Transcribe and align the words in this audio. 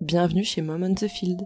Bienvenue 0.00 0.44
chez 0.44 0.62
Mom 0.62 0.82
on 0.82 0.94
the 0.94 1.08
Field, 1.08 1.42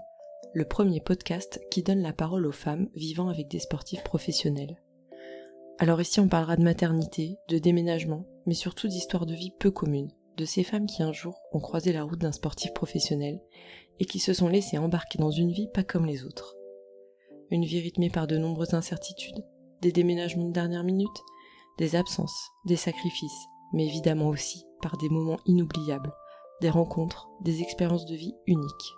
le 0.52 0.64
premier 0.64 1.00
podcast 1.00 1.60
qui 1.72 1.83
donne 1.83 2.02
la 2.02 2.12
parole 2.12 2.46
aux 2.46 2.52
femmes 2.52 2.88
vivant 2.94 3.28
avec 3.28 3.49
des 3.49 3.58
sportifs 3.58 4.04
professionnels. 4.04 4.80
Alors 5.80 6.00
ici 6.00 6.20
on 6.20 6.28
parlera 6.28 6.54
de 6.54 6.62
maternité, 6.62 7.36
de 7.48 7.58
déménagement, 7.58 8.25
mais 8.46 8.54
surtout 8.54 8.86
d'histoires 8.86 9.26
de 9.26 9.34
vie 9.34 9.50
peu 9.58 9.72
communes, 9.72 10.12
de 10.36 10.44
ces 10.44 10.62
femmes 10.62 10.86
qui 10.86 11.02
un 11.02 11.12
jour 11.12 11.34
ont 11.50 11.58
croisé 11.58 11.93
la 11.93 12.04
route 12.04 12.20
d'un 12.20 12.30
sportif 12.30 12.72
professionnel 12.72 13.40
et 13.98 14.04
qui 14.04 14.20
se 14.20 14.32
sont 14.32 14.48
laissées 14.48 14.79
embarquer 14.79 15.18
dans 15.18 15.32
une 15.32 15.50
vie 15.50 15.68
pas 15.75 15.82
comme 15.82 16.07
les 16.07 16.25
autres. 16.25 16.54
Une 17.50 17.64
vie 17.64 17.80
rythmée 17.80 18.08
par 18.08 18.29
de 18.29 18.39
nombreuses 18.39 18.75
incertitudes, 18.75 19.44
des 19.82 19.90
déménagements 19.90 20.46
de 20.46 20.52
dernière 20.52 20.84
minute, 20.84 21.25
des 21.79 21.96
absences, 21.96 22.50
des 22.66 22.76
sacrifices, 22.76 23.48
mais 23.72 23.84
évidemment 23.84 24.29
aussi 24.29 24.64
par 24.80 24.96
des 24.96 25.08
moments 25.08 25.40
inoubliables, 25.44 26.12
des 26.61 26.71
rencontres, 26.71 27.29
des 27.40 27.61
expériences 27.61 28.07
de 28.07 28.14
vie 28.14 28.35
uniques. 28.46 28.95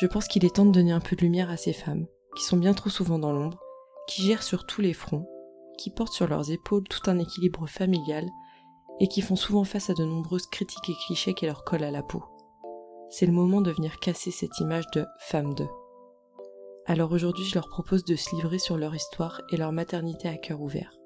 Je 0.00 0.06
pense 0.06 0.28
qu'il 0.28 0.44
est 0.44 0.56
temps 0.56 0.66
de 0.66 0.72
donner 0.72 0.92
un 0.92 1.00
peu 1.00 1.16
de 1.16 1.22
lumière 1.22 1.50
à 1.50 1.56
ces 1.56 1.72
femmes, 1.72 2.06
qui 2.36 2.44
sont 2.44 2.56
bien 2.56 2.74
trop 2.74 2.90
souvent 2.90 3.18
dans 3.18 3.32
l'ombre, 3.32 3.58
qui 4.06 4.22
gèrent 4.22 4.42
sur 4.42 4.66
tous 4.66 4.80
les 4.80 4.92
fronts, 4.92 5.28
qui 5.78 5.90
portent 5.90 6.12
sur 6.12 6.28
leurs 6.28 6.50
épaules 6.50 6.84
tout 6.84 7.10
un 7.10 7.18
équilibre 7.18 7.66
familial 7.66 8.28
et 9.00 9.08
qui 9.08 9.20
font 9.20 9.36
souvent 9.36 9.64
face 9.64 9.90
à 9.90 9.94
de 9.94 10.04
nombreuses 10.04 10.46
critiques 10.46 10.88
et 10.88 10.94
clichés 11.06 11.34
qui 11.34 11.46
leur 11.46 11.64
collent 11.64 11.84
à 11.84 11.90
la 11.90 12.02
peau. 12.02 12.22
C'est 13.10 13.26
le 13.26 13.32
moment 13.32 13.60
de 13.60 13.70
venir 13.70 13.98
casser 14.00 14.30
cette 14.30 14.58
image 14.58 14.86
de 14.92 15.04
femme 15.18 15.54
de. 15.54 15.66
Alors 16.86 17.12
aujourd'hui, 17.12 17.44
je 17.44 17.54
leur 17.54 17.68
propose 17.68 18.04
de 18.04 18.16
se 18.16 18.34
livrer 18.34 18.58
sur 18.58 18.76
leur 18.76 18.94
histoire 18.94 19.40
et 19.50 19.56
leur 19.56 19.72
maternité 19.72 20.28
à 20.28 20.36
cœur 20.36 20.60
ouvert. 20.60 20.96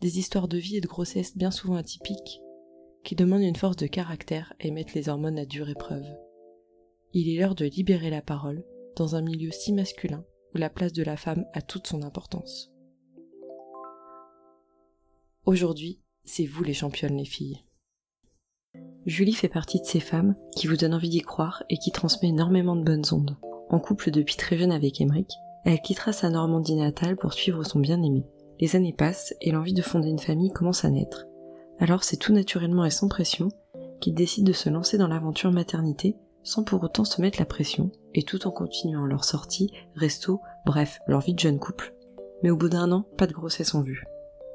Des 0.00 0.18
histoires 0.18 0.48
de 0.48 0.58
vie 0.58 0.76
et 0.76 0.80
de 0.80 0.88
grossesse 0.88 1.36
bien 1.36 1.50
souvent 1.50 1.76
atypiques, 1.76 2.40
qui 3.08 3.16
demandent 3.16 3.40
une 3.40 3.56
force 3.56 3.76
de 3.76 3.86
caractère 3.86 4.52
et 4.60 4.70
mettent 4.70 4.92
les 4.92 5.08
hormones 5.08 5.38
à 5.38 5.46
dure 5.46 5.70
épreuve. 5.70 6.04
Il 7.14 7.30
est 7.30 7.40
l'heure 7.40 7.54
de 7.54 7.64
libérer 7.64 8.10
la 8.10 8.20
parole 8.20 8.62
dans 8.96 9.16
un 9.16 9.22
milieu 9.22 9.50
si 9.50 9.72
masculin 9.72 10.26
où 10.54 10.58
la 10.58 10.68
place 10.68 10.92
de 10.92 11.02
la 11.02 11.16
femme 11.16 11.46
a 11.54 11.62
toute 11.62 11.86
son 11.86 12.02
importance. 12.02 12.70
Aujourd'hui, 15.46 16.02
c'est 16.26 16.44
vous 16.44 16.62
les 16.62 16.74
championnes 16.74 17.16
les 17.16 17.24
filles. 17.24 17.64
Julie 19.06 19.32
fait 19.32 19.48
partie 19.48 19.80
de 19.80 19.86
ces 19.86 20.00
femmes 20.00 20.36
qui 20.54 20.66
vous 20.66 20.76
donnent 20.76 20.92
envie 20.92 21.08
d'y 21.08 21.22
croire 21.22 21.62
et 21.70 21.78
qui 21.78 21.92
transmet 21.92 22.28
énormément 22.28 22.76
de 22.76 22.84
bonnes 22.84 23.06
ondes. 23.10 23.38
En 23.70 23.80
couple 23.80 24.10
depuis 24.10 24.36
très 24.36 24.58
jeune 24.58 24.70
avec 24.70 25.00
Emeric, 25.00 25.32
elle 25.64 25.80
quittera 25.80 26.12
sa 26.12 26.28
Normandie 26.28 26.76
natale 26.76 27.16
pour 27.16 27.32
suivre 27.32 27.64
son 27.64 27.80
bien-aimé. 27.80 28.26
Les 28.60 28.76
années 28.76 28.92
passent 28.92 29.32
et 29.40 29.50
l'envie 29.50 29.72
de 29.72 29.80
fonder 29.80 30.10
une 30.10 30.18
famille 30.18 30.52
commence 30.52 30.84
à 30.84 30.90
naître. 30.90 31.24
Alors 31.80 32.04
c'est 32.04 32.16
tout 32.16 32.32
naturellement 32.32 32.84
et 32.84 32.90
sans 32.90 33.08
pression 33.08 33.48
qu'ils 34.00 34.14
décident 34.14 34.48
de 34.48 34.52
se 34.52 34.68
lancer 34.68 34.98
dans 34.98 35.08
l'aventure 35.08 35.52
maternité 35.52 36.16
sans 36.42 36.64
pour 36.64 36.82
autant 36.82 37.04
se 37.04 37.20
mettre 37.20 37.38
la 37.38 37.44
pression 37.44 37.90
et 38.14 38.22
tout 38.22 38.46
en 38.46 38.50
continuant 38.50 39.04
leur 39.04 39.24
sortie, 39.24 39.70
resto, 39.94 40.40
bref, 40.64 40.98
leur 41.06 41.20
vie 41.20 41.34
de 41.34 41.38
jeune 41.38 41.58
couple. 41.58 41.94
Mais 42.42 42.50
au 42.50 42.56
bout 42.56 42.68
d'un 42.68 42.90
an, 42.90 43.04
pas 43.16 43.26
de 43.26 43.32
grossesse 43.32 43.74
en 43.74 43.82
vue. 43.82 44.04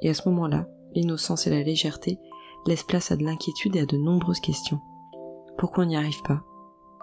Et 0.01 0.09
à 0.09 0.13
ce 0.13 0.27
moment-là, 0.29 0.67
l'innocence 0.95 1.45
et 1.45 1.49
la 1.49 1.61
légèreté 1.61 2.19
laissent 2.65 2.83
place 2.83 3.11
à 3.11 3.15
de 3.15 3.23
l'inquiétude 3.23 3.75
et 3.75 3.81
à 3.81 3.85
de 3.85 3.97
nombreuses 3.97 4.39
questions. 4.39 4.79
Pourquoi 5.57 5.83
on 5.83 5.87
n'y 5.87 5.97
arrive 5.97 6.21
pas? 6.23 6.41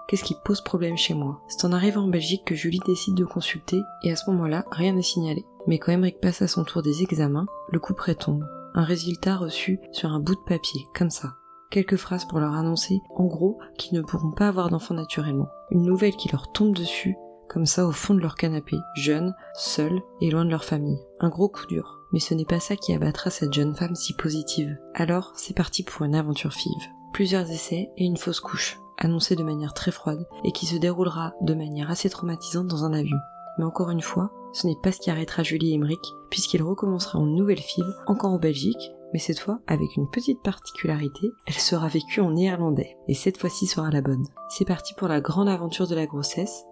Qu'est-ce 0.09 0.25
qui 0.25 0.35
pose 0.45 0.61
problème 0.61 0.97
chez 0.97 1.15
moi? 1.15 1.41
C'est 1.47 1.65
en 1.65 1.73
arrivant 1.73 2.03
en 2.03 2.09
Belgique 2.09 2.45
que 2.45 2.57
Julie 2.57 2.81
décide 2.85 3.15
de 3.15 3.25
consulter 3.25 3.81
et 4.03 4.11
à 4.11 4.17
ce 4.17 4.29
moment-là, 4.31 4.65
rien 4.73 4.95
n'est 4.95 5.03
signalé. 5.03 5.45
Mais 5.69 5.79
quand 5.79 5.93
Emmerich 5.93 6.21
passe 6.21 6.43
à 6.43 6.49
son 6.49 6.65
tour 6.65 6.83
des 6.83 7.03
examens, 7.03 7.47
le 7.71 7.79
coup 7.79 7.95
près 7.95 8.17
tombe. 8.17 8.45
Un 8.75 8.85
résultat 8.85 9.37
reçu 9.37 9.81
sur 9.93 10.11
un 10.11 10.21
bout 10.21 10.35
de 10.35 10.41
papier, 10.47 10.87
comme 10.95 11.11
ça. 11.11 11.35
Quelques 11.71 11.97
phrases 11.97 12.25
pour 12.25 12.41
leur 12.41 12.55
annoncer, 12.55 13.01
en 13.15 13.27
gros, 13.27 13.59
qu'ils 13.79 13.97
ne 13.97 14.03
pourront 14.03 14.33
pas 14.33 14.49
avoir 14.49 14.71
d'enfants 14.71 14.95
naturellement. 14.95 15.49
Une 15.71 15.85
nouvelle 15.85 16.17
qui 16.17 16.31
leur 16.31 16.51
tombe 16.53 16.75
dessus, 16.75 17.17
comme 17.49 17.67
ça 17.67 17.87
au 17.87 17.93
fond 17.93 18.15
de 18.15 18.21
leur 18.21 18.35
canapé, 18.35 18.77
jeunes, 18.97 19.35
seuls 19.55 20.01
et 20.21 20.31
loin 20.31 20.45
de 20.45 20.51
leur 20.51 20.65
famille. 20.65 20.99
Un 21.21 21.29
gros 21.29 21.49
coup 21.49 21.67
dur 21.67 22.01
mais 22.13 22.21
ce 22.21 22.35
n'est 22.35 22.45
pas 22.45 22.61
ça 22.61 22.77
qui 22.77 22.93
abattra 22.93 23.31
cette 23.31 23.53
jeune 23.53 23.75
femme 23.75 23.95
si 23.95 24.15
positive. 24.15 24.77
Alors, 24.95 25.33
c'est 25.37 25.55
parti 25.55 25.83
pour 25.83 26.05
une 26.05 26.15
aventure 26.15 26.53
five. 26.53 26.73
Plusieurs 27.13 27.51
essais 27.51 27.91
et 27.97 28.05
une 28.05 28.17
fausse 28.17 28.41
couche, 28.41 28.79
annoncée 28.99 29.37
de 29.37 29.43
manière 29.43 29.75
très 29.75 29.91
froide 29.91 30.27
et 30.45 30.53
qui 30.53 30.67
se 30.67 30.77
déroulera 30.77 31.35
de 31.41 31.55
manière 31.55 31.91
assez 31.91 32.11
traumatisante 32.11 32.67
dans 32.67 32.85
un 32.85 32.93
avion. 32.93 33.19
Mais 33.59 33.65
encore 33.65 33.91
une 33.91 34.03
fois, 34.03 34.33
ce 34.53 34.67
n'est 34.67 34.77
pas 34.83 34.93
ce 34.93 35.01
qui 35.01 35.11
arrêtera 35.11 35.43
Julie 35.43 35.75
Emmerich, 35.75 36.15
puisqu'il 36.31 36.63
recommencera 36.63 37.19
en 37.19 37.27
nouvelle 37.27 37.61
five, 37.61 37.93
encore 38.07 38.33
en 38.33 38.39
Belgique, 38.39 38.93
mais 39.13 39.19
cette 39.19 39.39
fois 39.39 39.61
avec 39.67 39.97
une 39.97 40.09
petite 40.09 40.43
particularité, 40.43 41.29
elle 41.47 41.55
sera 41.55 41.89
vécue 41.89 42.21
en 42.21 42.33
néerlandais, 42.33 42.97
et 43.09 43.15
cette 43.15 43.39
fois-ci 43.39 43.67
sera 43.67 43.91
la 43.91 44.03
bonne. 44.03 44.27
C'est 44.49 44.67
parti 44.67 44.95
pour 44.95 45.09
la 45.09 45.21
grande 45.21 45.49
aventure 45.49 45.89
de 45.89 45.95
la 45.95 46.07
grossesse, 46.07 46.65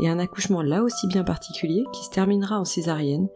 et 0.00 0.08
un 0.08 0.18
accouchement 0.18 0.62
là 0.62 0.82
aussi 0.82 1.06
bien 1.08 1.24
particulier 1.24 1.84
qui 1.92 2.04
se 2.04 2.10
terminera 2.10 2.58
en 2.58 2.64
césarienne 2.64 3.28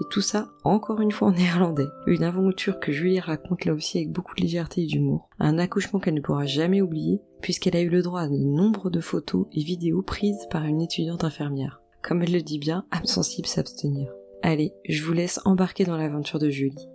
et 0.00 0.04
tout 0.10 0.20
ça, 0.20 0.48
encore 0.64 1.00
une 1.00 1.12
fois 1.12 1.28
en 1.28 1.32
néerlandais. 1.32 1.88
Une 2.06 2.22
aventure 2.22 2.80
que 2.80 2.92
Julie 2.92 3.20
raconte 3.20 3.64
là 3.64 3.72
aussi 3.72 3.98
avec 3.98 4.12
beaucoup 4.12 4.34
de 4.34 4.42
légèreté 4.42 4.82
et 4.82 4.86
d'humour. 4.86 5.28
Un 5.38 5.58
accouchement 5.58 6.00
qu'elle 6.00 6.14
ne 6.14 6.20
pourra 6.20 6.44
jamais 6.44 6.82
oublier, 6.82 7.22
puisqu'elle 7.40 7.76
a 7.76 7.80
eu 7.80 7.88
le 7.88 8.02
droit 8.02 8.22
à 8.22 8.28
de 8.28 8.36
nombre 8.36 8.90
de 8.90 9.00
photos 9.00 9.46
et 9.52 9.62
vidéos 9.62 10.02
prises 10.02 10.46
par 10.50 10.64
une 10.64 10.82
étudiante 10.82 11.24
infirmière. 11.24 11.80
Comme 12.06 12.22
elle 12.22 12.32
le 12.32 12.40
dit 12.40 12.60
bien, 12.60 12.86
âme 12.92 13.04
sensible 13.04 13.48
s'abstenir. 13.48 14.12
Allez, 14.40 14.72
je 14.88 15.02
vous 15.02 15.12
laisse 15.12 15.40
embarquer 15.44 15.84
dans 15.84 15.96
l'aventure 15.96 16.38
de 16.38 16.50
Julie. 16.50 16.86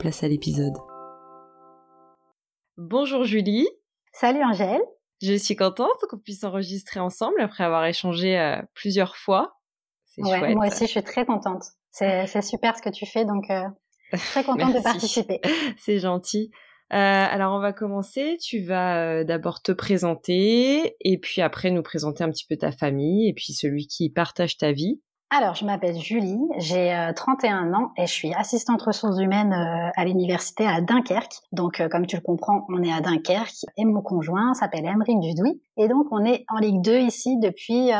Place 0.00 0.24
à 0.24 0.28
l'épisode. 0.28 0.74
Bonjour 2.76 3.22
Julie. 3.22 3.68
Salut 4.12 4.42
Angèle. 4.42 4.82
Je 5.22 5.34
suis 5.36 5.54
contente 5.54 5.94
qu'on 6.10 6.18
puisse 6.18 6.42
enregistrer 6.42 6.98
ensemble 6.98 7.40
après 7.40 7.62
avoir 7.62 7.84
échangé 7.84 8.36
euh, 8.36 8.60
plusieurs 8.74 9.16
fois. 9.16 9.56
C'est 10.04 10.22
chouette. 10.22 10.56
Moi 10.56 10.66
aussi, 10.66 10.86
je 10.86 10.90
suis 10.90 11.02
très 11.04 11.24
contente. 11.24 11.62
C'est 11.92 12.42
super 12.42 12.76
ce 12.76 12.82
que 12.82 12.90
tu 12.90 13.06
fais, 13.06 13.24
donc 13.24 13.48
euh, 13.50 13.68
très 14.18 14.42
contente 14.42 14.74
de 14.74 14.80
participer. 14.82 15.40
C'est 15.78 16.00
gentil. 16.00 16.50
Euh, 16.92 16.96
alors 17.30 17.54
on 17.54 17.60
va 17.60 17.72
commencer. 17.72 18.38
Tu 18.40 18.60
vas 18.60 18.98
euh, 18.98 19.24
d'abord 19.24 19.62
te 19.62 19.72
présenter 19.72 20.96
et 21.00 21.18
puis 21.18 21.42
après 21.42 21.70
nous 21.70 21.82
présenter 21.82 22.22
un 22.22 22.30
petit 22.30 22.46
peu 22.48 22.56
ta 22.56 22.70
famille 22.70 23.28
et 23.28 23.34
puis 23.34 23.52
celui 23.52 23.86
qui 23.86 24.10
partage 24.10 24.56
ta 24.56 24.72
vie. 24.72 25.00
Alors 25.30 25.56
je 25.56 25.64
m'appelle 25.64 25.98
Julie, 25.98 26.38
j'ai 26.58 26.96
31 27.16 27.74
ans 27.74 27.90
et 27.96 28.06
je 28.06 28.12
suis 28.12 28.32
assistante 28.32 28.80
ressources 28.82 29.18
humaines 29.18 29.52
à 29.52 30.04
l'université 30.04 30.64
à 30.64 30.80
Dunkerque. 30.80 31.40
Donc 31.50 31.82
comme 31.90 32.06
tu 32.06 32.14
le 32.14 32.22
comprends, 32.22 32.64
on 32.68 32.80
est 32.84 32.92
à 32.92 33.00
Dunkerque 33.00 33.64
et 33.76 33.84
mon 33.84 34.02
conjoint 34.02 34.54
s'appelle 34.54 34.86
Emeric 34.86 35.18
Dudouis 35.18 35.60
et 35.78 35.88
donc 35.88 36.06
on 36.12 36.24
est 36.24 36.44
en 36.48 36.60
Ligue 36.60 36.80
2 36.80 37.00
ici 37.00 37.40
depuis 37.40 37.90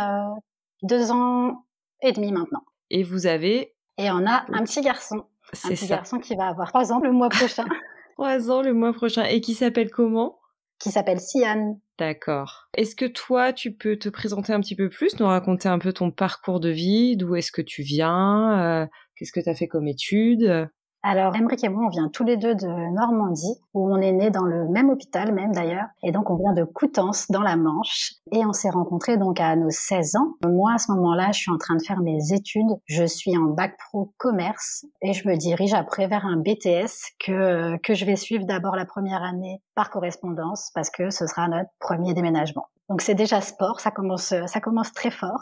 deux 0.84 1.10
ans 1.10 1.64
et 2.00 2.12
demi 2.12 2.30
maintenant. 2.30 2.62
Et 2.90 3.02
vous 3.02 3.26
avez 3.26 3.74
et 3.98 4.10
on 4.10 4.26
a 4.26 4.44
un 4.52 4.62
petit 4.62 4.82
garçon. 4.82 5.24
Un 5.64 5.68
petit 5.68 5.86
garçon 5.86 6.18
qui 6.18 6.36
va 6.36 6.48
avoir 6.48 6.68
trois 6.68 6.92
ans 6.92 7.00
le 7.00 7.12
mois 7.12 7.28
prochain. 7.28 7.64
trois 8.16 8.50
ans 8.50 8.62
le 8.62 8.72
mois 8.72 8.94
prochain. 8.94 9.24
Et 9.24 9.40
qui 9.42 9.54
s'appelle 9.54 9.90
comment? 9.90 10.38
Qui 10.78 10.90
s'appelle 10.90 11.20
Sian. 11.20 11.80
D'accord. 11.98 12.68
Est-ce 12.74 12.96
que 12.96 13.04
toi, 13.04 13.52
tu 13.52 13.72
peux 13.72 13.96
te 13.96 14.08
présenter 14.08 14.52
un 14.52 14.60
petit 14.60 14.76
peu 14.76 14.88
plus, 14.88 15.18
nous 15.20 15.26
raconter 15.26 15.68
un 15.68 15.78
peu 15.78 15.92
ton 15.92 16.10
parcours 16.10 16.60
de 16.60 16.68
vie, 16.68 17.16
d'où 17.16 17.36
est-ce 17.36 17.52
que 17.52 17.62
tu 17.62 17.82
viens, 17.82 18.82
euh, 18.82 18.86
qu'est-ce 19.16 19.32
que 19.32 19.40
tu 19.40 19.48
as 19.48 19.54
fait 19.54 19.68
comme 19.68 19.86
études? 19.86 20.68
Alors, 21.08 21.36
Emric 21.36 21.62
et 21.62 21.68
moi, 21.68 21.84
on 21.86 21.88
vient 21.88 22.08
tous 22.08 22.24
les 22.24 22.36
deux 22.36 22.56
de 22.56 22.66
Normandie, 22.66 23.60
où 23.74 23.88
on 23.94 23.98
est 23.98 24.10
nés 24.10 24.30
dans 24.30 24.42
le 24.42 24.66
même 24.66 24.90
hôpital, 24.90 25.32
même 25.32 25.52
d'ailleurs. 25.52 25.86
Et 26.02 26.10
donc, 26.10 26.30
on 26.30 26.36
vient 26.36 26.52
de 26.52 26.64
Coutances, 26.64 27.30
dans 27.30 27.42
la 27.42 27.54
Manche. 27.54 28.14
Et 28.32 28.44
on 28.44 28.52
s'est 28.52 28.70
rencontrés 28.70 29.16
donc 29.16 29.38
à 29.38 29.54
nos 29.54 29.70
16 29.70 30.16
ans. 30.16 30.34
Moi, 30.44 30.72
à 30.74 30.78
ce 30.78 30.90
moment-là, 30.90 31.30
je 31.32 31.38
suis 31.38 31.52
en 31.52 31.58
train 31.58 31.76
de 31.76 31.82
faire 31.82 32.00
mes 32.00 32.32
études. 32.32 32.66
Je 32.86 33.04
suis 33.04 33.38
en 33.38 33.44
bac 33.50 33.76
pro 33.78 34.12
commerce 34.16 34.84
et 35.00 35.12
je 35.12 35.28
me 35.28 35.36
dirige 35.36 35.74
après 35.74 36.08
vers 36.08 36.26
un 36.26 36.38
BTS 36.38 37.14
que, 37.24 37.76
que 37.76 37.94
je 37.94 38.04
vais 38.04 38.16
suivre 38.16 38.44
d'abord 38.44 38.74
la 38.74 38.84
première 38.84 39.22
année 39.22 39.62
par 39.76 39.90
correspondance 39.90 40.72
parce 40.74 40.90
que 40.90 41.10
ce 41.10 41.28
sera 41.28 41.46
notre 41.46 41.70
premier 41.78 42.14
déménagement. 42.14 42.66
Donc 42.88 43.00
c'est 43.00 43.14
déjà 43.14 43.40
sport, 43.40 43.78
ça 43.78 43.92
commence, 43.92 44.34
ça 44.46 44.60
commence 44.60 44.92
très 44.92 45.12
fort. 45.12 45.40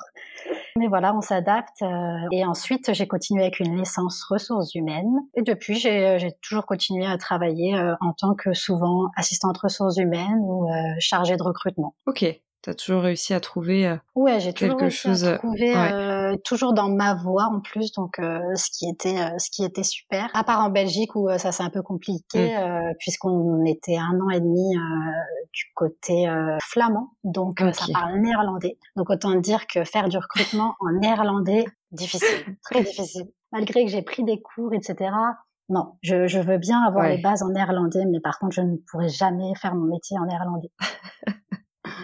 Mais 0.76 0.88
voilà, 0.88 1.14
on 1.14 1.20
s'adapte. 1.20 1.82
Euh, 1.82 2.28
et 2.32 2.44
ensuite, 2.44 2.92
j'ai 2.92 3.06
continué 3.06 3.42
avec 3.42 3.60
une 3.60 3.78
licence 3.78 4.24
ressources 4.24 4.74
humaines. 4.74 5.20
Et 5.34 5.42
depuis, 5.42 5.76
j'ai 5.76 6.30
toujours 6.42 6.66
continué 6.66 7.06
à 7.06 7.16
travailler 7.16 7.76
euh, 7.76 7.94
en 8.00 8.12
tant 8.12 8.34
que 8.34 8.52
souvent 8.54 9.08
assistante 9.16 9.56
ressources 9.58 9.98
humaines 9.98 10.40
ou 10.40 10.68
euh, 10.68 10.72
chargée 10.98 11.36
de 11.36 11.42
recrutement. 11.42 11.94
Ok. 12.06 12.24
Tu 12.64 12.70
as 12.70 12.74
toujours 12.74 13.02
réussi 13.02 13.34
à 13.34 13.40
trouver 13.40 13.86
euh, 13.86 13.96
ouais, 14.14 14.40
j'ai 14.40 14.54
toujours 14.54 14.88
chose 14.88 15.26
à 15.26 15.36
trouver, 15.36 15.76
euh, 15.76 16.13
toujours 16.42 16.74
dans 16.74 16.88
ma 16.88 17.14
voie 17.14 17.44
en 17.44 17.60
plus, 17.60 17.92
donc 17.92 18.18
euh, 18.18 18.40
ce 18.54 18.70
qui 18.70 18.88
était 18.88 19.16
ce 19.38 19.50
qui 19.50 19.64
était 19.64 19.82
super. 19.82 20.30
À 20.34 20.44
part 20.44 20.60
en 20.60 20.70
Belgique 20.70 21.14
où 21.14 21.28
ça 21.38 21.52
c'est 21.52 21.62
un 21.62 21.70
peu 21.70 21.82
compliqué 21.82 22.56
mm. 22.56 22.94
puisqu'on 22.98 23.64
était 23.64 23.96
un 23.96 24.18
an 24.20 24.30
et 24.30 24.40
demi 24.40 24.74
du 25.52 25.64
côté 25.74 26.26
flamand, 26.62 27.10
donc 27.24 27.60
ça 27.72 27.86
parle 27.92 28.18
néerlandais. 28.20 28.78
Donc 28.96 29.10
autant 29.10 29.34
dire 29.34 29.66
que 29.66 29.84
faire 29.84 30.08
du 30.08 30.18
recrutement 30.18 30.74
en 30.80 30.92
néerlandais 31.00 31.64
difficile, 31.92 32.56
très 32.64 32.82
difficile. 32.82 33.28
Malgré 33.52 33.84
que 33.84 33.90
j'ai 33.90 34.02
pris 34.02 34.24
des 34.24 34.40
cours, 34.40 34.74
etc. 34.74 35.10
Non, 35.68 35.96
je, 36.02 36.26
je 36.26 36.40
veux 36.40 36.58
bien 36.58 36.82
avoir 36.82 37.08
les 37.08 37.18
bases 37.18 37.42
en 37.42 37.48
néerlandais, 37.48 38.04
mais 38.06 38.20
par 38.20 38.38
contre, 38.38 38.54
je 38.54 38.60
ne 38.60 38.76
pourrais 38.90 39.08
jamais 39.08 39.54
faire 39.54 39.74
mon 39.74 39.86
métier 39.86 40.18
en 40.18 40.26
néerlandais. 40.26 40.70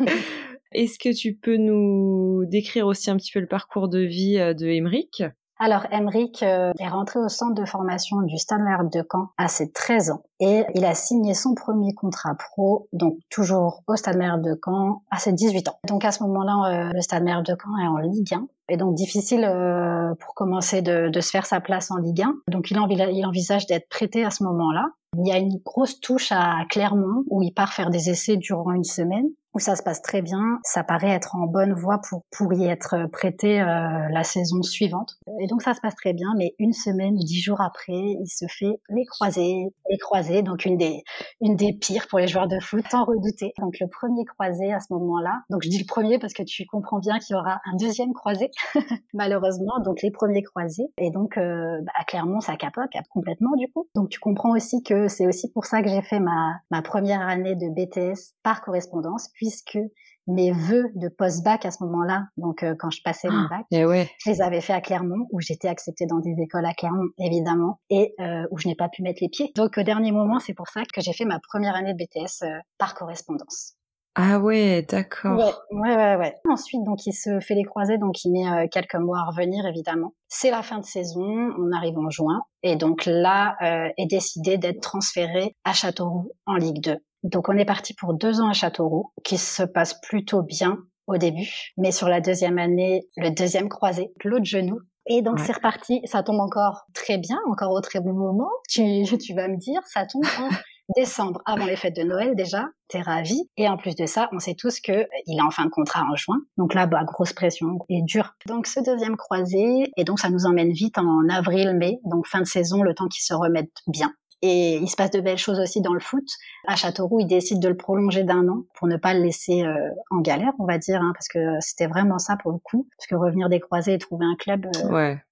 Est-ce 0.73 0.99
que 0.99 1.15
tu 1.15 1.35
peux 1.35 1.57
nous 1.57 2.45
décrire 2.47 2.87
aussi 2.87 3.11
un 3.11 3.17
petit 3.17 3.33
peu 3.33 3.41
le 3.41 3.49
parcours 3.49 3.89
de 3.89 4.01
vie 4.01 4.37
de 4.37 4.67
Emeric 4.67 5.23
alors, 5.63 5.87
Emric 5.93 6.43
euh, 6.43 6.73
est 6.79 6.89
rentré 6.89 7.21
au 7.21 7.29
centre 7.29 7.55
de 7.55 7.67
formation 7.67 8.23
du 8.23 8.39
Stade 8.39 8.63
de 8.91 9.05
Caen 9.13 9.29
à 9.37 9.47
ses 9.47 9.71
13 9.71 10.13
ans 10.13 10.23
et 10.41 10.65
il 10.75 10.85
a 10.85 10.95
signé 10.95 11.35
son 11.35 11.55
premier 11.55 11.95
contrat 11.95 12.35
pro, 12.35 12.89
donc 12.93 13.19
toujours 13.29 13.83
au 13.87 13.97
Stade 13.97 14.43
de 14.43 14.59
Caen, 14.65 15.03
à 15.11 15.19
ses 15.19 15.33
18 15.33 15.69
ans. 15.69 15.79
Donc 15.87 16.05
à 16.05 16.13
ce 16.13 16.23
moment-là, 16.25 16.89
euh, 16.89 16.91
le 16.95 17.01
Stade 17.03 17.25
de 17.25 17.57
Caen 17.63 17.77
est 17.79 17.87
en 17.87 17.99
Ligue 17.99 18.35
1 18.35 18.47
et 18.71 18.77
donc 18.77 18.95
difficile 18.95 19.45
euh, 19.45 20.15
pour 20.19 20.35
commencer 20.35 20.81
de, 20.81 21.11
se 21.21 21.31
faire 21.31 21.45
sa 21.45 21.61
place 21.61 21.91
en 21.91 21.97
Ligue 21.97 22.23
1. 22.23 22.35
Donc 22.49 22.71
il, 22.71 22.79
il 23.13 23.27
envisage 23.27 23.67
d'être 23.67 23.89
prêté 23.89 24.25
à 24.25 24.31
ce 24.31 24.43
moment-là. 24.45 24.89
Il 25.19 25.27
y 25.27 25.33
a 25.33 25.39
une 25.39 25.59
grosse 25.65 26.01
touche 26.01 26.31
à 26.33 26.65
Clermont 26.71 27.25
où 27.29 27.43
il 27.43 27.53
part 27.53 27.73
faire 27.73 27.91
des 27.91 28.11
essais 28.11 28.37
durant 28.37 28.73
une 28.73 28.85
semaine 28.85 29.27
où 29.55 29.59
ça 29.59 29.77
se 29.77 29.83
passe 29.83 30.03
très 30.03 30.23
bien. 30.23 30.61
Ça 30.63 30.85
paraît 30.85 31.11
être 31.11 31.35
en 31.35 31.47
bonne 31.47 31.73
voie 31.73 32.01
pour, 32.09 32.23
pour 32.31 32.53
y 32.53 32.67
être 32.67 33.09
prêté 33.11 33.61
euh, 33.61 34.09
la 34.11 34.23
saison 34.23 34.63
suivante. 34.63 35.19
Et 35.41 35.47
donc 35.47 35.63
ça 35.63 35.75
se 35.75 35.81
passe 35.81 35.97
très 35.97 36.13
bien, 36.13 36.33
mais 36.37 36.55
une 36.59 36.73
semaine 36.73 37.17
dix 37.17 37.41
jours 37.41 37.61
après, 37.61 37.93
il 37.93 38.29
se 38.29 38.47
fait 38.49 38.81
les 38.91 39.05
croisés. 39.05 39.75
Les 39.89 39.99
croisés, 39.99 40.30
donc 40.43 40.65
une 40.65 40.77
des, 40.77 41.73
pires 41.81 42.07
pour 42.09 42.19
les 42.19 42.29
joueurs 42.29 42.49
de 42.49 42.59
foot, 42.61 42.85
tant 42.91 43.05
redouté. 43.05 43.53
Donc 43.59 43.79
le 43.81 43.87
premier 43.89 44.25
croisé 44.25 44.73
à 44.73 44.81
ce 44.81 44.93
moment-là, 44.93 45.43
donc 45.51 45.63
je 45.63 45.69
dis 45.69 45.79
le 45.79 45.87
premier 45.87 46.19
parce 46.19 46.33
que 46.33 46.43
tu 46.43 46.65
comprends 46.67 46.99
bien 46.99 47.19
qu'il 47.19 47.37
y 47.37 47.39
aura 47.39 47.61
un 47.71 47.77
deuxième 47.77 48.13
croisé, 48.13 48.51
malheureusement. 49.15 49.81
Donc 49.85 50.03
les 50.03 50.11
premiers 50.11 50.43
croisés. 50.43 50.91
Et 50.99 51.11
donc 51.11 51.37
euh, 51.37 51.81
bah, 51.83 51.93
Clermont, 52.07 52.41
ça 52.41 52.57
capote 52.57 52.91
complètement 53.11 53.57
du 53.57 53.71
coup. 53.71 53.89
Donc 53.95 54.09
tu 54.09 54.19
comprends 54.21 54.55
aussi 54.55 54.83
que 54.83 55.09
c'est 55.09 55.27
aussi 55.27 55.51
pour 55.53 55.67
ça 55.67 55.83
que 55.83 55.89
j'ai 55.89 56.03
fait 56.03 56.21
ma, 56.21 56.61
ma 56.71 56.83
première 56.83 57.21
année 57.21 57.55
de 57.55 57.69
BTS 57.69 58.35
par 58.43 58.63
correspondance 58.63 59.29
puisque 59.35 59.79
mes 60.27 60.53
vœux 60.53 60.91
de 60.95 61.09
post-bac 61.09 61.65
à 61.65 61.71
ce 61.71 61.83
moment-là, 61.85 62.25
donc 62.37 62.63
euh, 62.63 62.75
quand 62.79 62.91
je 62.91 63.01
passais 63.03 63.29
mon 63.29 63.49
bac, 63.49 63.65
et 63.71 63.81
eh 63.81 64.09
je 64.19 64.31
les 64.31 64.41
avais 64.41 64.61
fait 64.61 64.73
à 64.73 64.81
Clermont, 64.81 65.27
où 65.33 65.41
j'étais 65.41 65.69
acceptée 65.69 66.07
dans 66.07 66.19
des 66.19 66.35
écoles 66.41 66.67
à 66.67 66.75
Clermont, 66.75 67.09
évidemment, 67.19 67.81
et 67.91 68.15
euh, 68.21 68.47
où 68.51 68.59
je 68.59 68.69
n'ai 68.69 68.75
pas 68.75 68.89
pu 68.89 69.03
mettre 69.03 69.19
les 69.23 69.29
pieds. 69.29 69.53
Donc 69.57 69.79
au 69.79 69.83
dernier 69.83 70.13
moment, 70.13 70.39
c'est 70.39 70.55
pour 70.55 70.69
ça 70.69 70.83
que 70.93 71.01
j'ai 71.01 71.13
fait 71.13 71.25
ma 71.25 71.39
première 71.41 71.75
année 71.75 71.95
de 71.95 71.99
BTS 71.99 72.45
euh, 72.45 72.59
par 72.79 72.95
correspondance. 72.95 73.75
Ah 74.17 74.41
ouais, 74.41 74.83
d'accord. 74.83 75.39
Ouais, 75.39 75.53
ouais, 75.71 75.97
ouais, 75.97 76.17
ouais. 76.17 76.35
Ensuite, 76.51 76.83
donc 76.85 77.07
il 77.07 77.13
se 77.13 77.39
fait 77.39 77.55
les 77.55 77.63
croisés, 77.63 77.97
donc 77.97 78.25
il 78.25 78.33
met 78.33 78.69
quelques 78.69 78.97
mois 78.97 79.21
à 79.21 79.31
revenir, 79.31 79.65
évidemment. 79.67 80.15
C'est 80.29 80.51
la 80.51 80.63
fin 80.63 80.79
de 80.79 80.85
saison, 80.85 81.23
on 81.23 81.71
arrive 81.73 81.97
en 81.97 82.11
juin, 82.11 82.41
et 82.65 82.75
donc 82.75 83.07
là 83.07 83.57
est 83.97 84.11
décidé 84.11 84.59
d'être 84.59 84.81
transféré 84.81 85.55
à 85.65 85.73
Châteauroux 85.73 86.33
en 86.45 86.57
Ligue 86.57 86.83
2. 86.83 86.97
Donc 87.23 87.49
on 87.49 87.57
est 87.57 87.65
parti 87.65 87.95
pour 87.95 88.15
deux 88.15 88.41
ans 88.41 88.49
à 88.49 88.53
Châteauroux, 88.53 89.13
qui 89.25 89.39
se 89.39 89.63
passe 89.63 90.01
plutôt 90.01 90.43
bien 90.43 90.79
au 91.07 91.17
début, 91.19 91.73
mais 91.77 91.93
sur 91.93 92.09
la 92.09 92.21
deuxième 92.21 92.59
année, 92.59 93.03
le 93.17 93.31
deuxième 93.31 93.69
croisé, 93.69 94.13
l'autre 94.25 94.45
genou. 94.45 94.81
Et 95.07 95.23
donc 95.23 95.41
c'est 95.41 95.53
reparti, 95.53 96.01
ça 96.05 96.23
tombe 96.23 96.41
encore 96.41 96.87
très 96.95 97.19
bien, 97.19 97.39
encore 97.49 97.73
au 97.73 97.81
très 97.81 98.01
bon 98.01 98.13
moment. 98.13 98.51
Tu, 98.69 99.05
tu 99.19 99.35
vas 99.35 99.49
me 99.49 99.57
dire, 99.57 99.81
ça 99.87 100.07
tombe 100.07 100.25
en 100.39 100.49
décembre, 100.97 101.41
avant 101.47 101.67
les 101.67 101.77
fêtes 101.77 101.97
de 101.97 102.03
Noël 102.03 102.35
déjà, 102.37 102.67
t'es 102.89 103.01
ravi. 103.01 103.49
Et 103.57 103.69
en 103.69 103.77
plus 103.77 103.97
de 103.97 104.07
ça, 104.07 104.29
on 104.33 104.39
sait 104.39 104.55
tous 104.55 104.81
que 104.81 105.07
il 105.27 105.39
est 105.39 105.43
en 105.43 105.51
fin 105.51 105.65
de 105.65 105.71
contrat 105.71 106.05
en 106.11 106.17
juin. 106.17 106.39
Donc 106.57 106.75
là, 106.75 106.87
bah, 106.87 107.03
grosse 107.05 107.33
pression 107.33 107.79
et 107.89 108.03
dur. 108.03 108.35
Donc 108.47 108.67
ce 108.67 108.81
deuxième 108.81 109.17
croisé, 109.17 109.91
et 109.97 110.05
donc 110.05 110.21
ça 110.21 110.31
nous 110.31 110.47
emmène 110.47 110.73
vite 110.73 110.99
en 110.99 111.29
avril-mai, 111.29 111.99
donc 112.05 112.27
fin 112.27 112.41
de 112.41 112.47
saison, 112.47 112.83
le 112.83 112.95
temps 112.95 113.09
qu'il 113.09 113.23
se 113.23 113.35
remette 113.35 113.73
bien. 113.87 114.13
Et 114.43 114.77
il 114.77 114.89
se 114.89 114.97
passe 114.97 115.11
de 115.11 115.21
belles 115.21 115.39
choses 115.39 115.61
aussi 115.61 115.83
dans 115.83 115.93
le 115.93 116.01
foot. 116.01 116.25
À 116.67 116.75
Châteauroux, 116.75 117.21
ils 117.21 117.27
décident 117.27 117.61
de 117.61 117.69
le 117.69 117.77
prolonger 117.77 118.25
d'un 118.25 118.49
an 118.49 118.65
pour 118.75 118.89
ne 118.89 118.97
pas 118.97 119.13
le 119.13 119.21
laisser 119.21 119.63
euh, 119.63 119.91
en 120.11 120.21
galère, 120.21 120.53
on 120.59 120.65
va 120.65 120.79
dire, 120.79 121.01
hein, 121.03 121.13
parce 121.15 121.29
que 121.29 121.61
c'était 121.61 121.87
vraiment 121.87 122.19
ça 122.19 122.37
pour 122.37 122.53
le 122.53 122.59
coup. 122.59 122.89
Parce 122.97 123.07
que 123.07 123.15
revenir 123.17 123.51
des 123.51 123.61
croisés 123.61 123.95
et 123.95 123.99
trouver 123.99 124.25
un 124.25 124.37
club, 124.37 124.67
euh, 124.67 124.89
ouais. 124.91 125.23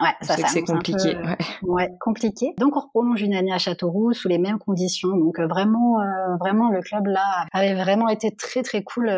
Ouais, 0.00 0.14
ça, 0.20 0.36
c'est 0.36 0.62
compliqué. 0.62 1.16
ouais. 1.16 1.36
ouais. 1.62 1.88
compliqué. 2.00 2.54
Donc 2.58 2.76
on 2.76 2.86
prolonge 2.88 3.20
une 3.20 3.34
année 3.34 3.52
à 3.52 3.58
Châteauroux 3.58 4.12
sous 4.12 4.28
les 4.28 4.38
mêmes 4.38 4.58
conditions. 4.58 5.16
Donc 5.16 5.40
euh, 5.40 5.48
vraiment, 5.48 5.96
vraiment 6.38 6.70
le 6.70 6.80
club 6.82 7.06
là 7.06 7.46
avait 7.52 7.74
vraiment 7.74 8.08
été 8.08 8.34
très 8.34 8.62
très 8.62 8.84
cool 8.84 9.10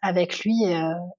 avec 0.00 0.40
lui. 0.40 0.64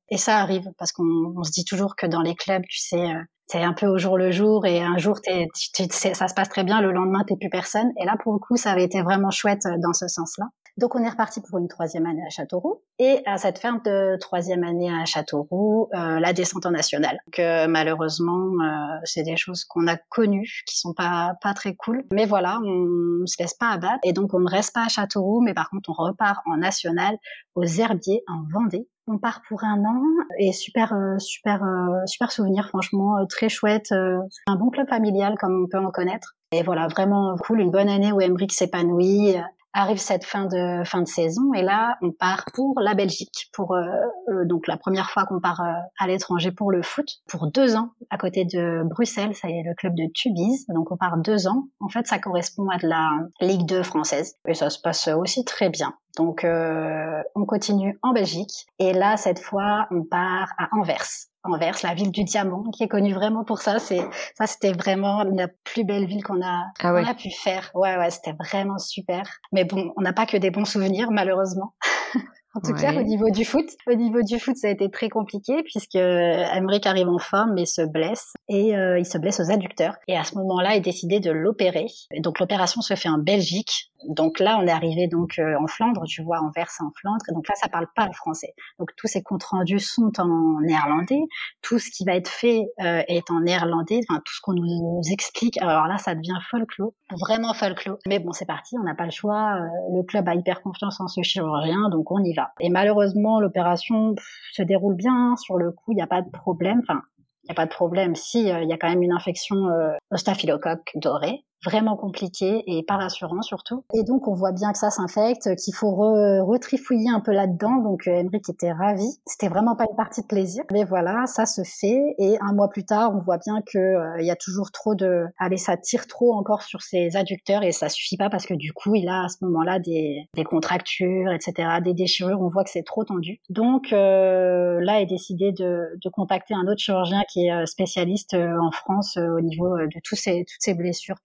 et 0.10 0.18
ça 0.18 0.40
arrive 0.40 0.72
parce 0.80 0.92
qu'on 0.92 1.44
se 1.44 1.52
dit 1.52 1.66
toujours 1.66 1.96
que 1.96 2.08
dans 2.08 2.24
les 2.24 2.34
clubs, 2.34 2.64
tu 2.68 2.80
sais, 2.80 3.14
c'est 3.48 3.62
un 3.62 3.74
peu 3.74 3.86
au 3.86 3.98
jour 3.98 4.18
le 4.18 4.32
jour 4.32 4.66
et 4.66 4.82
un 4.82 4.98
jour 4.98 5.22
t'es, 5.22 5.48
ça 5.54 6.28
se 6.28 6.34
passe 6.34 6.50
très 6.50 6.64
bien, 6.64 6.82
le 6.82 6.92
lendemain 6.92 7.24
t'es 7.28 7.36
plus 7.36 7.50
personne. 7.50 7.92
Et 8.02 8.06
là 8.06 8.16
pour 8.22 8.34
le 8.34 8.40
coup 8.40 8.58
ça 8.58 8.72
avait 8.72 8.84
été 8.84 9.02
vraiment 9.02 9.32
chouette 9.32 9.66
euh, 9.66 9.78
dans 9.82 9.94
ce 9.94 10.08
sens-là. 10.08 10.46
Donc 10.78 10.94
on 10.96 11.04
est 11.04 11.10
reparti 11.10 11.40
pour 11.42 11.58
une 11.60 11.70
troisième 11.70 12.06
année 12.06 12.24
à 12.26 12.30
Châteauroux 12.30 12.82
et 13.00 13.22
à 13.26 13.38
cette 13.38 13.60
fin 13.60 13.80
de 13.86 14.18
troisième 14.20 14.64
année 14.66 14.92
à 14.92 15.06
Châteauroux, 15.06 15.88
euh, 15.94 16.20
la 16.20 16.34
descente 16.34 16.66
en 16.66 16.72
nationale. 16.72 17.18
Que 17.32 17.68
malheureusement 17.68 18.50
euh, 18.62 18.98
c'est 19.04 19.24
des 19.24 19.38
choses 19.38 19.64
qu'on 19.64 19.88
a 19.88 19.96
connues 20.10 20.64
qui 20.68 20.78
sont 20.78 20.94
pas 20.94 21.36
pas 21.42 21.54
très 21.54 21.76
cool. 21.76 22.04
Mais 22.12 22.26
voilà, 22.26 22.60
on, 22.66 23.26
se 23.26 23.42
laisse 23.42 23.54
pas 23.54 23.70
abattre 23.70 24.00
et 24.04 24.14
donc 24.14 24.34
on 24.34 24.40
ne 24.40 24.50
reste 24.50 24.74
pas 24.74 24.86
à 24.86 24.90
Châteauroux, 24.90 25.42
mais 25.42 25.54
par 25.54 25.70
contre 25.70 25.92
on 25.92 25.94
repart 25.94 26.42
en 26.46 26.58
national 26.58 27.16
aux 27.56 27.64
Herbiers 27.64 28.24
en 28.28 28.44
Vendée 28.52 28.88
on 29.08 29.18
part 29.18 29.42
pour 29.48 29.64
un 29.64 29.84
an 29.86 30.02
et 30.40 30.52
super, 30.52 30.94
euh, 30.94 31.20
super, 31.20 31.64
euh, 31.64 32.06
super 32.06 32.32
souvenir, 32.32 32.68
franchement, 32.70 33.18
euh, 33.18 33.26
très 33.26 33.50
chouette. 33.50 33.92
un 33.92 34.56
bon 34.56 34.70
club 34.70 34.88
familial 34.88 35.36
comme 35.38 35.64
on 35.64 35.68
peut 35.68 35.84
en 35.84 35.92
connaître. 35.92 36.36
Et 36.52 36.64
voilà, 36.64 36.88
vraiment 36.88 37.36
cool, 37.38 37.60
une 37.60 37.72
bonne 37.72 37.90
année 37.90 38.12
où 38.12 38.22
Embrick 38.22 38.54
s'épanouit, 38.54 39.36
arrive 39.74 39.98
cette 39.98 40.24
fin 40.24 40.46
de 40.46 40.84
fin 40.86 41.02
de 41.02 41.08
saison 41.08 41.54
et 41.54 41.62
là 41.62 41.98
on 42.02 42.12
part 42.12 42.46
pour 42.54 42.80
la 42.80 42.94
Belgique 42.94 43.50
pour 43.52 43.76
euh, 43.76 44.46
donc 44.46 44.68
la 44.68 44.78
première 44.78 45.10
fois 45.10 45.26
qu'on 45.26 45.42
part 45.42 45.62
à 46.00 46.08
l'étranger 46.08 46.52
pour 46.54 46.72
le 46.72 46.82
foot 46.82 47.06
pour 47.28 47.52
deux 47.52 47.76
ans 47.76 47.90
à 48.10 48.18
côté 48.18 48.46
de 48.46 48.84
Bruxelles 48.86 49.36
ça 49.36 49.50
est 49.50 49.64
le 49.66 49.76
club 49.76 49.94
de 49.96 50.06
Tubize 50.14 50.66
donc 50.70 50.94
on 50.94 50.98
part 50.98 51.18
deux 51.18 51.48
ans 51.48 51.68
en 51.82 51.90
fait 51.90 52.08
ça 52.08 52.20
correspond 52.20 52.70
à 52.70 52.78
de 52.78 52.88
la 52.88 53.10
Ligue 53.42 53.66
2 53.66 53.84
française 53.84 54.36
et 54.48 54.54
ça 54.54 54.70
se 54.70 54.80
passe 54.80 55.10
aussi 55.10 55.44
très 55.44 55.70
bien 55.70 55.94
donc 56.16 56.44
euh, 56.44 57.22
on 57.36 57.46
continue 57.46 58.00
en 58.02 58.14
Belgique 58.14 58.68
et 58.80 58.94
là 58.94 59.18
cette 59.18 59.40
fois 59.40 59.88
on 59.92 60.04
part 60.04 60.54
à 60.58 60.70
Anvers 60.72 61.28
Anvers, 61.46 61.78
la 61.84 61.94
ville 61.94 62.12
du 62.12 62.24
diamant, 62.24 62.64
qui 62.72 62.84
est 62.84 62.88
connue 62.88 63.14
vraiment 63.14 63.44
pour 63.44 63.60
ça. 63.60 63.78
C'est 63.78 64.02
ça, 64.36 64.48
c'était 64.48 64.74
vraiment 64.74 65.24
la 65.24 65.48
plus 65.64 65.84
belle 65.84 66.08
ville 66.08 66.24
qu'on 66.24 66.42
a, 66.44 66.66
ah 66.82 66.96
a 66.96 67.14
pu 67.14 67.30
faire. 67.30 67.70
Ouais, 67.76 67.96
ouais, 67.98 68.10
c'était 68.10 68.34
vraiment 68.34 68.80
super. 68.80 69.30
Mais 69.52 69.64
bon, 69.64 69.94
on 69.96 70.02
n'a 70.02 70.12
pas 70.12 70.26
que 70.26 70.38
des 70.38 70.50
bons 70.50 70.66
souvenirs, 70.66 71.12
malheureusement. 71.12 71.76
En 72.56 72.62
tout 72.62 72.74
cas, 72.74 72.94
au 72.94 73.04
niveau 73.04 73.30
du 73.32 73.44
foot, 73.44 73.66
au 73.86 73.96
niveau 73.96 74.22
du 74.22 74.40
foot, 74.40 74.56
ça 74.56 74.68
a 74.68 74.70
été 74.70 74.90
très 74.90 75.10
compliqué 75.10 75.62
puisque 75.64 75.96
Emmerich 75.96 76.88
arrive 76.88 77.10
en 77.10 77.20
forme 77.20 77.54
mais 77.54 77.66
se 77.66 77.82
blesse 77.82 78.34
et 78.48 78.76
euh, 78.76 79.00
il 79.00 79.06
se 79.06 79.18
blesse 79.18 79.40
aux 79.40 79.52
adducteurs. 79.52 79.96
Et 80.08 80.18
à 80.18 80.24
ce 80.24 80.36
moment-là, 80.36 80.76
il 80.76 80.82
décidé 80.82 81.20
de 81.20 81.32
l'opérer. 81.32 81.88
Donc 82.20 82.40
l'opération 82.40 82.82
se 82.82 82.96
fait 82.96 83.10
en 83.10 83.18
Belgique. 83.18 83.92
Donc 84.08 84.40
là, 84.40 84.60
on 84.62 84.68
est 84.68 84.72
arrivé 84.72 85.08
donc 85.08 85.40
euh, 85.40 85.56
en 85.60 85.66
Flandre, 85.68 86.04
tu 86.06 86.22
vois, 86.22 86.40
en 86.40 86.52
Verse 86.52 86.80
en 86.80 86.92
Flandre. 87.00 87.26
Et 87.30 87.34
donc 87.34 87.48
là, 87.48 87.56
ça 87.56 87.70
parle 87.70 87.88
pas 87.96 88.06
le 88.06 88.14
français. 88.14 88.54
Donc 88.78 88.90
tous 88.98 89.08
ces 89.08 89.24
comptes 89.24 89.44
rendus 89.44 89.80
sont 89.80 90.12
en 90.20 90.62
néerlandais. 90.62 91.22
Tout 91.62 91.80
ce 91.80 91.90
qui 91.90 92.06
va 92.06 92.16
être 92.16 92.30
fait 92.30 92.66
euh, 92.82 93.02
est 93.08 93.32
en 93.32 93.42
néerlandais. 93.42 94.02
Enfin, 94.08 94.22
tout 94.24 94.34
ce 94.34 94.42
qu'on 94.42 94.54
nous, 94.54 95.02
explique. 95.12 95.60
Alors 95.62 95.88
là, 95.88 95.98
ça 95.98 96.14
devient 96.14 96.38
folklore, 96.50 96.94
vraiment 97.20 97.54
folklore. 97.54 97.98
Mais 98.08 98.20
bon, 98.20 98.32
c'est 98.32 98.46
parti. 98.46 98.76
On 98.80 98.84
n'a 98.84 98.96
pas 98.96 99.06
le 99.06 99.12
choix. 99.12 99.60
le 99.92 100.04
club 100.04 100.28
a 100.28 100.36
hyper 100.36 100.62
confiance 100.62 101.00
en 101.00 101.08
ce 101.08 101.22
chirurgien, 101.22 101.90
donc 101.90 102.12
on 102.12 102.24
y 102.24 102.34
va. 102.34 102.52
Et 102.60 102.70
malheureusement, 102.70 103.40
l'opération 103.40 104.16
se 104.52 104.62
déroule 104.62 104.96
bien. 104.96 105.36
Sur 105.38 105.58
le 105.58 105.72
coup, 105.72 105.92
il 105.92 105.96
n'y 105.96 106.02
a 106.02 106.08
pas 106.08 106.22
de 106.22 106.30
problème. 106.30 106.82
Enfin, 106.84 107.02
n'y 107.46 107.52
a 107.52 107.56
pas 107.56 107.66
de 107.66 107.72
problème. 107.72 108.16
Si, 108.16 108.52
euh, 108.52 108.62
il 108.62 108.70
y 108.70 108.74
a 108.74 108.78
quand 108.78 108.90
même 108.90 109.04
une 109.04 109.14
infection 109.14 109.68
euh, 109.70 109.92
au 110.12 110.18
staphylocoque 110.18 110.92
doré 110.96 111.44
vraiment 111.66 111.98
compliqué 111.98 112.64
et 112.68 112.84
pas 112.84 112.96
rassurant 112.96 113.42
surtout. 113.42 113.84
Et 113.94 114.04
donc 114.04 114.28
on 114.28 114.34
voit 114.34 114.52
bien 114.52 114.72
que 114.72 114.78
ça 114.78 114.92
s'infecte, 114.92 115.56
qu'il 115.56 115.76
faut 115.76 115.92
retrifouiller 115.92 117.10
un 117.10 117.20
peu 117.20 117.32
là-dedans. 117.32 117.78
Donc 117.78 118.08
euh, 118.08 118.24
était 118.50 118.72
ravi. 118.72 119.08
C'était 119.26 119.48
vraiment 119.48 119.76
pas 119.76 119.86
une 119.90 119.96
partie 119.96 120.22
de 120.22 120.28
plaisir, 120.28 120.64
mais 120.72 120.84
voilà, 120.84 121.26
ça 121.26 121.46
se 121.46 121.62
fait. 121.64 122.16
Et 122.20 122.38
un 122.42 122.54
mois 122.54 122.70
plus 122.70 122.86
tard, 122.86 123.12
on 123.16 123.20
voit 123.20 123.38
bien 123.38 123.62
que 123.66 123.78
euh, 123.78 124.22
il 124.22 124.26
y 124.26 124.32
a 124.32 124.36
toujours 124.36 124.72
trop 124.72 124.96
de, 124.96 125.26
allez, 125.40 125.58
ça 125.58 125.78
tire 125.78 126.08
trop 126.08 126.34
encore 126.34 126.62
sur 126.62 126.82
ses 126.82 127.16
adducteurs 127.16 127.64
et 127.64 127.72
ça 127.72 127.90
suffit 127.90 128.18
pas 128.18 128.30
parce 128.30 128.46
que 128.46 128.54
du 128.54 128.74
coup 128.74 128.96
il 128.96 129.08
a 129.08 129.26
à 129.26 129.30
ce 129.30 129.38
moment-là 129.42 129.80
des, 129.80 130.28
des 130.34 130.44
contractures, 130.44 131.32
etc., 131.32 131.70
des 131.84 131.94
déchirures. 131.94 132.42
On 132.42 132.50
voit 132.50 132.64
que 132.64 132.70
c'est 132.70 132.84
trop 132.84 133.04
tendu. 133.04 133.40
Donc 133.50 133.94
euh, 133.94 134.80
là 134.82 135.02
est 135.02 135.06
décidé 135.06 135.52
de, 135.52 135.98
de, 136.04 136.10
contacter 136.10 136.54
un 136.54 136.68
autre 136.68 136.80
chirurgien 136.80 137.24
qui 137.30 137.48
est 137.48 137.52
euh, 137.52 137.66
spécialiste 137.66 138.34
euh, 138.34 138.58
en 138.62 138.72
France 138.72 139.18
au 139.18 139.42
niveau 139.42 139.78
de 139.78 140.00
tous 140.04 140.16
ces, 140.16 140.46
toutes 140.48 140.62
ces 140.62 140.74
blessures 140.74 141.18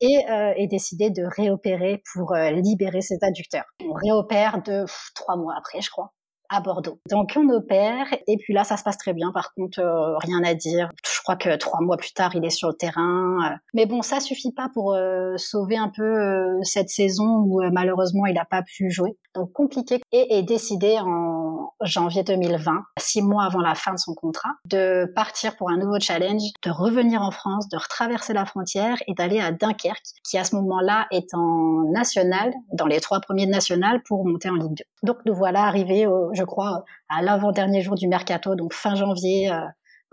Et 0.00 0.24
euh, 0.30 0.52
est 0.56 0.66
décidé 0.66 1.10
de 1.10 1.24
réopérer 1.24 2.02
pour 2.12 2.34
euh, 2.34 2.50
libérer 2.50 3.00
ses 3.00 3.18
adducteurs. 3.22 3.64
On 3.84 3.92
réopère 3.92 4.62
de 4.62 4.84
trois 5.14 5.36
mois 5.36 5.54
après, 5.56 5.80
je 5.80 5.90
crois 5.90 6.12
Bordeaux. 6.58 6.98
Donc 7.08 7.34
on 7.36 7.48
opère 7.50 8.06
et 8.26 8.36
puis 8.38 8.52
là 8.52 8.64
ça 8.64 8.76
se 8.76 8.82
passe 8.82 8.98
très 8.98 9.12
bien. 9.12 9.30
Par 9.32 9.54
contre, 9.54 9.78
euh, 9.78 10.18
rien 10.18 10.42
à 10.42 10.54
dire 10.54 10.90
crois 11.22 11.36
que 11.36 11.56
trois 11.56 11.80
mois 11.80 11.96
plus 11.96 12.12
tard, 12.12 12.34
il 12.34 12.44
est 12.44 12.50
sur 12.50 12.68
le 12.68 12.74
terrain. 12.74 13.56
Mais 13.74 13.86
bon, 13.86 14.02
ça 14.02 14.20
suffit 14.20 14.52
pas 14.52 14.68
pour 14.72 14.96
sauver 15.36 15.76
un 15.76 15.90
peu 15.94 16.58
cette 16.62 16.88
saison 16.88 17.44
où 17.46 17.60
malheureusement 17.72 18.26
il 18.26 18.34
n'a 18.34 18.44
pas 18.44 18.62
pu 18.62 18.90
jouer. 18.90 19.16
Donc 19.34 19.52
compliqué 19.52 20.00
et 20.12 20.38
est 20.38 20.42
décidé 20.42 20.98
en 20.98 21.72
janvier 21.82 22.24
2020, 22.24 22.72
six 22.98 23.22
mois 23.22 23.44
avant 23.44 23.60
la 23.60 23.74
fin 23.74 23.92
de 23.92 23.98
son 23.98 24.14
contrat, 24.14 24.50
de 24.64 25.10
partir 25.14 25.56
pour 25.56 25.70
un 25.70 25.76
nouveau 25.76 26.00
challenge, 26.00 26.42
de 26.64 26.70
revenir 26.70 27.22
en 27.22 27.30
France, 27.30 27.68
de 27.68 27.76
retraverser 27.76 28.32
la 28.32 28.44
frontière 28.44 28.96
et 29.06 29.14
d'aller 29.14 29.40
à 29.40 29.52
Dunkerque, 29.52 30.02
qui 30.28 30.36
à 30.36 30.44
ce 30.44 30.56
moment-là 30.56 31.06
est 31.12 31.32
en 31.34 31.84
national, 31.92 32.52
dans 32.72 32.86
les 32.86 33.00
trois 33.00 33.20
premiers 33.20 33.46
de 33.46 33.52
national 33.52 34.02
pour 34.06 34.26
monter 34.26 34.50
en 34.50 34.56
Ligue 34.56 34.76
2. 34.76 34.84
Donc 35.04 35.18
nous 35.26 35.34
voilà 35.34 35.62
arrivés, 35.62 36.06
je 36.40 36.44
crois, 36.44 36.84
à 37.08 37.22
l'avant-dernier 37.22 37.82
jour 37.82 37.94
du 37.94 38.08
mercato, 38.08 38.54
donc 38.54 38.72
fin 38.72 38.94
janvier. 38.94 39.50
Euh, 39.50 39.60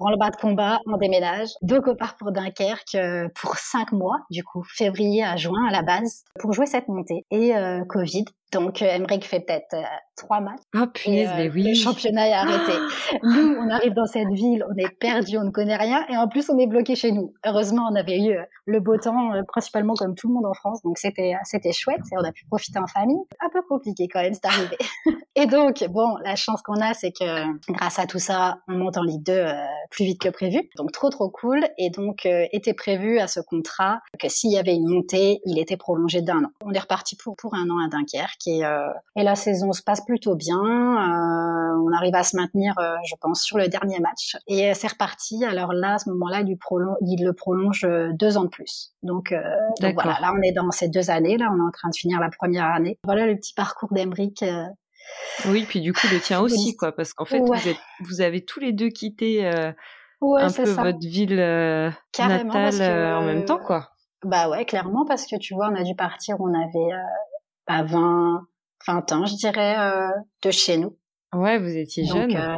le 0.05 0.17
bas 0.17 0.29
de 0.29 0.36
combat, 0.36 0.79
on 0.86 0.98
déménage. 0.98 1.50
Donc 1.62 1.88
on 1.88 1.96
part 1.96 2.15
pour 2.17 2.31
Dunkerque 2.31 2.96
euh, 2.96 3.27
pour 3.36 3.55
cinq 3.55 3.91
mois, 3.91 4.17
du 4.29 4.43
coup, 4.43 4.63
février 4.63 5.24
à 5.24 5.36
juin 5.36 5.65
à 5.67 5.72
la 5.72 5.81
base, 5.81 6.24
pour 6.39 6.53
jouer 6.53 6.67
cette 6.67 6.88
montée. 6.88 7.25
Et 7.31 7.55
euh, 7.55 7.84
Covid, 7.86 8.25
donc 8.51 8.82
Emmerich 8.82 9.25
fait 9.25 9.42
peut-être 9.42 9.75
trois 10.16 10.39
matchs. 10.39 10.62
Ah 10.75 10.88
punaise, 10.88 11.30
mais 11.36 11.50
oui. 11.50 11.63
Le 11.63 11.74
championnat 11.74 12.27
est 12.30 12.34
arrêté. 12.34 12.74
Nous, 13.24 13.56
on 13.60 13.70
arrive 13.70 13.94
dans 13.94 14.06
cette 14.06 14.30
ville, 14.30 14.66
on 14.70 14.77
est 14.77 14.89
perdu, 15.00 15.38
on 15.38 15.44
ne 15.44 15.51
connaît 15.51 15.77
rien, 15.77 16.06
et 16.10 16.18
en 16.18 16.27
plus 16.27 16.50
on 16.50 16.58
est 16.58 16.68
bloqué 16.68 16.96
chez 16.96 17.12
nous. 17.12 17.34
Heureusement, 17.46 17.88
on 17.92 17.96
avait 17.96 18.20
eu 18.20 18.38
le 18.66 18.80
beau 18.80 18.98
temps, 18.98 19.32
principalement 19.48 19.94
comme 19.94 20.16
tout 20.16 20.27
le 20.27 20.34
monde 20.34 20.46
en 20.46 20.54
France, 20.54 20.82
donc 20.84 20.98
c'était 20.98 21.36
c'était 21.44 21.72
chouette, 21.72 22.01
et 22.12 22.18
on 22.18 22.24
a 22.24 22.32
pu 22.32 22.46
profiter 22.46 22.80
en 22.80 22.88
famille. 22.88 23.20
Un 23.39 23.50
peu 23.50 23.62
compliqué 23.62 24.08
quand 24.08 24.22
même, 24.22 24.34
c'est 24.34 24.46
arrivé. 24.46 24.77
et 25.36 25.46
donc, 25.46 25.84
bon, 25.89 26.16
la 26.24 26.36
chance 26.36 26.62
qu'on 26.62 26.82
a, 26.82 26.94
c'est 26.94 27.12
que 27.12 27.72
grâce 27.72 28.00
à 28.00 28.06
tout 28.06 28.20
ça, 28.20 28.60
on 28.68 28.74
monte 28.74 28.98
en 28.98 29.04
Ligue 29.04 29.24
2 29.24 29.46
plus 29.89 30.06
vite 30.06 30.22
que 30.22 30.30
prévu. 30.30 30.70
Donc 30.77 30.92
trop 30.92 31.10
trop 31.10 31.30
cool. 31.30 31.66
Et 31.77 31.89
donc 31.89 32.25
était 32.25 32.74
prévu 32.74 33.20
à 33.20 33.27
ce 33.27 33.39
contrat 33.39 34.00
que 34.20 34.30
s'il 34.30 34.51
y 34.51 34.58
avait 34.58 34.75
une 34.75 34.88
montée, 34.88 35.39
il 35.46 35.60
était 35.60 35.77
prolongé 35.77 36.22
d'un 36.22 36.44
an. 36.44 36.50
On 36.63 36.72
est 36.74 36.80
reparti 36.80 37.16
pour 37.16 37.36
pour 37.36 37.54
un 37.56 37.70
an 37.70 37.86
à 37.86 37.89
Dunkerque 37.89 38.37
et, 38.46 38.65
euh, 38.65 38.89
et 39.15 39.24
la 39.24 39.36
saison 39.36 39.72
se 39.72 39.82
passe 39.82 40.01
plutôt 40.06 40.36
bien. 40.36 40.58
Euh, 40.58 41.82
on 41.86 41.91
arrive 41.96 42.15
à 42.15 42.24
se 42.24 42.36
maintenir, 42.36 42.77
euh, 42.79 42.96
je 43.10 43.15
pense, 43.20 43.41
sur 43.41 43.58
le 43.58 43.67
dernier 43.67 44.00
match. 44.00 44.38
Et 44.48 44.74
c'est 44.74 44.88
reparti. 44.88 45.44
Alors 45.46 45.74
là, 45.74 45.96
à 45.96 45.98
ce 45.98 46.10
moment-là, 46.10 46.41
il, 46.41 46.58
il 47.01 47.25
le 47.25 47.34
prolonge 47.34 47.88
deux 48.13 48.38
ans 48.38 48.44
de 48.44 48.50
plus. 48.50 48.94
Donc, 49.03 49.34
donc, 49.82 49.94
voilà, 49.94 50.20
là 50.20 50.34
on 50.38 50.41
est 50.41 50.51
dans 50.51 50.70
ces 50.72 50.89
deux 50.89 51.10
années. 51.10 51.38
Là, 51.38 51.50
on 51.51 51.58
est 51.58 51.67
en 51.67 51.72
train 51.72 51.89
de 51.89 51.96
finir 51.96 52.20
la 52.20 52.29
première 52.29 52.65
année. 52.65 53.00
Voilà 53.03 53.25
le 53.25 53.36
petit 53.36 53.53
parcours 53.53 53.89
d'Emeric. 53.91 54.44
Oui, 55.46 55.65
puis 55.67 55.79
du 55.79 55.94
coup 55.94 56.08
le 56.12 56.20
tien 56.20 56.41
aussi, 56.41 56.75
quoi, 56.75 56.91
parce 56.91 57.13
qu'en 57.13 57.25
fait, 57.25 57.39
vous, 57.39 57.53
êtes, 57.53 57.77
vous, 58.01 58.22
avez 58.22 58.44
tous 58.44 58.60
les 58.60 58.74
deux 58.74 58.89
quitté 58.89 59.48
un 59.48 59.74
peu 60.51 60.70
votre 60.70 61.00
ville 61.00 61.38
natale 62.20 63.15
en 63.15 63.22
même 63.24 63.46
temps, 63.46 63.60
quoi. 63.60 63.91
Bah 64.24 64.50
ouais, 64.50 64.65
clairement, 64.65 65.06
parce 65.06 65.27
que 65.27 65.38
tu 65.38 65.53
vois, 65.53 65.70
on 65.70 65.75
a 65.75 65.84
dû 65.84 65.96
partir, 65.96 66.38
on 66.39 66.53
avait 66.53 66.91
à 67.67 67.83
20, 67.83 68.47
20 68.88 69.12
ans, 69.12 69.25
je 69.25 69.36
dirais, 69.36 69.77
euh, 69.77 70.09
de 70.43 70.51
chez 70.51 70.77
nous. 70.77 70.97
Ouais, 71.33 71.59
vous 71.59 71.75
étiez 71.75 72.05
jeune. 72.05 72.36
Euh, 72.36 72.55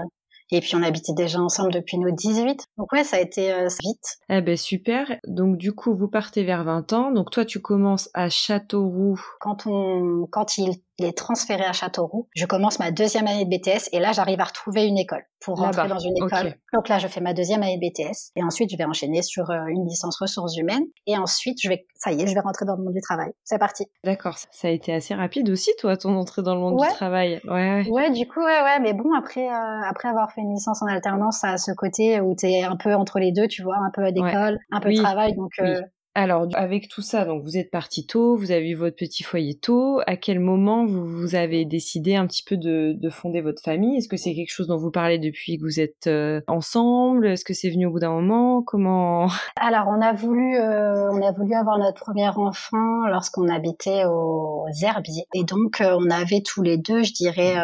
et 0.51 0.61
puis 0.61 0.75
on 0.75 0.81
habitait 0.81 1.13
déjà 1.13 1.39
ensemble 1.39 1.71
depuis 1.71 1.97
nos 1.97 2.11
18. 2.11 2.65
Donc 2.77 2.91
ouais, 2.91 3.03
ça 3.03 3.17
a 3.17 3.19
été 3.19 3.53
euh, 3.53 3.67
vite. 3.83 4.17
Eh 4.29 4.41
ben 4.41 4.57
super. 4.57 5.17
Donc 5.27 5.57
du 5.57 5.73
coup, 5.73 5.95
vous 5.95 6.07
partez 6.07 6.43
vers 6.43 6.63
20 6.63 6.93
ans. 6.93 7.11
Donc 7.11 7.29
toi, 7.29 7.45
tu 7.45 7.61
commences 7.61 8.09
à 8.13 8.29
Châteauroux. 8.29 9.21
Quand 9.39 9.67
on, 9.67 10.27
quand 10.31 10.57
il 10.57 10.81
il 10.99 11.05
est 11.05 11.17
transféré 11.17 11.63
à 11.63 11.73
Châteauroux. 11.73 12.27
Je 12.35 12.45
commence 12.45 12.79
ma 12.79 12.91
deuxième 12.91 13.27
année 13.27 13.45
de 13.45 13.49
BTS 13.49 13.89
et 13.93 13.99
là, 13.99 14.11
j'arrive 14.11 14.39
à 14.41 14.43
retrouver 14.43 14.85
une 14.85 14.97
école 14.97 15.23
pour 15.41 15.57
rentrer 15.57 15.87
dans 15.87 15.99
une 15.99 16.17
école. 16.17 16.55
Donc 16.73 16.89
là, 16.89 16.99
je 16.99 17.07
fais 17.07 17.21
ma 17.21 17.33
deuxième 17.33 17.63
année 17.63 17.77
de 17.77 17.87
BTS 17.87 18.31
et 18.35 18.43
ensuite, 18.43 18.69
je 18.71 18.77
vais 18.77 18.83
enchaîner 18.83 19.21
sur 19.21 19.49
euh, 19.49 19.65
une 19.67 19.87
licence 19.87 20.19
ressources 20.19 20.57
humaines 20.57 20.83
et 21.07 21.17
ensuite, 21.17 21.57
je 21.61 21.69
vais, 21.69 21.87
ça 21.95 22.11
y 22.11 22.21
est, 22.21 22.27
je 22.27 22.33
vais 22.33 22.41
rentrer 22.41 22.65
dans 22.65 22.75
le 22.75 22.83
monde 22.83 22.93
du 22.93 23.01
travail. 23.01 23.31
C'est 23.43 23.57
parti. 23.57 23.85
D'accord. 24.03 24.37
Ça 24.51 24.67
a 24.67 24.71
été 24.71 24.93
assez 24.93 25.15
rapide 25.15 25.49
aussi, 25.49 25.71
toi, 25.79 25.95
ton 25.97 26.15
entrée 26.15 26.41
dans 26.41 26.55
le 26.55 26.61
monde 26.61 26.79
du 26.79 26.87
travail. 26.89 27.39
Ouais, 27.45 27.83
ouais. 27.83 27.89
Ouais, 27.89 28.11
du 28.11 28.27
coup, 28.27 28.41
ouais, 28.41 28.61
ouais. 28.61 28.79
Mais 28.81 28.93
bon, 28.93 29.13
après, 29.17 29.47
euh, 29.47 29.81
après 29.89 30.09
avoir 30.09 30.31
fait 30.31 30.41
une 30.41 30.53
licence 30.53 30.81
en 30.81 30.87
alternance, 30.87 31.39
ça 31.39 31.51
a 31.51 31.57
ce 31.57 31.71
côté 31.71 32.19
où 32.19 32.35
tu 32.35 32.47
es 32.47 32.63
un 32.63 32.75
peu 32.75 32.93
entre 32.93 33.19
les 33.19 33.31
deux, 33.31 33.47
tu 33.47 33.63
vois, 33.63 33.77
un 33.77 33.91
peu 33.91 34.03
à 34.03 34.11
l'école, 34.11 34.59
un 34.71 34.79
peu 34.79 34.91
de 34.91 34.97
travail. 34.97 35.33
Donc, 35.35 35.51
euh, 35.59 35.81
alors, 36.19 36.47
avec 36.55 36.89
tout 36.89 37.01
ça, 37.01 37.23
donc 37.23 37.43
vous 37.43 37.57
êtes 37.57 37.71
parti 37.71 38.05
tôt, 38.05 38.35
vous 38.35 38.51
avez 38.51 38.71
eu 38.71 38.75
votre 38.75 38.97
petit 38.97 39.23
foyer 39.23 39.57
tôt. 39.57 40.01
À 40.05 40.17
quel 40.17 40.41
moment 40.41 40.85
vous, 40.85 41.05
vous 41.05 41.35
avez 41.35 41.63
décidé 41.63 42.15
un 42.17 42.27
petit 42.27 42.43
peu 42.43 42.57
de, 42.57 42.93
de 42.93 43.09
fonder 43.09 43.39
votre 43.39 43.61
famille? 43.61 43.95
Est-ce 43.95 44.09
que 44.09 44.17
c'est 44.17 44.35
quelque 44.35 44.51
chose 44.51 44.67
dont 44.67 44.75
vous 44.75 44.91
parlez 44.91 45.17
depuis 45.17 45.57
que 45.57 45.63
vous 45.63 45.79
êtes 45.79 46.07
euh, 46.07 46.41
ensemble? 46.47 47.27
Est-ce 47.27 47.45
que 47.45 47.53
c'est 47.53 47.69
venu 47.69 47.85
au 47.85 47.91
bout 47.91 48.01
d'un 48.01 48.11
moment? 48.11 48.61
Comment 48.61 49.29
Alors, 49.61 49.85
on 49.87 50.01
a 50.01 50.11
voulu, 50.11 50.57
euh, 50.57 51.09
on 51.09 51.21
a 51.25 51.31
voulu 51.31 51.53
avoir 51.53 51.77
notre 51.77 52.03
premier 52.03 52.27
enfant 52.27 53.07
lorsqu'on 53.07 53.47
habitait 53.47 54.03
aux 54.03 54.65
Herbiers, 54.81 55.25
et 55.33 55.45
donc 55.45 55.79
euh, 55.79 55.97
on 55.97 56.09
avait 56.09 56.41
tous 56.41 56.61
les 56.61 56.77
deux, 56.77 57.01
je 57.03 57.13
dirais, 57.13 57.55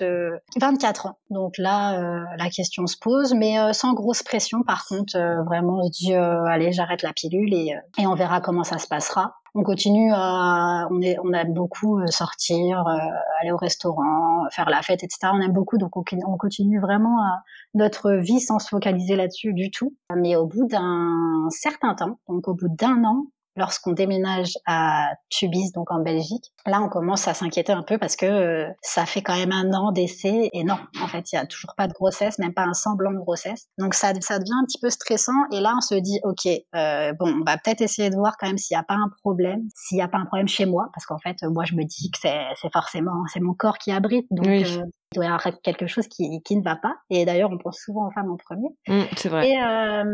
20, 0.00 0.36
24 0.60 1.06
ans. 1.06 1.18
Donc 1.30 1.56
là, 1.56 2.26
la 2.36 2.50
question 2.50 2.86
se 2.86 2.96
pose, 3.00 3.32
mais 3.32 3.56
sans 3.72 3.94
grosse 3.94 4.22
pression. 4.22 4.62
Par 4.62 4.86
contre, 4.86 5.16
vraiment, 5.46 5.78
on 5.80 5.86
se 5.86 5.90
dit, 5.90 6.14
allez, 6.14 6.72
j'arrête 6.72 7.02
la 7.02 7.14
pilule 7.14 7.54
et 7.54 7.74
et 7.98 8.06
on 8.06 8.14
verra 8.14 8.40
comment 8.40 8.64
ça 8.64 8.78
se 8.78 8.86
passera. 8.86 9.36
On 9.54 9.62
continue 9.62 10.12
à, 10.12 10.86
on, 10.90 11.00
est, 11.00 11.16
on 11.24 11.32
aime 11.32 11.54
beaucoup 11.54 11.98
euh, 11.98 12.06
sortir, 12.08 12.86
euh, 12.86 12.98
aller 13.40 13.52
au 13.52 13.56
restaurant, 13.56 14.44
faire 14.50 14.68
la 14.68 14.82
fête, 14.82 15.02
etc. 15.02 15.30
On 15.32 15.40
aime 15.40 15.52
beaucoup, 15.52 15.78
donc 15.78 15.96
on, 15.96 16.04
on 16.26 16.36
continue 16.36 16.78
vraiment 16.78 17.22
à 17.22 17.42
notre 17.72 18.12
vie 18.12 18.40
sans 18.40 18.58
se 18.58 18.68
focaliser 18.68 19.16
là-dessus 19.16 19.54
du 19.54 19.70
tout. 19.70 19.94
Mais 20.14 20.36
au 20.36 20.46
bout 20.46 20.66
d'un 20.66 21.48
certain 21.50 21.94
temps, 21.94 22.18
donc 22.28 22.48
au 22.48 22.54
bout 22.54 22.68
d'un 22.68 23.02
an, 23.04 23.26
lorsqu'on 23.56 23.92
déménage 23.92 24.52
à 24.66 25.08
Tubis, 25.30 25.72
donc 25.72 25.90
en 25.90 26.00
Belgique, 26.00 26.52
là 26.66 26.80
on 26.82 26.88
commence 26.88 27.26
à 27.28 27.34
s'inquiéter 27.34 27.72
un 27.72 27.82
peu 27.82 27.98
parce 27.98 28.16
que 28.16 28.26
euh, 28.26 28.68
ça 28.82 29.06
fait 29.06 29.22
quand 29.22 29.36
même 29.36 29.52
un 29.52 29.72
an 29.72 29.92
d'essai 29.92 30.50
et 30.52 30.64
non, 30.64 30.78
en 31.02 31.08
fait 31.08 31.32
il 31.32 31.36
y 31.36 31.38
a 31.38 31.46
toujours 31.46 31.74
pas 31.76 31.88
de 31.88 31.92
grossesse, 31.92 32.38
même 32.38 32.54
pas 32.54 32.64
un 32.64 32.74
semblant 32.74 33.12
de 33.12 33.18
grossesse. 33.18 33.66
Donc 33.78 33.94
ça, 33.94 34.12
ça 34.20 34.38
devient 34.38 34.54
un 34.60 34.64
petit 34.64 34.78
peu 34.80 34.90
stressant 34.90 35.32
et 35.52 35.60
là 35.60 35.74
on 35.76 35.80
se 35.80 35.94
dit 35.94 36.20
ok, 36.22 36.46
euh, 36.74 37.12
bon 37.14 37.40
on 37.40 37.44
va 37.44 37.58
peut-être 37.58 37.80
essayer 37.80 38.10
de 38.10 38.16
voir 38.16 38.36
quand 38.38 38.46
même 38.46 38.58
s'il 38.58 38.76
n'y 38.76 38.80
a 38.80 38.84
pas 38.84 38.94
un 38.94 39.10
problème, 39.22 39.62
s'il 39.74 39.96
n'y 39.96 40.02
a 40.02 40.08
pas 40.08 40.18
un 40.18 40.26
problème 40.26 40.48
chez 40.48 40.66
moi, 40.66 40.88
parce 40.94 41.06
qu'en 41.06 41.18
fait 41.18 41.36
moi 41.44 41.64
je 41.64 41.74
me 41.74 41.84
dis 41.84 42.10
que 42.10 42.18
c'est 42.18 42.72
forcément 42.72 43.24
c'est 43.32 43.40
mon 43.40 43.54
corps 43.54 43.78
qui 43.78 43.92
abrite, 43.92 44.26
donc 44.30 44.46
euh, 44.46 44.56
il 44.56 45.05
doit 45.16 45.24
y 45.24 45.28
avoir 45.28 45.60
quelque 45.62 45.86
chose 45.86 46.06
qui, 46.06 46.42
qui 46.42 46.56
ne 46.56 46.62
va 46.62 46.76
pas. 46.76 46.94
Et 47.10 47.24
d'ailleurs, 47.24 47.50
on 47.52 47.58
pense 47.58 47.78
souvent 47.78 48.06
aux 48.06 48.10
femmes 48.10 48.30
en 48.30 48.36
premier. 48.36 48.68
Mmh, 48.88 49.02
c'est 49.16 49.28
vrai. 49.28 49.48
Et 49.48 49.60
euh, 49.60 50.04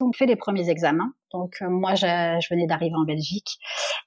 on 0.00 0.12
fait 0.12 0.26
les 0.26 0.36
premiers 0.36 0.68
examens. 0.68 1.12
Donc 1.32 1.54
euh, 1.62 1.68
moi, 1.68 1.94
je, 1.94 2.06
je 2.06 2.54
venais 2.54 2.66
d'arriver 2.66 2.94
en 2.94 3.04
Belgique 3.04 3.58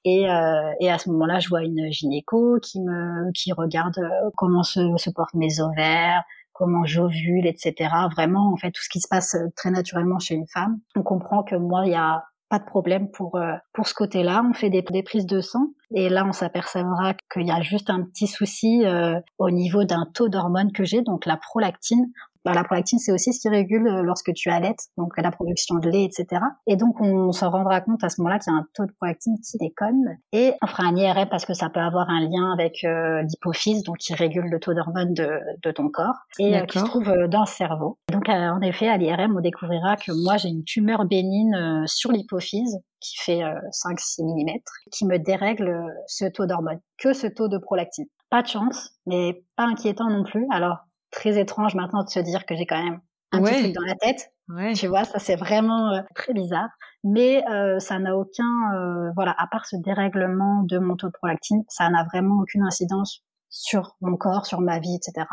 et, 0.03 0.29
euh, 0.29 0.71
et 0.79 0.91
à 0.91 0.99
ce 0.99 1.09
moment-là, 1.09 1.39
je 1.39 1.49
vois 1.49 1.63
une 1.63 1.91
gynéco 1.91 2.59
qui 2.61 2.79
me 2.79 3.31
qui 3.33 3.51
regarde 3.53 3.97
euh, 3.97 4.29
comment 4.37 4.61
se, 4.61 4.79
se 4.97 5.09
portent 5.09 5.33
mes 5.33 5.59
ovaires, 5.59 6.23
comment 6.53 6.85
j'ovule, 6.85 7.47
etc. 7.47 7.89
Vraiment, 8.11 8.51
en 8.53 8.57
fait, 8.57 8.71
tout 8.71 8.83
ce 8.83 8.89
qui 8.89 9.01
se 9.01 9.07
passe 9.07 9.35
euh, 9.35 9.47
très 9.55 9.71
naturellement 9.71 10.19
chez 10.19 10.35
une 10.35 10.47
femme. 10.47 10.79
On 10.95 11.01
comprend 11.01 11.43
que 11.43 11.55
moi, 11.55 11.85
il 11.85 11.91
y 11.91 11.95
a 11.95 12.23
pas 12.49 12.59
de 12.59 12.65
problème 12.65 13.09
pour 13.11 13.35
euh, 13.35 13.53
pour 13.73 13.87
ce 13.87 13.93
côté-là. 13.93 14.43
On 14.47 14.53
fait 14.53 14.69
des, 14.69 14.81
des, 14.81 15.03
prises 15.03 15.25
de 15.25 15.41
sang 15.41 15.67
et 15.93 16.09
là 16.09 16.25
on 16.27 16.31
s'apercevra 16.31 17.13
qu'il 17.33 17.47
y 17.47 17.51
a 17.51 17.61
juste 17.61 17.89
un 17.89 18.03
petit 18.03 18.27
souci 18.27 18.85
euh, 18.85 19.19
au 19.37 19.49
niveau 19.49 19.83
d'un 19.83 20.05
taux 20.13 20.29
d'hormone 20.29 20.71
que 20.71 20.83
j'ai, 20.83 21.01
donc 21.01 21.25
la 21.25 21.37
prolactine. 21.37 22.11
Bah, 22.45 22.53
la 22.53 22.63
prolactine, 22.63 22.99
c'est 22.99 23.11
aussi 23.11 23.33
ce 23.33 23.39
qui 23.39 23.49
régule 23.49 23.87
euh, 23.87 24.03
lorsque 24.03 24.31
tu 24.33 24.51
allaites, 24.51 24.89
donc 24.97 25.17
la 25.17 25.31
production 25.31 25.75
de 25.75 25.89
lait, 25.89 26.03
etc. 26.03 26.43
Et 26.67 26.75
donc, 26.75 27.01
on 27.01 27.31
se 27.31 27.43
rendra 27.43 27.81
compte 27.81 28.03
à 28.03 28.09
ce 28.09 28.21
moment-là 28.21 28.37
qu'il 28.37 28.53
y 28.53 28.55
a 28.55 28.59
un 28.59 28.67
taux 28.75 28.85
de 28.85 28.91
prolactine 28.91 29.35
qui 29.39 29.57
déconne. 29.57 30.19
Et 30.31 30.53
on 30.61 30.67
fera 30.67 30.83
un 30.83 30.95
IRM 30.95 31.27
parce 31.27 31.43
que 31.43 31.55
ça 31.55 31.71
peut 31.71 31.79
avoir 31.79 32.07
un 32.07 32.21
lien 32.21 32.53
avec 32.53 32.83
euh, 32.83 33.23
l'hypophyse, 33.23 33.81
donc 33.81 33.97
qui 33.97 34.13
régule 34.13 34.45
le 34.45 34.59
taux 34.59 34.75
d'hormones 34.75 35.15
de, 35.15 35.39
de, 35.63 35.71
ton 35.71 35.89
corps, 35.89 36.13
et 36.37 36.55
euh, 36.55 36.65
qui 36.65 36.77
se 36.77 36.85
trouve 36.85 37.11
dans 37.27 37.41
le 37.41 37.47
cerveau. 37.47 37.97
Donc, 38.11 38.29
en 38.29 38.61
effet, 38.61 38.89
à 38.89 38.97
l'IRM, 38.97 39.35
on 39.35 39.41
découvrira 39.41 39.95
que 39.95 40.11
moi, 40.11 40.37
j'ai 40.37 40.49
une 40.49 40.63
tumeur 40.63 41.05
bénigne 41.05 41.87
sur 41.87 42.11
l'hypophyse 42.11 42.77
qui 42.99 43.17
fait 43.17 43.41
5-6 43.41 44.21
mm, 44.23 44.59
qui 44.91 45.05
me 45.05 45.17
dérègle 45.17 45.83
ce 46.05 46.25
taux 46.25 46.45
d'hormones, 46.45 46.79
que 46.99 47.13
ce 47.13 47.25
taux 47.25 47.47
de 47.47 47.57
prolactine. 47.57 48.05
Pas 48.29 48.43
de 48.43 48.47
chance, 48.47 48.91
mais 49.07 49.43
pas 49.55 49.63
inquiétant 49.63 50.09
non 50.09 50.23
plus. 50.23 50.45
Alors, 50.51 50.77
très 51.15 51.39
étrange 51.39 51.73
maintenant 51.73 52.03
de 52.03 52.09
se 52.09 52.19
dire 52.19 52.45
que 52.45 52.55
j'ai 52.55 52.67
quand 52.67 52.83
même 52.83 52.99
un 53.31 53.41
petit 53.41 53.63
truc 53.63 53.73
dans 53.73 53.85
la 53.85 53.95
tête. 53.95 54.31
Ouais. 54.49 54.73
Tu 54.73 54.87
vois, 54.87 55.05
ça 55.05 55.17
c'est 55.17 55.35
vraiment 55.35 55.91
euh, 55.91 56.01
très 56.13 56.33
bizarre. 56.33 56.69
Mais 57.03 57.43
euh, 57.49 57.79
ça 57.79 57.97
n'a 57.97 58.15
aucun, 58.15 58.73
euh, 58.75 59.11
voilà, 59.15 59.33
à 59.37 59.47
part 59.47 59.65
ce 59.65 59.75
dérèglement 59.77 60.63
de 60.63 60.77
mon 60.77 60.95
taux 60.95 61.07
de 61.07 61.13
prolactine, 61.13 61.63
ça 61.67 61.89
n'a 61.89 62.03
vraiment 62.03 62.41
aucune 62.41 62.63
incidence 62.63 63.23
sur 63.55 63.95
mon 64.01 64.17
corps, 64.17 64.45
sur 64.45 64.59
ma 64.59 64.79
vie, 64.79 64.95
etc. 64.95 65.25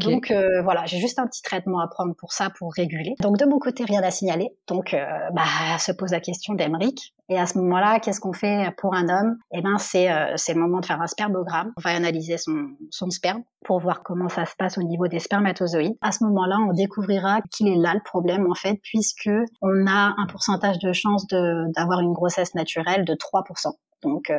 Donc 0.00 0.30
euh, 0.30 0.62
voilà, 0.62 0.86
j'ai 0.86 0.98
juste 0.98 1.18
un 1.18 1.26
petit 1.26 1.42
traitement 1.42 1.80
à 1.80 1.86
prendre 1.86 2.14
pour 2.14 2.32
ça, 2.32 2.48
pour 2.48 2.72
réguler. 2.72 3.14
Donc 3.20 3.36
de 3.36 3.44
mon 3.44 3.58
côté, 3.58 3.84
rien 3.84 4.02
à 4.02 4.10
signaler. 4.10 4.56
Donc 4.68 4.94
euh, 4.94 5.04
bah, 5.34 5.44
se 5.78 5.92
pose 5.92 6.12
la 6.12 6.20
question 6.20 6.54
d'Emeric. 6.54 7.14
Et 7.28 7.38
à 7.38 7.46
ce 7.46 7.58
moment-là, 7.58 8.00
qu'est-ce 8.00 8.20
qu'on 8.20 8.32
fait 8.32 8.74
pour 8.78 8.94
un 8.94 9.10
homme? 9.10 9.36
Eh 9.52 9.60
ben 9.60 9.76
c'est 9.76 10.10
euh, 10.10 10.32
c'est 10.36 10.54
le 10.54 10.60
moment 10.60 10.80
de 10.80 10.86
faire 10.86 11.02
un 11.02 11.06
spermogramme. 11.06 11.74
On 11.76 11.82
va 11.82 11.90
analyser 11.90 12.38
son 12.38 12.70
son 12.90 13.10
sperme 13.10 13.42
pour 13.66 13.80
voir 13.80 14.02
comment 14.02 14.30
ça 14.30 14.46
se 14.46 14.56
passe 14.56 14.78
au 14.78 14.82
niveau 14.82 15.06
des 15.06 15.18
spermatozoïdes. 15.18 15.98
À 16.00 16.10
ce 16.10 16.24
moment-là, 16.24 16.56
on 16.66 16.72
découvrira 16.72 17.42
qu'il 17.50 17.68
est 17.68 17.76
là 17.76 17.92
le 17.92 18.00
problème 18.02 18.50
en 18.50 18.54
fait, 18.54 18.80
puisque 18.82 19.28
on 19.60 19.86
a 19.86 20.14
un 20.16 20.26
pourcentage 20.26 20.78
de 20.78 20.94
chance 20.94 21.26
d'avoir 21.26 22.00
une 22.00 22.14
grossesse 22.14 22.54
naturelle 22.54 23.04
de 23.04 23.12
3%. 23.12 23.74
Donc 24.04 24.32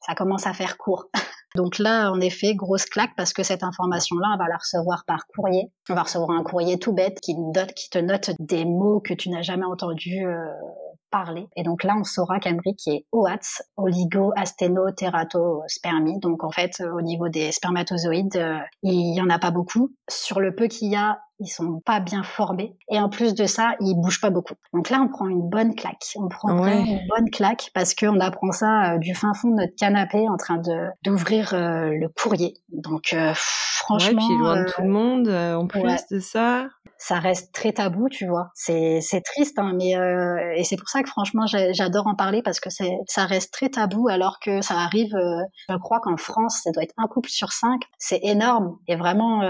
ça 0.00 0.14
commence 0.14 0.46
à 0.46 0.54
faire 0.54 0.78
court. 0.78 1.10
Donc 1.56 1.78
là, 1.78 2.12
en 2.12 2.20
effet, 2.20 2.54
grosse 2.54 2.84
claque 2.84 3.10
parce 3.16 3.32
que 3.32 3.42
cette 3.42 3.64
information-là, 3.64 4.28
on 4.34 4.38
va 4.38 4.48
la 4.48 4.56
recevoir 4.56 5.04
par 5.06 5.26
courrier. 5.26 5.72
On 5.90 5.94
va 5.94 6.02
recevoir 6.02 6.30
un 6.30 6.42
courrier 6.42 6.78
tout 6.78 6.92
bête 6.92 7.18
qui, 7.20 7.34
note, 7.34 7.72
qui 7.72 7.90
te 7.90 7.98
note 7.98 8.30
des 8.38 8.64
mots 8.64 9.00
que 9.00 9.14
tu 9.14 9.30
n'as 9.30 9.42
jamais 9.42 9.64
entendus 9.64 10.26
euh, 10.26 10.46
parler. 11.10 11.46
Et 11.56 11.62
donc 11.62 11.82
là, 11.82 11.94
on 11.98 12.04
saura 12.04 12.38
qu'Amric 12.38 12.86
est 12.86 13.06
OATS, 13.12 13.62
oligo 13.76 14.32
spermie. 15.68 16.18
Donc 16.20 16.44
en 16.44 16.50
fait, 16.50 16.82
au 16.94 17.02
niveau 17.02 17.28
des 17.28 17.52
spermatozoïdes, 17.52 18.36
euh, 18.36 18.58
il 18.82 19.14
y 19.14 19.20
en 19.20 19.30
a 19.30 19.38
pas 19.38 19.50
beaucoup. 19.50 19.94
Sur 20.08 20.40
le 20.40 20.54
peu 20.54 20.66
qu'il 20.68 20.90
y 20.90 20.96
a, 20.96 21.18
ils 21.38 21.48
sont 21.48 21.80
pas 21.84 22.00
bien 22.00 22.22
formés 22.22 22.76
et 22.88 22.98
en 22.98 23.08
plus 23.08 23.34
de 23.34 23.46
ça, 23.46 23.74
ils 23.80 23.94
bougent 23.94 24.20
pas 24.20 24.30
beaucoup. 24.30 24.54
Donc 24.72 24.90
là, 24.90 25.00
on 25.02 25.08
prend 25.08 25.28
une 25.28 25.48
bonne 25.48 25.74
claque. 25.74 26.04
On 26.16 26.28
prend 26.28 26.66
une 26.66 27.00
bonne 27.08 27.30
claque 27.30 27.70
parce 27.74 27.94
qu'on 27.94 28.20
apprend 28.20 28.52
ça 28.52 28.94
euh, 28.94 28.98
du 28.98 29.14
fin 29.14 29.34
fond 29.34 29.50
de 29.50 29.56
notre 29.56 29.74
canapé 29.76 30.28
en 30.28 30.36
train 30.36 30.56
de 30.56 30.88
d'ouvrir 31.02 31.52
euh, 31.52 31.90
le 31.90 32.08
courrier. 32.08 32.54
Donc 32.70 33.12
euh, 33.12 33.32
franchement, 33.34 34.22
ouais, 34.22 34.26
puis 34.28 34.38
loin 34.38 34.62
de 34.62 34.70
tout 34.70 34.82
le 34.82 34.88
monde 34.88 35.28
en 35.28 35.66
plus 35.66 36.06
de 36.10 36.20
ça. 36.20 36.66
Ça 36.98 37.18
reste 37.18 37.52
très 37.52 37.72
tabou, 37.72 38.08
tu 38.08 38.26
vois. 38.26 38.48
C'est 38.54 39.02
c'est 39.02 39.20
triste, 39.20 39.58
hein, 39.58 39.74
mais 39.76 39.92
et 40.56 40.64
c'est 40.64 40.76
pour 40.76 40.88
ça 40.88 41.02
que 41.02 41.10
franchement, 41.10 41.44
j'adore 41.46 42.06
en 42.06 42.14
parler 42.14 42.40
parce 42.40 42.58
que 42.58 42.70
c'est 42.70 42.96
ça 43.06 43.26
reste 43.26 43.52
très 43.52 43.68
tabou 43.68 44.08
alors 44.08 44.38
que 44.40 44.62
ça 44.62 44.76
arrive. 44.76 45.14
je 45.68 45.76
crois 45.76 46.00
qu'en 46.00 46.16
France, 46.16 46.62
ça 46.64 46.70
doit 46.70 46.84
être 46.84 46.94
un 46.96 47.06
couple 47.06 47.28
sur 47.28 47.52
cinq. 47.52 47.82
C'est 47.98 48.20
énorme 48.22 48.78
et 48.88 48.96
vraiment 48.96 49.42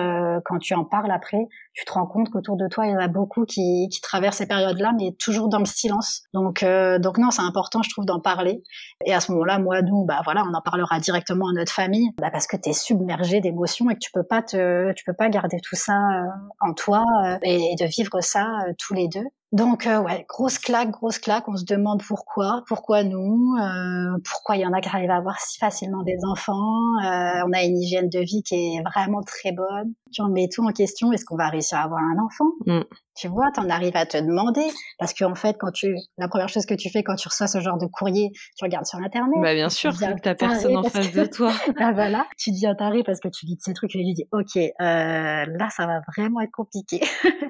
quand 0.45 0.59
tu 0.59 0.75
en 0.75 0.85
parles 0.85 1.13
après 1.13 1.47
tu 1.77 1.85
te 1.85 1.93
rends 1.93 2.07
compte 2.07 2.31
qu'autour 2.31 2.57
de 2.57 2.67
toi, 2.69 2.87
il 2.87 2.93
y 2.93 2.95
en 2.95 2.99
a 2.99 3.09
beaucoup 3.09 3.45
qui, 3.45 3.89
qui 3.91 4.01
traversent 4.01 4.39
ces 4.39 4.47
périodes-là, 4.47 4.93
mais 4.99 5.13
toujours 5.19 5.49
dans 5.49 5.59
le 5.59 5.67
silence. 5.67 6.23
Donc, 6.33 6.63
euh, 6.63 6.99
donc 6.99 7.19
non, 7.19 7.31
c'est 7.31 7.43
important, 7.43 7.83
je 7.83 7.91
trouve, 7.91 8.07
d'en 8.07 8.19
parler. 8.19 8.63
Et 9.05 9.13
à 9.13 9.21
ce 9.21 9.31
moment-là, 9.33 9.59
moi, 9.59 9.83
nous, 9.83 10.05
bah 10.07 10.23
voilà, 10.25 10.43
on 10.51 10.55
en 10.55 10.63
parlera 10.63 10.99
directement 11.01 11.49
à 11.49 11.53
notre 11.53 11.73
famille, 11.73 12.11
bah, 12.19 12.31
parce 12.33 12.47
que 12.47 12.57
tu 12.57 12.71
es 12.71 12.73
submergé 12.73 13.41
d'émotions 13.41 13.91
et 13.91 13.95
que 13.95 14.01
tu 14.01 14.11
peux 14.11 14.25
pas 14.25 14.43
te, 14.43 14.93
tu 14.95 15.05
peux 15.05 15.13
pas 15.13 15.29
garder 15.29 15.59
tout 15.63 15.77
ça 15.77 15.97
euh, 15.97 16.27
en 16.61 16.73
toi 16.73 17.05
euh, 17.25 17.39
et, 17.43 17.73
et, 17.73 17.75
de 17.79 17.85
vivre 17.85 18.23
ça 18.23 18.47
tous 18.79 18.95
les 18.95 19.09
deux. 19.09 19.27
Donc 19.53 19.87
euh, 19.87 20.01
ouais, 20.01 20.27
grosse 20.29 20.59
claque, 20.59 20.91
grosse 20.91 21.19
claque. 21.19 21.49
On 21.49 21.57
se 21.57 21.65
demande 21.65 22.03
pourquoi, 22.03 22.65
pourquoi 22.67 23.05
nous, 23.05 23.55
euh, 23.61 24.19
pourquoi 24.25 24.57
il 24.57 24.63
y 24.63 24.67
en 24.67 24.73
a 24.73 24.81
qui 24.81 24.89
arrivent 24.89 25.11
à 25.11 25.17
avoir 25.17 25.41
si 25.41 25.59
facilement 25.59 26.03
des 26.03 26.19
enfants. 26.29 26.83
Euh, 27.05 27.43
on 27.47 27.53
a 27.53 27.63
une 27.63 27.79
hygiène 27.79 28.09
de 28.09 28.21
vie 28.21 28.43
qui 28.43 28.55
est 28.55 28.83
vraiment 28.83 29.23
très 29.23 29.53
bonne. 29.53 29.95
Tu 30.13 30.23
remets 30.23 30.49
tout 30.53 30.65
en 30.65 30.73
question. 30.73 31.13
Est-ce 31.13 31.25
qu'on 31.25 31.37
va 31.37 31.49
réussir 31.49 31.79
à 31.79 31.83
avoir 31.83 32.01
un 32.01 32.23
enfant? 32.25 32.51
Mm. 32.67 32.83
Tu 33.17 33.29
vois, 33.29 33.51
t'en 33.55 33.69
arrives 33.71 33.97
à 33.97 34.05
te 34.05 34.19
demander 34.19 34.67
parce 34.99 35.15
qu'en 35.15 35.35
fait, 35.35 35.57
quand 35.59 35.71
tu, 35.73 35.95
la 36.19 36.29
première 36.29 36.49
chose 36.49 36.67
que 36.67 36.75
tu 36.75 36.91
fais 36.91 37.03
quand 37.03 37.17
tu 37.17 37.29
reçois 37.29 37.47
ce 37.47 37.61
genre 37.61 37.79
de 37.79 37.87
courrier, 37.87 38.31
tu 38.57 38.65
regardes 38.65 38.87
sur 38.87 38.99
internet. 38.99 39.35
Bah 39.41 39.55
bien 39.55 39.71
sûr, 39.71 39.93
que 39.93 40.21
t'as 40.21 40.35
personne 40.35 40.77
en 40.77 40.83
face 40.83 41.13
de 41.13 41.25
toi. 41.25 41.51
bah 41.79 41.93
voilà, 41.93 42.27
tu 42.39 42.51
deviens 42.51 42.75
taré 42.75 43.03
parce 43.05 43.21
que 43.21 43.29
tu 43.29 43.47
lis 43.47 43.57
ces 43.61 43.73
trucs 43.73 43.95
et 43.95 43.99
tu 43.99 44.13
dis, 44.13 44.29
ok, 44.33 44.57
euh, 44.57 44.71
là 44.81 45.69
ça 45.71 45.87
va 45.87 46.01
vraiment 46.15 46.41
être 46.41 46.53
compliqué. 46.53 47.01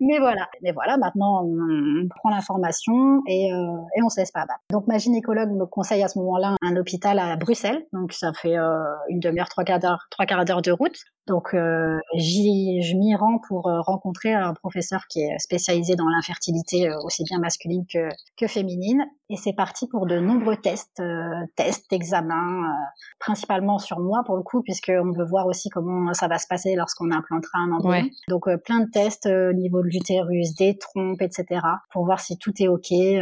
Mais 0.00 0.18
voilà, 0.20 0.48
mais 0.62 0.70
voilà, 0.70 0.96
maintenant 0.96 1.44
on, 1.44 2.06
prend 2.08 2.30
l'information 2.30 3.20
et, 3.26 3.52
euh, 3.52 3.56
et 3.96 4.02
on 4.02 4.08
se 4.08 4.20
laisse 4.20 4.30
pas 4.30 4.42
abattre. 4.42 4.60
Donc 4.70 4.86
ma 4.86 4.98
gynécologue 4.98 5.50
me 5.50 5.66
conseille 5.66 6.02
à 6.04 6.08
ce 6.08 6.18
moment-là 6.20 6.54
un 6.62 6.76
hôpital 6.76 7.18
à 7.18 7.36
Bruxelles, 7.36 7.84
donc 7.92 8.12
ça 8.12 8.32
fait 8.32 8.56
euh, 8.56 8.84
une 9.08 9.18
demi-heure, 9.18 9.48
trois 9.48 9.64
quarts 9.64 9.80
d'heure, 9.80 10.06
trois 10.10 10.26
quarts 10.26 10.44
d'heure 10.44 10.62
de 10.62 10.70
route. 10.70 10.96
Donc 11.28 11.52
euh, 11.52 11.98
j'y, 12.14 12.80
je 12.82 12.96
m'y 12.96 13.14
rends 13.14 13.38
pour 13.48 13.68
euh, 13.68 13.80
rencontrer 13.80 14.32
un 14.32 14.54
professeur 14.54 15.02
qui 15.08 15.20
est 15.20 15.38
spécialisé 15.38 15.96
dans 15.96 16.08
l'infertilité 16.08 16.88
euh, 16.88 16.96
aussi 17.04 17.24
bien 17.24 17.38
masculine 17.38 17.84
que, 17.92 18.08
que 18.36 18.46
féminine. 18.46 19.04
Et 19.30 19.36
c'est 19.36 19.52
parti 19.52 19.86
pour 19.88 20.06
de 20.06 20.18
nombreux 20.18 20.56
tests, 20.56 21.00
euh, 21.00 21.44
tests, 21.56 21.92
examens, 21.92 22.72
principalement 23.18 23.78
sur 23.78 24.00
moi 24.00 24.22
pour 24.24 24.36
le 24.36 24.42
coup, 24.42 24.62
puisqu'on 24.62 25.12
veut 25.12 25.24
voir 25.24 25.46
aussi 25.46 25.68
comment 25.68 26.12
ça 26.14 26.28
va 26.28 26.38
se 26.38 26.46
passer 26.46 26.74
lorsqu'on 26.74 27.10
implantera 27.10 27.58
un 27.58 27.72
embryon. 27.72 28.08
Donc 28.28 28.44
plein 28.64 28.80
de 28.80 28.90
tests 28.90 29.26
au 29.26 29.52
niveau 29.52 29.82
de 29.82 29.88
l'utérus, 29.88 30.54
des 30.54 30.78
trompes, 30.78 31.20
etc. 31.20 31.60
pour 31.92 32.04
voir 32.04 32.20
si 32.20 32.38
tout 32.38 32.52
est 32.60 32.68
ok. 32.68 32.90
et, 32.90 33.20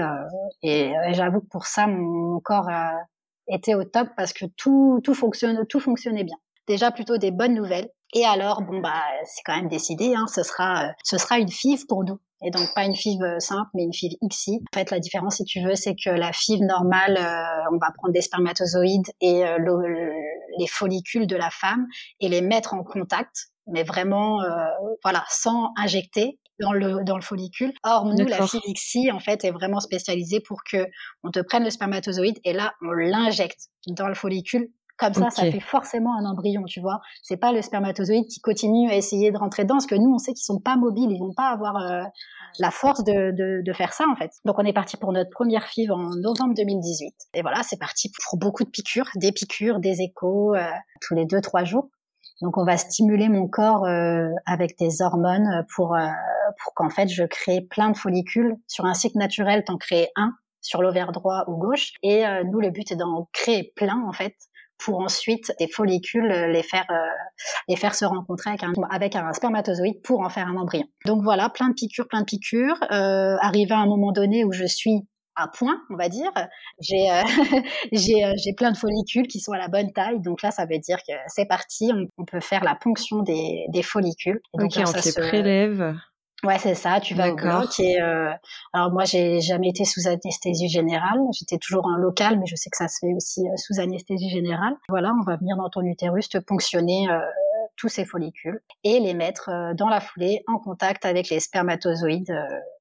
et 0.62 1.14
j'avoue 1.14 1.40
que 1.40 1.48
pour 1.48 1.66
ça, 1.66 1.86
mon 1.86 2.38
corps 2.40 2.70
était 3.48 3.74
au 3.74 3.84
top 3.84 4.08
parce 4.16 4.32
que 4.32 4.46
tout, 4.56 5.00
tout 5.02 5.14
fonctionne, 5.14 5.66
tout 5.66 5.80
fonctionnait 5.80 6.24
bien 6.24 6.36
déjà 6.66 6.90
plutôt 6.90 7.16
des 7.16 7.30
bonnes 7.30 7.54
nouvelles. 7.54 7.88
Et 8.14 8.24
alors, 8.24 8.62
bon 8.62 8.80
bah, 8.80 9.02
c'est 9.24 9.42
quand 9.44 9.56
même 9.56 9.68
décidé, 9.68 10.14
hein, 10.14 10.26
ce 10.32 10.42
sera, 10.42 10.84
euh, 10.84 10.92
ce 11.04 11.18
sera 11.18 11.38
une 11.38 11.50
FIV 11.50 11.86
pour 11.86 12.04
nous. 12.04 12.18
Et 12.44 12.50
donc 12.50 12.74
pas 12.74 12.84
une 12.84 12.94
FIV 12.94 13.22
euh, 13.22 13.38
simple, 13.40 13.70
mais 13.74 13.84
une 13.84 13.94
FIV 13.94 14.12
XI. 14.28 14.60
En 14.72 14.78
fait, 14.78 14.90
la 14.90 15.00
différence, 15.00 15.36
si 15.36 15.44
tu 15.44 15.62
veux, 15.62 15.74
c'est 15.74 15.94
que 15.94 16.10
la 16.10 16.32
FIV 16.32 16.60
normale, 16.62 17.16
euh, 17.16 17.70
on 17.72 17.78
va 17.78 17.90
prendre 17.96 18.12
des 18.12 18.20
spermatozoïdes 18.20 19.10
et 19.20 19.42
les 20.58 20.66
follicules 20.66 21.26
de 21.26 21.36
la 21.36 21.50
femme 21.50 21.86
et 22.20 22.28
les 22.28 22.40
mettre 22.40 22.74
en 22.74 22.84
contact, 22.84 23.48
mais 23.66 23.82
vraiment, 23.82 24.40
voilà, 25.02 25.24
sans 25.28 25.72
injecter 25.76 26.38
dans 26.60 26.72
le 26.72 27.04
dans 27.04 27.16
le 27.16 27.22
follicule. 27.22 27.72
Or 27.84 28.06
nous 28.06 28.26
la 28.26 28.46
FIV 28.46 28.60
XI 28.72 29.12
en 29.12 29.18
fait 29.18 29.44
est 29.44 29.50
vraiment 29.50 29.80
spécialisée 29.80 30.40
pour 30.40 30.62
que 30.64 30.86
on 31.22 31.30
te 31.30 31.40
prenne 31.40 31.64
le 31.64 31.70
spermatozoïde 31.70 32.38
et 32.44 32.52
là 32.52 32.74
on 32.82 32.92
l'injecte 32.92 33.68
dans 33.88 34.08
le 34.08 34.14
follicule 34.14 34.70
comme 34.96 35.12
ça, 35.12 35.30
ça 35.30 35.42
fait 35.50 35.60
forcément 35.60 36.16
un 36.18 36.24
embryon, 36.24 36.64
tu 36.64 36.80
vois. 36.80 37.00
C'est 37.22 37.36
pas 37.36 37.52
le 37.52 37.60
spermatozoïde 37.60 38.26
qui 38.28 38.40
continue 38.40 38.90
à 38.90 38.96
essayer 38.96 39.30
de 39.30 39.36
rentrer 39.36 39.64
dedans, 39.64 39.74
parce 39.74 39.86
que 39.86 39.94
nous, 39.94 40.12
on 40.12 40.18
sait 40.18 40.32
qu'ils 40.32 40.44
sont 40.44 40.60
pas 40.60 40.76
mobiles, 40.76 41.10
ils 41.10 41.18
vont 41.18 41.34
pas 41.34 41.48
avoir 41.48 41.76
euh, 41.76 42.02
la 42.58 42.70
force 42.70 43.04
de, 43.04 43.30
de, 43.32 43.62
de, 43.62 43.72
faire 43.74 43.92
ça, 43.92 44.04
en 44.10 44.16
fait. 44.16 44.30
Donc, 44.46 44.58
on 44.58 44.64
est 44.64 44.72
parti 44.72 44.96
pour 44.96 45.12
notre 45.12 45.30
première 45.30 45.66
FIV 45.66 45.90
en 45.92 46.08
novembre 46.16 46.54
2018. 46.56 47.14
Et 47.34 47.42
voilà, 47.42 47.62
c'est 47.62 47.78
parti 47.78 48.10
pour 48.10 48.38
beaucoup 48.38 48.64
de 48.64 48.70
piqûres, 48.70 49.10
des 49.16 49.32
piqûres, 49.32 49.80
des 49.80 50.00
échos, 50.00 50.54
euh, 50.54 50.64
tous 51.02 51.14
les 51.14 51.26
deux, 51.26 51.42
trois 51.42 51.64
jours. 51.64 51.88
Donc, 52.40 52.56
on 52.56 52.64
va 52.64 52.78
stimuler 52.78 53.28
mon 53.28 53.48
corps 53.48 53.84
euh, 53.84 54.28
avec 54.46 54.78
des 54.78 55.02
hormones 55.02 55.64
pour, 55.74 55.96
pour 56.62 56.74
qu'en 56.74 56.90
fait, 56.90 57.08
je 57.08 57.24
crée 57.24 57.60
plein 57.60 57.90
de 57.90 57.96
follicules. 57.96 58.56
Sur 58.66 58.86
un 58.86 58.94
cycle 58.94 59.18
naturel, 59.18 59.62
t'en 59.64 59.76
crées 59.76 60.08
un 60.16 60.32
sur 60.62 60.82
l'ovaire 60.82 61.12
droit 61.12 61.44
ou 61.48 61.56
gauche. 61.56 61.92
Et 62.02 62.24
nous, 62.50 62.60
le 62.60 62.70
but 62.70 62.90
est 62.90 62.96
d'en 62.96 63.28
créer 63.32 63.72
plein, 63.76 64.02
en 64.06 64.12
fait, 64.12 64.34
pour 64.78 65.00
ensuite 65.00 65.52
des 65.58 65.68
follicules 65.68 66.30
euh, 66.30 66.48
les 66.48 66.62
faire 66.62 66.84
euh, 66.90 66.94
les 67.68 67.76
faire 67.76 67.94
se 67.94 68.04
rencontrer 68.04 68.50
avec 68.50 68.62
un, 68.62 68.72
avec 68.90 69.16
un 69.16 69.32
spermatozoïde 69.32 70.02
pour 70.02 70.20
en 70.20 70.28
faire 70.28 70.46
un 70.46 70.56
embryon. 70.56 70.86
Donc 71.04 71.22
voilà, 71.22 71.48
plein 71.48 71.68
de 71.68 71.74
piqûres, 71.74 72.08
plein 72.08 72.20
de 72.20 72.26
piqûres. 72.26 72.78
Euh, 72.90 73.36
arrivé 73.40 73.72
à 73.72 73.78
un 73.78 73.86
moment 73.86 74.12
donné 74.12 74.44
où 74.44 74.52
je 74.52 74.64
suis 74.64 75.06
à 75.34 75.48
point, 75.48 75.82
on 75.90 75.96
va 75.96 76.08
dire. 76.08 76.30
J'ai 76.80 77.10
euh, 77.10 77.22
j'ai 77.92 78.32
j'ai 78.36 78.52
plein 78.54 78.72
de 78.72 78.76
follicules 78.76 79.26
qui 79.26 79.40
sont 79.40 79.52
à 79.52 79.58
la 79.58 79.68
bonne 79.68 79.92
taille. 79.92 80.20
Donc 80.20 80.42
là, 80.42 80.50
ça 80.50 80.66
veut 80.66 80.78
dire 80.78 80.98
que 81.06 81.12
c'est 81.28 81.46
parti. 81.46 81.90
On, 82.18 82.24
peut 82.24 82.40
faire 82.40 82.64
la 82.64 82.74
ponction 82.74 83.22
des, 83.22 83.66
des 83.68 83.82
follicules. 83.82 84.40
donc 84.54 84.72
on 84.76 84.86
se 84.86 85.20
prélève. 85.20 85.94
Ouais, 86.44 86.58
c'est 86.58 86.74
ça. 86.74 87.00
Tu 87.00 87.14
vas 87.14 87.32
au 87.32 87.34
bloc 87.34 87.80
et 87.80 88.00
euh, 88.00 88.30
alors 88.72 88.92
moi 88.92 89.04
j'ai 89.04 89.40
jamais 89.40 89.70
été 89.70 89.84
sous 89.84 90.06
anesthésie 90.06 90.68
générale. 90.68 91.18
J'étais 91.32 91.56
toujours 91.56 91.86
en 91.86 91.96
local, 91.96 92.38
mais 92.38 92.46
je 92.46 92.54
sais 92.56 92.68
que 92.68 92.76
ça 92.76 92.88
se 92.88 92.98
fait 93.00 93.14
aussi 93.14 93.40
euh, 93.48 93.56
sous 93.56 93.80
anesthésie 93.80 94.28
générale. 94.28 94.74
Voilà, 94.88 95.12
on 95.18 95.24
va 95.24 95.36
venir 95.36 95.56
dans 95.56 95.70
ton 95.70 95.80
utérus 95.82 96.28
te 96.28 96.38
ponctionner 96.38 97.08
euh, 97.10 97.18
tous 97.76 97.88
ces 97.88 98.04
follicules 98.04 98.60
et 98.84 99.00
les 99.00 99.14
mettre 99.14 99.50
euh, 99.50 99.74
dans 99.74 99.88
la 99.88 100.00
foulée 100.00 100.42
en 100.46 100.58
contact 100.58 101.04
avec 101.04 101.28
les 101.28 101.40
spermatozoïdes. 101.40 102.34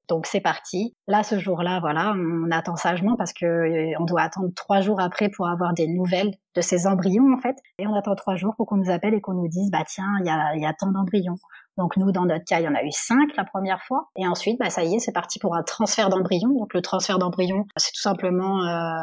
Donc 0.08 0.26
c'est 0.26 0.40
parti. 0.40 0.94
Là, 1.08 1.24
ce 1.24 1.38
jour-là, 1.38 1.80
voilà, 1.80 2.14
on 2.16 2.50
attend 2.52 2.76
sagement 2.76 3.16
parce 3.16 3.32
que 3.32 4.00
on 4.00 4.04
doit 4.04 4.22
attendre 4.22 4.50
trois 4.54 4.80
jours 4.80 5.00
après 5.00 5.28
pour 5.28 5.48
avoir 5.48 5.74
des 5.74 5.88
nouvelles 5.88 6.32
de 6.54 6.60
ces 6.60 6.86
embryons 6.86 7.34
en 7.34 7.38
fait. 7.38 7.56
Et 7.78 7.86
on 7.86 7.94
attend 7.94 8.14
trois 8.14 8.36
jours 8.36 8.54
pour 8.56 8.66
qu'on 8.66 8.76
nous 8.76 8.90
appelle 8.90 9.14
et 9.14 9.20
qu'on 9.20 9.34
nous 9.34 9.48
dise 9.48 9.70
bah 9.70 9.82
tiens, 9.86 10.12
il 10.20 10.26
y 10.26 10.30
a, 10.30 10.56
y 10.56 10.64
a 10.64 10.72
tant 10.74 10.92
d'embryons. 10.92 11.36
Donc 11.76 11.96
nous, 11.96 12.10
dans 12.12 12.24
notre 12.24 12.44
cas, 12.44 12.60
il 12.60 12.64
y 12.64 12.68
en 12.68 12.74
a 12.74 12.82
eu 12.82 12.90
cinq 12.90 13.36
la 13.36 13.44
première 13.44 13.82
fois. 13.82 14.08
Et 14.16 14.26
ensuite, 14.26 14.58
bah, 14.58 14.70
ça 14.70 14.84
y 14.84 14.94
est, 14.94 14.98
c'est 14.98 15.12
parti 15.12 15.38
pour 15.38 15.54
un 15.54 15.62
transfert 15.62 16.08
d'embryon. 16.08 16.48
Donc 16.50 16.72
le 16.72 16.80
transfert 16.80 17.18
d'embryon, 17.18 17.66
c'est 17.76 17.92
tout 17.92 18.00
simplement 18.00 18.64
euh, 18.64 18.94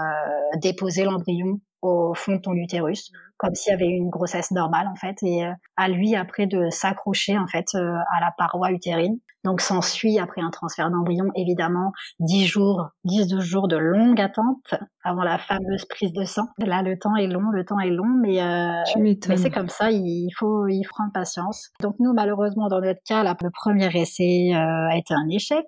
déposer 0.61 1.03
l'embryon 1.03 1.59
au 1.81 2.13
fond 2.13 2.35
de 2.35 2.41
ton 2.41 2.53
utérus, 2.53 3.11
comme 3.43 3.55
s'il 3.55 3.71
y 3.71 3.73
avait 3.73 3.87
une 3.87 4.09
grossesse 4.09 4.51
normale 4.51 4.87
en 4.87 4.95
fait, 4.95 5.17
et 5.21 5.45
euh, 5.45 5.51
à 5.75 5.89
lui 5.89 6.15
après 6.15 6.47
de 6.47 6.69
s'accrocher 6.69 7.37
en 7.37 7.47
fait 7.47 7.67
euh, 7.75 7.95
à 8.17 8.21
la 8.21 8.31
paroi 8.37 8.71
utérine. 8.71 9.17
Donc 9.43 9.59
s'ensuit 9.59 10.19
après 10.19 10.41
un 10.41 10.51
transfert 10.51 10.89
d'embryon 10.89 11.25
évidemment 11.35 11.91
10 12.21 12.45
jours, 12.45 12.87
10 13.03 13.39
jours 13.41 13.67
de 13.67 13.75
longue 13.75 14.21
attente 14.21 14.73
avant 15.03 15.23
la 15.23 15.37
fameuse 15.37 15.83
prise 15.89 16.13
de 16.13 16.23
sang. 16.23 16.47
Là 16.59 16.81
le 16.81 16.97
temps 16.97 17.17
est 17.17 17.27
long, 17.27 17.49
le 17.51 17.65
temps 17.65 17.79
est 17.79 17.89
long 17.89 18.07
mais, 18.21 18.41
euh, 18.41 18.81
mais 18.97 19.37
c'est 19.37 19.49
comme 19.49 19.67
ça, 19.67 19.91
il 19.91 20.29
faut 20.37 20.67
il 20.67 20.83
faut 20.85 20.93
prendre 20.93 21.11
patience. 21.11 21.71
Donc 21.81 21.95
nous 21.99 22.13
malheureusement 22.13 22.69
dans 22.69 22.79
notre 22.79 23.01
cas 23.05 23.23
là, 23.23 23.35
le 23.41 23.49
premier 23.51 23.89
essai 23.93 24.53
euh, 24.55 24.89
a 24.89 24.95
été 24.95 25.13
un 25.13 25.27
échec. 25.29 25.65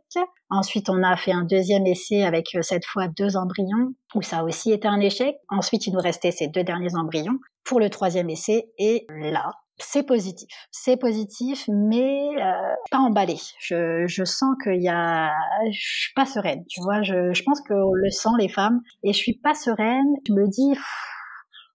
Ensuite, 0.50 0.90
on 0.90 1.02
a 1.02 1.18
fait 1.18 1.32
un 1.32 1.44
deuxième 1.44 1.88
essai 1.88 2.24
avec 2.24 2.54
euh, 2.56 2.62
cette 2.62 2.86
fois 2.86 3.08
deux 3.08 3.36
embryons, 3.36 3.94
où 4.14 4.22
ça 4.22 4.40
a 4.40 4.44
aussi 4.44 4.72
été 4.72 4.88
un 4.88 5.00
échec. 5.00 5.36
Ensuite, 5.50 5.88
il 5.88 5.94
nous 5.94 6.00
restait 6.00 6.32
ces 6.32 6.48
deux 6.48 6.64
derniers 6.64 6.96
embryons 6.96 7.40
pour 7.66 7.80
le 7.80 7.90
troisième 7.90 8.30
essai. 8.30 8.72
Et 8.78 9.06
là, 9.10 9.52
c'est 9.78 10.04
positif. 10.04 10.48
C'est 10.72 10.98
positif, 10.98 11.66
mais 11.68 12.30
euh, 12.42 12.76
pas 12.92 13.00
emballé. 13.00 13.36
Je, 13.60 14.06
je 14.08 14.24
sens 14.24 14.56
qu'il 14.64 14.82
y 14.82 14.90
a... 14.90 15.34
Je 15.70 15.80
suis 15.80 16.14
pas 16.14 16.26
sereine, 16.26 16.64
tu 16.70 16.82
vois. 16.82 17.02
Je, 17.04 17.34
je 17.34 17.44
pense 17.44 17.62
qu'on 17.62 17.94
le 17.94 18.10
sent, 18.10 18.30
les 18.40 18.50
femmes. 18.50 18.80
Et 19.04 19.12
je 19.12 19.18
suis 19.18 19.38
pas 19.38 19.54
sereine. 19.54 20.16
Je 20.28 20.34
me 20.34 20.48
dis... 20.48 20.80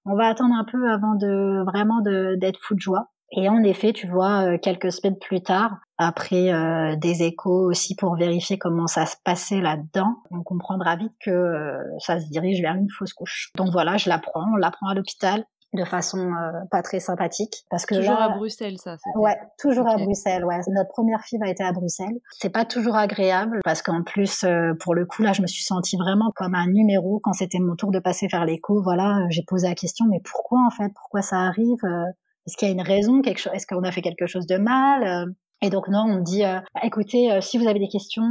on 0.07 0.17
va 0.17 0.29
attendre 0.29 0.55
un 0.55 0.65
peu 0.65 0.91
avant 0.91 1.15
de 1.15 1.63
vraiment 1.67 2.01
d'être 2.01 2.59
fou 2.63 2.75
de 2.75 2.81
joie. 2.81 3.11
Et 3.33 3.49
en 3.49 3.63
effet, 3.63 3.93
tu 3.93 4.09
vois, 4.09 4.43
euh, 4.43 4.59
quelques 4.59 4.91
semaines 4.91 5.19
plus 5.19 5.41
tard, 5.41 5.77
après 5.99 6.53
euh, 6.53 6.97
des 6.97 7.23
échos 7.23 7.69
aussi 7.71 7.95
pour 7.95 8.17
vérifier 8.17 8.59
comment 8.59 8.89
ça 8.89 9.07
se 9.07 9.15
passait 9.25 9.61
là-dedans, 9.61 10.17
on 10.33 10.43
comprendra 10.43 10.97
vite 10.97 11.13
que 11.25 11.31
euh, 11.31 11.79
ça 11.99 12.19
se 12.19 12.29
dirige 12.29 12.61
vers 12.61 12.75
une 12.75 12.91
fausse 12.91 13.13
couche. 13.13 13.53
Donc 13.57 13.69
voilà, 13.71 13.99
je 13.99 14.09
l'apprends, 14.09 14.47
on 14.53 14.57
l'apprend 14.57 14.89
à 14.89 14.95
l'hôpital 14.95 15.45
de 15.73 15.85
façon 15.85 16.19
euh, 16.19 16.51
pas 16.71 16.83
très 16.83 16.99
sympathique 16.99 17.65
parce 17.71 17.87
que 17.87 17.95
toujours 17.95 18.19
à 18.19 18.31
Bruxelles 18.31 18.79
ça 18.79 18.97
ouais 19.15 19.39
toujours 19.59 19.89
à 19.89 19.97
Bruxelles 19.97 20.45
ouais. 20.45 20.59
Notre 20.69 20.91
première 20.91 21.23
fille 21.23 21.39
a 21.43 21.49
été 21.49 21.63
à 21.63 21.73
Bruxelles. 21.73 22.19
C'est 22.31 22.51
pas 22.51 22.65
toujours 22.65 22.97
agréable 22.97 23.61
parce 23.65 23.83
qu'en 23.83 24.03
plus 24.03 24.43
euh, 24.43 24.73
pour 24.81 24.95
le 24.95 25.07
coup 25.07 25.23
là 25.23 25.33
je 25.33 25.43
me 25.43 25.47
suis 25.47 25.63
sentie 25.63 25.97
vraiment 25.97 26.33
comme 26.35 26.55
un 26.55 26.67
numéro 26.67 27.21
quand 27.23 27.33
c'était 27.33 27.61
mon 27.61 27.77
tour 27.77 27.93
de 27.93 28.01
passer 28.01 28.29
faire 28.29 28.45
l'écho 28.45 28.83
voilà 28.83 29.19
euh, 29.19 29.27
j'ai 29.31 29.45
posé 29.47 29.69
la 29.69 29.75
question 29.75 30.07
mais 30.11 30.21
pourquoi 30.25 30.61
en 30.67 30.71
fait? 30.71 30.91
Pourquoi 30.95 31.23
ça 31.23 31.37
arrive? 31.37 31.79
Est-ce 32.47 32.57
qu'il 32.57 32.67
y 32.67 32.71
a 32.71 32.75
une 32.75 32.83
raison 32.83 33.23
quelque 33.23 33.39
chose 33.39 33.53
est-ce 33.55 33.67
qu'on 33.67 33.85
a 33.85 33.93
fait 33.93 34.03
quelque 34.03 34.27
chose 34.27 34.47
de 34.47 34.57
mal? 34.57 35.35
Et 35.63 35.69
donc 35.69 35.89
non, 35.89 36.05
on 36.09 36.15
me 36.17 36.23
dit, 36.23 36.41
bah, 36.41 36.63
écoutez, 36.83 37.39
si 37.43 37.59
vous 37.59 37.69
avez 37.69 37.79
des 37.79 37.89
questions, 37.89 38.25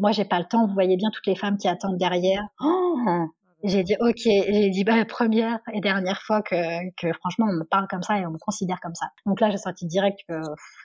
moi 0.00 0.10
j'ai 0.10 0.24
pas 0.24 0.38
le 0.38 0.46
temps. 0.46 0.66
Vous 0.66 0.72
voyez 0.72 0.96
bien 0.96 1.10
toutes 1.12 1.26
les 1.26 1.36
femmes 1.36 1.58
qui 1.58 1.68
attendent 1.68 1.98
derrière. 1.98 2.42
Oh 2.62 3.28
j'ai 3.64 3.82
dit 3.82 3.94
ok, 4.00 4.20
j'ai 4.24 4.70
dit 4.70 4.84
bah 4.84 5.04
première 5.04 5.58
et 5.72 5.80
dernière 5.80 6.22
fois 6.22 6.42
que, 6.42 6.56
que 7.00 7.12
franchement 7.18 7.46
on 7.48 7.54
me 7.54 7.64
parle 7.64 7.86
comme 7.88 8.02
ça 8.02 8.18
et 8.18 8.26
on 8.26 8.30
me 8.30 8.38
considère 8.38 8.80
comme 8.80 8.94
ça. 8.94 9.06
Donc 9.26 9.40
là 9.40 9.50
j'ai 9.50 9.58
senti 9.58 9.86
direct 9.86 10.18
que 10.28 10.34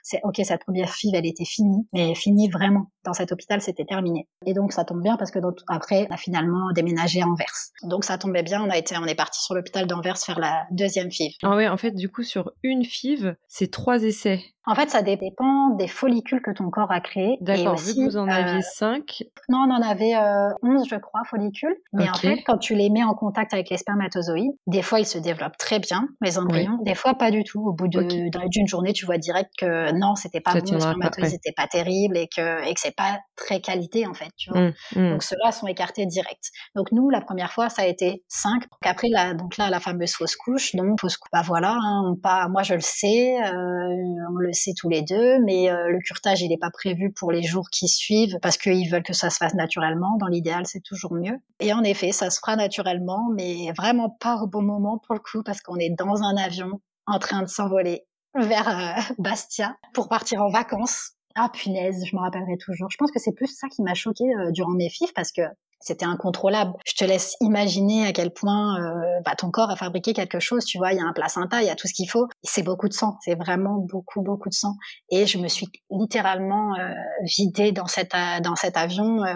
c'est 0.02 0.20
ok 0.24 0.40
cette 0.44 0.62
première 0.64 0.90
fille 0.90 1.12
elle 1.14 1.26
était 1.26 1.44
finie, 1.44 1.86
mais 1.92 2.14
finie 2.14 2.48
vraiment 2.48 2.90
dans 3.04 3.12
cet 3.12 3.32
hôpital 3.32 3.60
c'était 3.60 3.84
terminé. 3.84 4.28
Et 4.46 4.54
donc 4.54 4.72
ça 4.72 4.84
tombe 4.84 5.02
bien 5.02 5.16
parce 5.16 5.30
que 5.30 5.38
après 5.68 6.06
on 6.10 6.14
a 6.14 6.16
finalement 6.16 6.72
déménagé 6.72 7.22
à 7.22 7.26
Anvers. 7.26 7.72
Donc 7.82 8.04
ça 8.04 8.18
tombait 8.18 8.42
bien, 8.42 8.62
on 8.62 8.70
a 8.70 8.76
été 8.76 8.96
on 8.96 9.06
est 9.06 9.14
parti 9.14 9.42
sur 9.42 9.54
l'hôpital 9.54 9.86
d'Anvers 9.86 10.18
faire 10.18 10.38
la 10.38 10.66
deuxième 10.70 11.10
FIV. 11.10 11.32
Ah 11.42 11.56
ouais 11.56 11.68
en 11.68 11.76
fait 11.76 11.92
du 11.92 12.08
coup 12.08 12.22
sur 12.22 12.52
une 12.62 12.84
FIV 12.84 13.36
c'est 13.48 13.70
trois 13.70 14.02
essais. 14.02 14.40
En 14.68 14.74
fait, 14.74 14.90
ça 14.90 15.00
dépend 15.00 15.70
des 15.70 15.88
follicules 15.88 16.42
que 16.42 16.50
ton 16.50 16.68
corps 16.68 16.92
a 16.92 17.00
créés. 17.00 17.38
D'accord, 17.40 17.76
vu 17.76 17.94
que 17.94 18.04
vous 18.04 18.18
en 18.18 18.28
aviez 18.28 18.60
5. 18.60 19.22
Euh, 19.22 19.24
non, 19.48 19.60
on 19.66 19.74
en 19.74 19.80
avait 19.80 20.14
euh, 20.14 20.50
11, 20.62 20.86
je 20.86 20.96
crois, 20.96 21.22
follicules. 21.24 21.74
Mais 21.94 22.08
en 22.08 22.12
fait, 22.12 22.42
quand 22.46 22.58
tu 22.58 22.74
les 22.74 22.90
mets 22.90 23.02
en 23.02 23.14
contact 23.14 23.54
avec 23.54 23.70
les 23.70 23.78
spermatozoïdes, 23.78 24.52
des 24.66 24.82
fois, 24.82 25.00
ils 25.00 25.06
se 25.06 25.16
développent 25.16 25.56
très 25.56 25.78
bien, 25.78 26.06
les 26.20 26.38
embryons. 26.38 26.78
Des 26.82 26.94
fois, 26.94 27.14
pas 27.14 27.30
du 27.30 27.44
tout. 27.44 27.60
Au 27.66 27.72
bout 27.72 27.88
d'une 27.88 28.68
journée, 28.68 28.92
tu 28.92 29.06
vois 29.06 29.16
direct 29.16 29.50
que 29.58 29.90
non, 29.98 30.16
c'était 30.16 30.40
pas 30.40 30.52
bon, 30.52 30.60
les 30.60 30.80
spermatozoïdes 30.80 31.32
n'étaient 31.32 31.54
pas 31.56 31.66
terribles 31.66 32.18
et 32.18 32.28
que, 32.28 32.68
et 32.68 32.74
que 32.74 32.80
c'est 32.80 32.94
pas 32.94 33.20
très 33.36 33.62
qualité, 33.62 34.06
en 34.06 34.12
fait, 34.12 34.28
tu 34.36 34.50
vois. 34.50 34.60
Mmh, 34.60 34.72
mmh. 34.96 35.10
Donc, 35.12 35.22
ceux-là 35.22 35.50
sont 35.50 35.66
écartés 35.66 36.04
direct. 36.04 36.44
Donc, 36.76 36.92
nous, 36.92 37.08
la 37.08 37.22
première 37.22 37.52
fois, 37.52 37.70
ça 37.70 37.82
a 37.82 37.86
été 37.86 38.22
5. 38.28 38.60
Donc, 38.60 38.68
après, 38.84 39.08
là, 39.08 39.32
donc 39.32 39.56
là, 39.56 39.70
la 39.70 39.80
fameuse 39.80 40.12
fausse 40.12 40.36
couche. 40.36 40.74
Donc, 40.74 41.00
fausse 41.00 41.16
couche, 41.16 41.30
bah 41.32 41.42
voilà, 41.42 41.74
hein, 41.80 42.14
pas, 42.22 42.48
moi, 42.48 42.62
je 42.62 42.74
le 42.74 42.80
sais, 42.80 43.38
euh, 43.42 44.28
on 44.30 44.36
le 44.36 44.52
tous 44.76 44.88
les 44.88 45.02
deux, 45.02 45.38
mais 45.44 45.70
euh, 45.70 45.88
le 45.88 45.98
curtage, 46.00 46.42
il 46.42 46.48
n'est 46.48 46.58
pas 46.58 46.70
prévu 46.70 47.12
pour 47.12 47.32
les 47.32 47.42
jours 47.42 47.68
qui 47.70 47.88
suivent 47.88 48.38
parce 48.42 48.56
qu'ils 48.56 48.90
veulent 48.90 49.02
que 49.02 49.12
ça 49.12 49.30
se 49.30 49.36
fasse 49.36 49.54
naturellement. 49.54 50.16
Dans 50.18 50.26
l'idéal, 50.26 50.64
c'est 50.66 50.82
toujours 50.82 51.14
mieux. 51.14 51.38
Et 51.60 51.72
en 51.72 51.82
effet, 51.82 52.12
ça 52.12 52.30
se 52.30 52.38
fera 52.38 52.56
naturellement, 52.56 53.28
mais 53.34 53.72
vraiment 53.76 54.10
pas 54.10 54.36
au 54.36 54.46
bon 54.46 54.62
moment 54.62 54.98
pour 54.98 55.14
le 55.14 55.20
coup 55.20 55.42
parce 55.42 55.60
qu'on 55.60 55.76
est 55.76 55.90
dans 55.90 56.22
un 56.22 56.36
avion 56.36 56.80
en 57.06 57.18
train 57.18 57.42
de 57.42 57.48
s'envoler 57.48 58.04
vers 58.34 58.68
euh, 58.68 59.00
Bastia 59.18 59.76
pour 59.94 60.08
partir 60.08 60.42
en 60.42 60.50
vacances. 60.50 61.12
Ah 61.34 61.50
punaise, 61.52 62.04
je 62.04 62.16
me 62.16 62.20
rappellerai 62.20 62.56
toujours. 62.58 62.90
Je 62.90 62.96
pense 62.96 63.10
que 63.10 63.20
c'est 63.20 63.32
plus 63.32 63.46
ça 63.46 63.68
qui 63.68 63.82
m'a 63.82 63.94
choqué 63.94 64.24
euh, 64.24 64.50
durant 64.50 64.72
mes 64.72 64.88
fifs 64.88 65.14
parce 65.14 65.32
que 65.32 65.42
c'était 65.80 66.04
incontrôlable. 66.04 66.72
Je 66.84 66.94
te 66.94 67.04
laisse 67.04 67.36
imaginer 67.40 68.06
à 68.06 68.12
quel 68.12 68.32
point 68.32 68.80
euh, 68.80 69.20
bah, 69.24 69.34
ton 69.36 69.50
corps 69.50 69.70
a 69.70 69.76
fabriqué 69.76 70.12
quelque 70.12 70.40
chose. 70.40 70.64
Tu 70.64 70.78
vois, 70.78 70.92
il 70.92 70.98
y 70.98 71.00
a 71.00 71.04
un 71.04 71.12
placenta, 71.12 71.62
il 71.62 71.66
y 71.66 71.70
a 71.70 71.74
tout 71.74 71.86
ce 71.86 71.94
qu'il 71.94 72.08
faut. 72.08 72.26
C'est 72.42 72.62
beaucoup 72.62 72.88
de 72.88 72.94
sang. 72.94 73.16
C'est 73.24 73.36
vraiment 73.36 73.76
beaucoup, 73.78 74.22
beaucoup 74.22 74.48
de 74.48 74.54
sang. 74.54 74.74
Et 75.10 75.26
je 75.26 75.38
me 75.38 75.48
suis 75.48 75.68
littéralement 75.90 76.74
euh, 76.78 76.92
vidée 77.22 77.72
dans 77.72 77.86
cet, 77.86 78.12
dans 78.42 78.56
cet 78.56 78.76
avion. 78.76 79.24
Euh, 79.24 79.34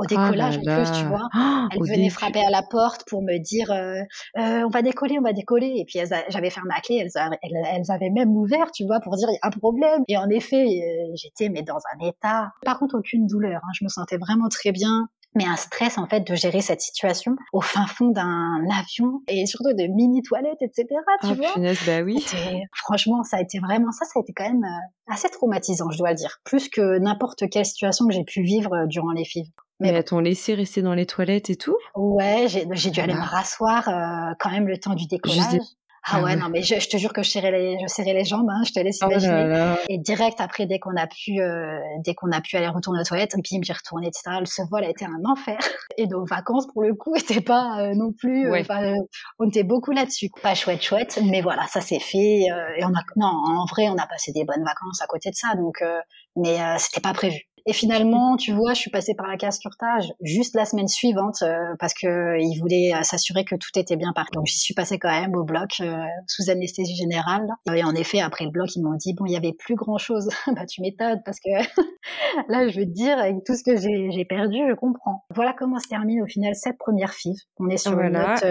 au 0.00 0.04
ah 0.04 0.06
décollage 0.06 0.58
en 0.58 0.60
plus, 0.62 0.98
tu 0.98 1.06
vois. 1.06 1.28
Oh, 1.62 1.68
elle 1.72 1.96
venait 1.96 2.10
frapper 2.10 2.40
à 2.40 2.50
la 2.50 2.62
porte 2.62 3.04
pour 3.08 3.22
me 3.22 3.38
dire 3.38 3.70
euh, 3.70 4.00
euh, 4.38 4.64
on 4.64 4.68
va 4.68 4.82
décoller, 4.82 5.18
on 5.18 5.22
va 5.22 5.32
décoller. 5.32 5.74
Et 5.76 5.84
puis 5.84 6.00
j'avais 6.28 6.50
fermé 6.50 6.70
ma 6.74 6.80
clé, 6.80 6.96
elles, 6.96 7.30
elles, 7.42 7.90
avaient 7.90 8.10
même 8.10 8.30
ouvert, 8.36 8.70
tu 8.72 8.84
vois, 8.86 9.00
pour 9.00 9.16
dire 9.16 9.28
il 9.30 9.34
y 9.34 9.38
a 9.42 9.46
un 9.46 9.50
problème. 9.50 10.02
Et 10.08 10.16
en 10.16 10.28
effet, 10.28 10.64
euh, 10.64 11.12
j'étais 11.14 11.48
mais 11.48 11.62
dans 11.62 11.78
un 11.94 12.08
état. 12.08 12.50
Par 12.64 12.78
contre, 12.78 12.98
aucune 12.98 13.26
douleur. 13.26 13.60
Hein. 13.62 13.72
Je 13.78 13.84
me 13.84 13.88
sentais 13.88 14.16
vraiment 14.16 14.48
très 14.48 14.72
bien 14.72 15.08
mais 15.34 15.44
un 15.44 15.56
stress 15.56 15.98
en 15.98 16.06
fait 16.06 16.20
de 16.20 16.34
gérer 16.34 16.60
cette 16.60 16.80
situation 16.80 17.36
au 17.52 17.60
fin 17.60 17.86
fond 17.86 18.08
d'un 18.08 18.64
avion 18.70 19.20
et 19.28 19.46
surtout 19.46 19.72
de 19.72 19.86
mini 19.86 20.22
toilettes 20.22 20.62
etc 20.62 20.86
tu 21.22 21.28
oh, 21.30 21.34
vois. 21.34 21.52
punaise, 21.54 21.78
bah 21.86 22.02
oui. 22.02 22.24
Franchement 22.74 23.22
ça 23.22 23.38
a 23.38 23.40
été 23.40 23.58
vraiment 23.60 23.92
ça 23.92 24.04
ça 24.04 24.18
a 24.18 24.20
été 24.22 24.32
quand 24.32 24.48
même 24.48 24.64
euh, 24.64 25.12
assez 25.12 25.28
traumatisant 25.28 25.90
je 25.90 25.98
dois 25.98 26.10
le 26.10 26.16
dire. 26.16 26.40
Plus 26.44 26.68
que 26.68 26.98
n'importe 26.98 27.48
quelle 27.50 27.66
situation 27.66 28.06
que 28.06 28.14
j'ai 28.14 28.24
pu 28.24 28.42
vivre 28.42 28.74
euh, 28.74 28.86
durant 28.86 29.12
les 29.12 29.24
FIV 29.24 29.46
mais, 29.80 29.92
mais 29.92 30.02
t'ont 30.02 30.18
laissé 30.18 30.54
rester 30.54 30.82
dans 30.82 30.92
les 30.92 31.06
toilettes 31.06 31.48
et 31.48 31.56
tout? 31.56 31.76
Ouais, 31.96 32.46
j'ai 32.48 32.90
dû 32.90 33.00
aller 33.00 33.14
me 33.14 33.20
rasseoir 33.20 33.88
euh, 33.88 34.34
quand 34.38 34.50
même 34.50 34.68
le 34.68 34.78
temps 34.78 34.94
du 34.94 35.06
décollage. 35.06 35.38
Ah, 35.52 35.56
ah 36.04 36.22
ouais, 36.22 36.34
non, 36.36 36.48
mais 36.48 36.62
je, 36.62 36.80
je, 36.80 36.88
te 36.88 36.96
jure 36.96 37.12
que 37.12 37.22
je 37.22 37.30
serrais 37.30 37.50
les, 37.50 37.78
je 37.80 37.86
serrais 37.86 38.14
les 38.14 38.24
jambes, 38.24 38.48
hein, 38.48 38.62
je 38.66 38.72
te 38.72 38.80
laisse 38.80 38.98
oh 39.02 39.10
imaginer. 39.10 39.74
Et 39.88 39.98
direct 39.98 40.40
après, 40.40 40.66
dès 40.66 40.78
qu'on 40.78 40.96
a 40.96 41.06
pu, 41.06 41.40
euh, 41.40 41.78
dès 42.04 42.14
qu'on 42.14 42.32
a 42.32 42.40
pu 42.40 42.56
aller 42.56 42.68
retourner 42.68 43.00
aux 43.00 43.04
toilettes, 43.04 43.34
et 43.36 43.42
puis 43.42 43.60
j'ai 43.62 43.72
retourné, 43.72 44.08
etc. 44.08 44.38
Ce 44.44 44.62
vol 44.70 44.84
a 44.84 44.88
été 44.88 45.04
un 45.04 45.30
enfer. 45.30 45.58
Et 45.98 46.06
nos 46.06 46.24
vacances, 46.24 46.66
pour 46.72 46.82
le 46.82 46.94
coup, 46.94 47.14
étaient 47.16 47.42
pas 47.42 47.80
euh, 47.80 47.94
non 47.94 48.12
plus, 48.12 48.46
euh, 48.46 48.50
ouais. 48.50 48.66
on 49.38 49.48
était 49.48 49.62
beaucoup 49.62 49.92
là-dessus. 49.92 50.28
Pas 50.42 50.54
chouette, 50.54 50.82
chouette, 50.82 51.20
mais 51.24 51.42
voilà, 51.42 51.66
ça 51.66 51.80
s'est 51.80 52.00
fait. 52.00 52.44
et 52.44 52.84
on 52.84 52.94
a, 52.94 53.02
non, 53.16 53.26
en 53.26 53.66
vrai, 53.66 53.88
on 53.88 53.98
a 53.98 54.06
passé 54.06 54.32
des 54.32 54.44
bonnes 54.44 54.64
vacances 54.64 55.02
à 55.02 55.06
côté 55.06 55.30
de 55.30 55.34
ça, 55.34 55.54
donc, 55.54 55.82
mais 56.36 56.56
c'était 56.78 57.00
pas 57.00 57.12
prévu. 57.12 57.40
Et 57.66 57.72
finalement, 57.72 58.36
tu 58.36 58.52
vois, 58.52 58.74
je 58.74 58.80
suis 58.80 58.90
passée 58.90 59.14
par 59.14 59.26
la 59.26 59.36
case 59.36 59.58
curtage 59.58 60.12
juste 60.20 60.54
la 60.54 60.64
semaine 60.64 60.88
suivante 60.88 61.42
euh, 61.42 61.74
parce 61.78 61.94
que 61.94 62.38
ils 62.38 62.58
voulaient 62.58 62.92
euh, 62.94 63.02
s'assurer 63.02 63.44
que 63.44 63.54
tout 63.56 63.70
était 63.76 63.96
bien 63.96 64.12
parti. 64.14 64.32
Donc 64.34 64.46
j'y 64.46 64.58
suis 64.58 64.74
passée 64.74 64.98
quand 64.98 65.10
même 65.10 65.34
au 65.34 65.44
bloc 65.44 65.80
euh, 65.80 65.96
sous 66.26 66.50
anesthésie 66.50 66.96
générale. 66.96 67.46
Et 67.74 67.84
en 67.84 67.94
effet, 67.94 68.20
après 68.20 68.44
le 68.44 68.50
bloc, 68.50 68.68
ils 68.76 68.82
m'ont 68.82 68.94
dit 68.94 69.14
bon, 69.14 69.26
il 69.26 69.32
y 69.32 69.36
avait 69.36 69.52
plus 69.52 69.74
grand 69.74 69.98
chose. 69.98 70.28
bah 70.54 70.66
tu 70.66 70.80
m'étonnes 70.82 71.22
parce 71.24 71.38
que 71.40 71.50
là, 72.48 72.68
je 72.68 72.78
veux 72.78 72.86
te 72.86 72.92
dire, 72.92 73.18
avec 73.18 73.44
tout 73.44 73.54
ce 73.54 73.62
que 73.64 73.76
j'ai 73.76 74.24
perdu, 74.24 74.58
je 74.68 74.74
comprends. 74.74 75.24
Voilà 75.34 75.52
comment 75.52 75.78
se 75.78 75.88
termine 75.88 76.22
au 76.22 76.26
final 76.26 76.54
cette 76.54 76.78
première 76.78 77.12
FIV. 77.12 77.36
On 77.58 77.68
est 77.68 77.76
sur 77.76 77.98
une 78.00 78.12
note 78.12 78.44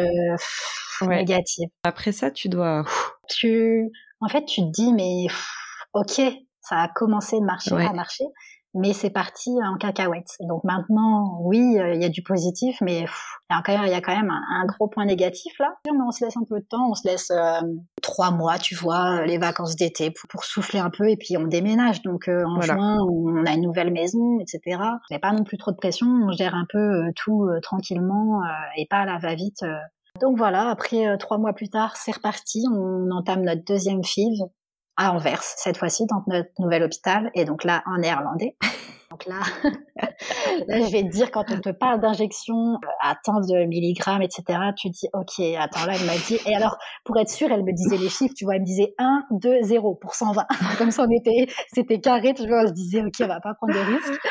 négative. 1.01 1.69
Après 1.83 2.11
ça, 2.11 2.31
tu 2.31 2.49
dois. 2.49 2.83
Tu, 3.29 3.89
en 4.21 4.27
fait, 4.27 4.45
tu 4.45 4.61
te 4.61 4.71
dis 4.71 4.93
mais 4.93 5.27
ok, 5.93 6.21
ça 6.61 6.81
a 6.81 6.87
commencé 6.87 7.39
de 7.39 7.45
marcher, 7.45 7.73
à 7.73 7.93
marcher 7.93 8.25
mais 8.73 8.93
c'est 8.93 9.09
parti 9.09 9.49
en 9.63 9.77
cacahuète. 9.77 10.35
Donc 10.41 10.63
maintenant, 10.63 11.39
oui, 11.41 11.77
euh, 11.79 11.93
il 11.95 12.01
y 12.01 12.05
a 12.05 12.09
du 12.09 12.21
positif, 12.21 12.77
mais 12.81 12.99
il 12.99 13.03
y 13.03 13.55
a 13.55 13.61
quand 13.65 13.77
même, 13.77 13.87
y 13.87 13.93
a 13.93 14.01
quand 14.01 14.15
même 14.15 14.29
un, 14.29 14.65
gros 14.65 14.87
point 14.87 15.05
négatif 15.05 15.53
là. 15.59 15.73
Mais 15.85 15.91
on 16.05 16.11
se 16.11 16.23
laisse 16.23 16.37
un 16.37 16.43
peu 16.47 16.59
de 16.59 16.65
temps, 16.65 16.89
on 16.89 16.93
se 16.93 17.07
laisse 17.07 17.31
euh, 17.31 17.61
trois 18.01 18.31
mois, 18.31 18.59
tu 18.59 18.75
vois, 18.75 19.25
les 19.25 19.37
vacances 19.37 19.75
d'été 19.75 20.11
pour, 20.11 20.43
souffler 20.43 20.79
un 20.79 20.89
peu, 20.89 21.09
et 21.09 21.17
puis 21.17 21.37
on 21.37 21.47
déménage. 21.47 22.01
Donc 22.03 22.27
euh, 22.27 22.43
en 22.45 22.61
juin, 22.61 22.97
on 23.01 23.45
a 23.45 23.53
une 23.53 23.63
nouvelle 23.63 23.91
maison, 23.91 24.39
etc. 24.39 24.61
Il 24.65 25.11
n'y 25.11 25.17
a 25.17 25.19
pas 25.19 25.31
non 25.31 25.43
plus 25.43 25.57
trop 25.57 25.71
de 25.71 25.77
pression, 25.77 26.07
on 26.07 26.31
gère 26.31 26.55
un 26.55 26.65
peu 26.71 27.11
tout 27.15 27.49
tranquillement 27.61 28.41
et 28.77 28.85
pas 28.87 28.99
à 28.99 29.05
la 29.05 29.17
va-vite. 29.17 29.65
Donc 30.21 30.37
voilà, 30.37 30.69
après 30.69 31.17
trois 31.17 31.37
mois 31.37 31.53
plus 31.53 31.69
tard, 31.69 31.95
c'est 31.95 32.11
reparti, 32.11 32.63
on 32.71 33.09
entame 33.11 33.43
notre 33.43 33.63
deuxième 33.63 34.03
FIV 34.03 34.49
à 34.99 35.13
Anvers, 35.13 35.41
cette 35.41 35.77
fois-ci 35.77 36.05
dans 36.05 36.21
notre 36.27 36.49
nouvel 36.59 36.83
hôpital, 36.83 37.31
et 37.33 37.45
donc 37.45 37.63
là 37.63 37.81
en 37.87 37.97
néerlandais. 37.97 38.55
Donc 39.09 39.25
là, 39.25 39.39
là, 40.67 40.85
je 40.85 40.91
vais 40.91 41.01
te 41.01 41.09
dire, 41.09 41.31
quand 41.31 41.45
on 41.49 41.59
te 41.59 41.69
parle 41.69 41.99
d'injection 41.99 42.73
euh, 42.73 42.87
à 43.01 43.15
tant 43.15 43.39
de 43.39 43.65
milligrammes, 43.65 44.21
etc., 44.21 44.43
tu 44.77 44.89
dis, 44.91 45.07
OK, 45.13 45.43
attends, 45.57 45.87
là, 45.87 45.93
elle 45.99 46.05
m'a 46.05 46.15
dit, 46.15 46.37
et 46.45 46.55
alors, 46.55 46.77
pour 47.05 47.17
être 47.17 47.29
sûre, 47.29 47.49
elle 47.51 47.63
me 47.63 47.73
disait 47.73 47.97
les 47.97 48.07
chiffres, 48.07 48.35
tu 48.37 48.45
vois, 48.45 48.53
elle 48.55 48.61
me 48.61 48.67
disait 48.67 48.93
1, 48.99 49.23
2, 49.31 49.63
0 49.63 49.95
pour 49.95 50.13
120. 50.13 50.45
Comme 50.77 50.91
ça, 50.91 51.07
on 51.07 51.11
était, 51.11 51.51
c'était 51.73 51.99
carré, 51.99 52.35
tu 52.35 52.47
vois, 52.47 52.65
on 52.65 52.67
se 52.67 52.73
disait, 52.73 53.01
OK, 53.01 53.15
on 53.21 53.27
va 53.27 53.39
pas 53.39 53.55
prendre 53.55 53.73
de 53.73 53.79
risques. 53.79 54.21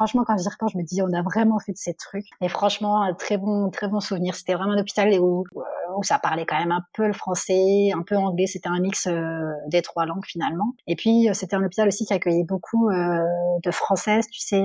Franchement, 0.00 0.24
quand 0.26 0.38
je 0.38 0.44
dis 0.44 0.48
quand 0.58 0.68
je 0.68 0.78
me 0.78 0.82
dis, 0.82 1.02
on 1.02 1.12
a 1.12 1.20
vraiment 1.20 1.58
fait 1.58 1.72
de 1.72 1.76
ces 1.76 1.92
trucs. 1.92 2.24
Et 2.40 2.48
franchement, 2.48 3.14
très 3.18 3.36
bon, 3.36 3.68
très 3.68 3.86
bon 3.86 4.00
souvenir. 4.00 4.34
C'était 4.34 4.54
vraiment 4.54 4.72
un 4.72 4.78
hôpital 4.78 5.12
où, 5.20 5.44
où 5.96 6.02
ça 6.02 6.18
parlait 6.18 6.46
quand 6.46 6.58
même 6.58 6.72
un 6.72 6.82
peu 6.94 7.06
le 7.06 7.12
français, 7.12 7.90
un 7.94 8.02
peu 8.02 8.16
anglais. 8.16 8.46
C'était 8.46 8.68
un 8.68 8.80
mix 8.80 9.06
euh, 9.06 9.52
des 9.68 9.82
trois 9.82 10.06
langues 10.06 10.24
finalement. 10.24 10.74
Et 10.86 10.96
puis, 10.96 11.28
euh, 11.28 11.34
c'était 11.34 11.56
un 11.56 11.62
hôpital 11.62 11.88
aussi 11.88 12.06
qui 12.06 12.14
accueillait 12.14 12.44
beaucoup 12.44 12.88
euh, 12.88 13.20
de 13.62 13.70
françaises, 13.70 14.26
tu 14.30 14.40
sais, 14.40 14.64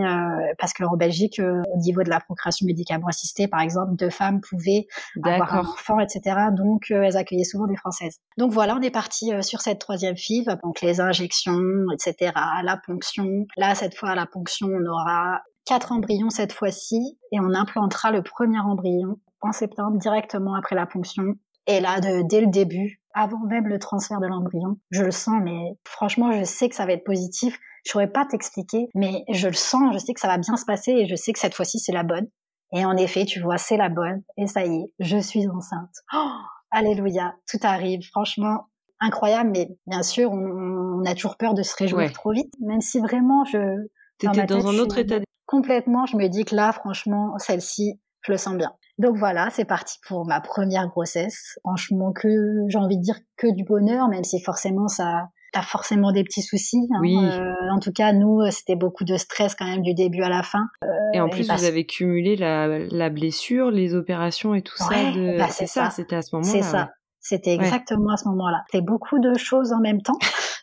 parce 0.58 0.74
qu'en 0.74 0.96
Belgique, 0.96 1.42
au 1.42 1.78
niveau 1.80 2.04
de 2.04 2.10
la 2.10 2.20
procréation 2.20 2.66
médicalement 2.66 3.08
assistée, 3.08 3.48
par 3.48 3.60
exemple, 3.60 3.96
deux 3.96 4.10
femmes 4.10 4.40
pouvaient 4.40 4.88
avoir 5.22 5.54
un 5.54 5.60
enfant, 5.60 6.00
etc. 6.00 6.48
Donc, 6.52 6.92
elles 6.92 7.18
accueillaient 7.18 7.44
souvent 7.44 7.68
des 7.68 7.76
françaises. 7.76 8.20
Donc 8.38 8.52
voilà, 8.52 8.76
on 8.76 8.82
est 8.82 8.92
parti 8.92 9.32
sur 9.42 9.62
cette 9.62 9.80
troisième 9.80 10.16
FIV. 10.16 10.46
Donc 10.64 10.82
les 10.82 11.02
injections, 11.02 11.86
etc. 11.94 12.32
La 12.64 12.80
ponction. 12.86 13.46
Là, 13.58 13.76
cette 13.76 13.96
fois, 13.98 14.16
la 14.16 14.26
ponction, 14.26 14.68
on 14.68 14.86
aura 14.86 15.25
quatre 15.66 15.92
embryons 15.92 16.30
cette 16.30 16.54
fois-ci 16.54 17.18
et 17.32 17.40
on 17.40 17.54
implantera 17.54 18.12
le 18.12 18.22
premier 18.22 18.60
embryon 18.60 19.18
en 19.42 19.52
septembre 19.52 19.98
directement 19.98 20.56
après 20.56 20.76
la 20.76 20.86
ponction. 20.86 21.36
Et 21.68 21.80
là, 21.80 22.00
dès 22.00 22.42
le 22.42 22.48
début, 22.48 23.02
avant 23.14 23.40
même 23.40 23.68
le 23.68 23.80
transfert 23.80 24.20
de 24.20 24.28
l'embryon, 24.28 24.78
je 24.92 25.04
le 25.04 25.12
sens, 25.12 25.42
mais 25.44 25.78
franchement, 25.84 26.32
je 26.32 26.44
sais 26.44 26.70
que 26.70 26.76
ça 26.76 26.86
va 26.86 26.94
être 26.94 27.04
positif. 27.04 27.58
Je 27.86 27.92
pourrais 27.92 28.12
pas 28.12 28.26
t'expliquer, 28.26 28.90
mais 28.94 29.24
je 29.32 29.48
le 29.48 29.54
sens, 29.54 29.94
je 29.94 30.00
sais 30.00 30.14
que 30.14 30.20
ça 30.20 30.28
va 30.28 30.38
bien 30.38 30.58
se 30.58 30.66
passer 30.66 30.92
et 30.92 31.08
je 31.08 31.16
sais 31.16 31.34
que 31.34 31.40
cette 31.40 31.54
fois-ci, 31.54 31.80
c'est 31.80 31.92
la 31.92 32.04
bonne. 32.04 32.28
Et 32.74 32.84
en 32.86 32.98
effet, 32.98 33.26
tu 33.26 33.40
vois, 33.40 33.58
c'est 33.58 33.78
la 33.78 33.90
bonne. 33.90 34.24
Et 34.38 34.48
ça 34.48 34.66
y 34.66 34.76
est, 34.76 34.92
je 35.00 35.18
suis 35.18 35.48
enceinte. 35.48 35.96
Oh, 36.14 36.32
alléluia, 36.72 37.36
tout 37.50 37.60
arrive. 37.64 38.02
Franchement, 38.12 38.68
incroyable, 39.00 39.52
mais 39.54 39.70
bien 39.88 40.04
sûr, 40.04 40.32
on, 40.32 41.04
a 41.06 41.14
toujours 41.14 41.38
peur 41.38 41.54
de 41.54 41.62
se 41.62 41.76
réjouir 41.76 42.12
trop 42.14 42.32
vite, 42.32 42.54
même 42.60 42.82
si 42.82 43.00
vraiment 43.00 43.46
je, 43.46 43.88
T'étais 44.18 44.46
dans, 44.46 44.68
un 44.68 44.78
autre 44.78 44.98
état. 44.98 45.18
Complètement, 45.46 46.06
je 46.06 46.18
me 46.18 46.28
dis 46.28 46.46
que 46.46 46.56
là, 46.56 46.72
franchement, 46.72 47.38
celle-ci, 47.38 48.00
je 48.22 48.32
le 48.32 48.38
sens 48.38 48.56
bien. 48.56 48.72
Donc 48.98 49.18
voilà, 49.18 49.50
c'est 49.52 49.66
parti 49.66 49.98
pour 50.08 50.26
ma 50.26 50.40
première 50.40 50.88
grossesse. 50.88 51.60
Franchement, 51.64 52.14
que 52.14 52.30
j'ai 52.70 52.78
envie 52.78 52.98
de 52.98 53.04
dire 53.04 53.20
que 53.38 53.54
du 53.54 53.64
bonheur, 53.64 54.08
même 54.08 54.24
si 54.24 54.42
forcément 54.42 54.88
ça, 54.88 55.28
t'as 55.52 55.62
forcément 55.62 56.12
des 56.12 56.24
petits 56.24 56.42
soucis. 56.42 56.88
Hein. 56.94 57.00
Oui. 57.02 57.18
Euh, 57.18 57.54
en 57.72 57.80
tout 57.80 57.92
cas, 57.92 58.14
nous, 58.14 58.42
c'était 58.52 58.76
beaucoup 58.76 59.04
de 59.04 59.18
stress 59.18 59.56
quand 59.56 59.66
même 59.66 59.82
du 59.82 59.94
début 59.94 60.22
à 60.22 60.30
la 60.30 60.44
fin. 60.44 60.66
Euh, 60.84 60.88
et 61.14 61.20
en 61.20 61.30
plus, 61.30 61.50
vous 61.50 61.64
avez 61.66 61.86
cumulé 61.86 62.36
la, 62.36 62.68
la, 62.68 63.10
blessure, 63.10 63.70
les 63.70 63.96
opérations 63.96 64.56
et 64.56 64.62
tout 64.62 64.78
ça. 64.78 64.90
De... 64.90 65.38
Bah, 65.38 65.48
c'est 65.50 65.68
ça, 65.68 65.90
c'était 65.90 66.16
à 66.16 66.22
ce 66.22 66.36
moment-là. 66.36 66.52
C'est 66.52 66.62
ça. 66.62 66.90
C'était 67.20 67.56
exactement 67.56 68.14
à 68.14 68.18
ce 68.18 68.28
moment-là. 68.30 68.64
C'était 68.70 68.86
beaucoup 68.86 69.18
de 69.18 69.36
choses 69.36 69.74
en 69.74 69.80
même 69.80 70.02
temps. 70.02 70.18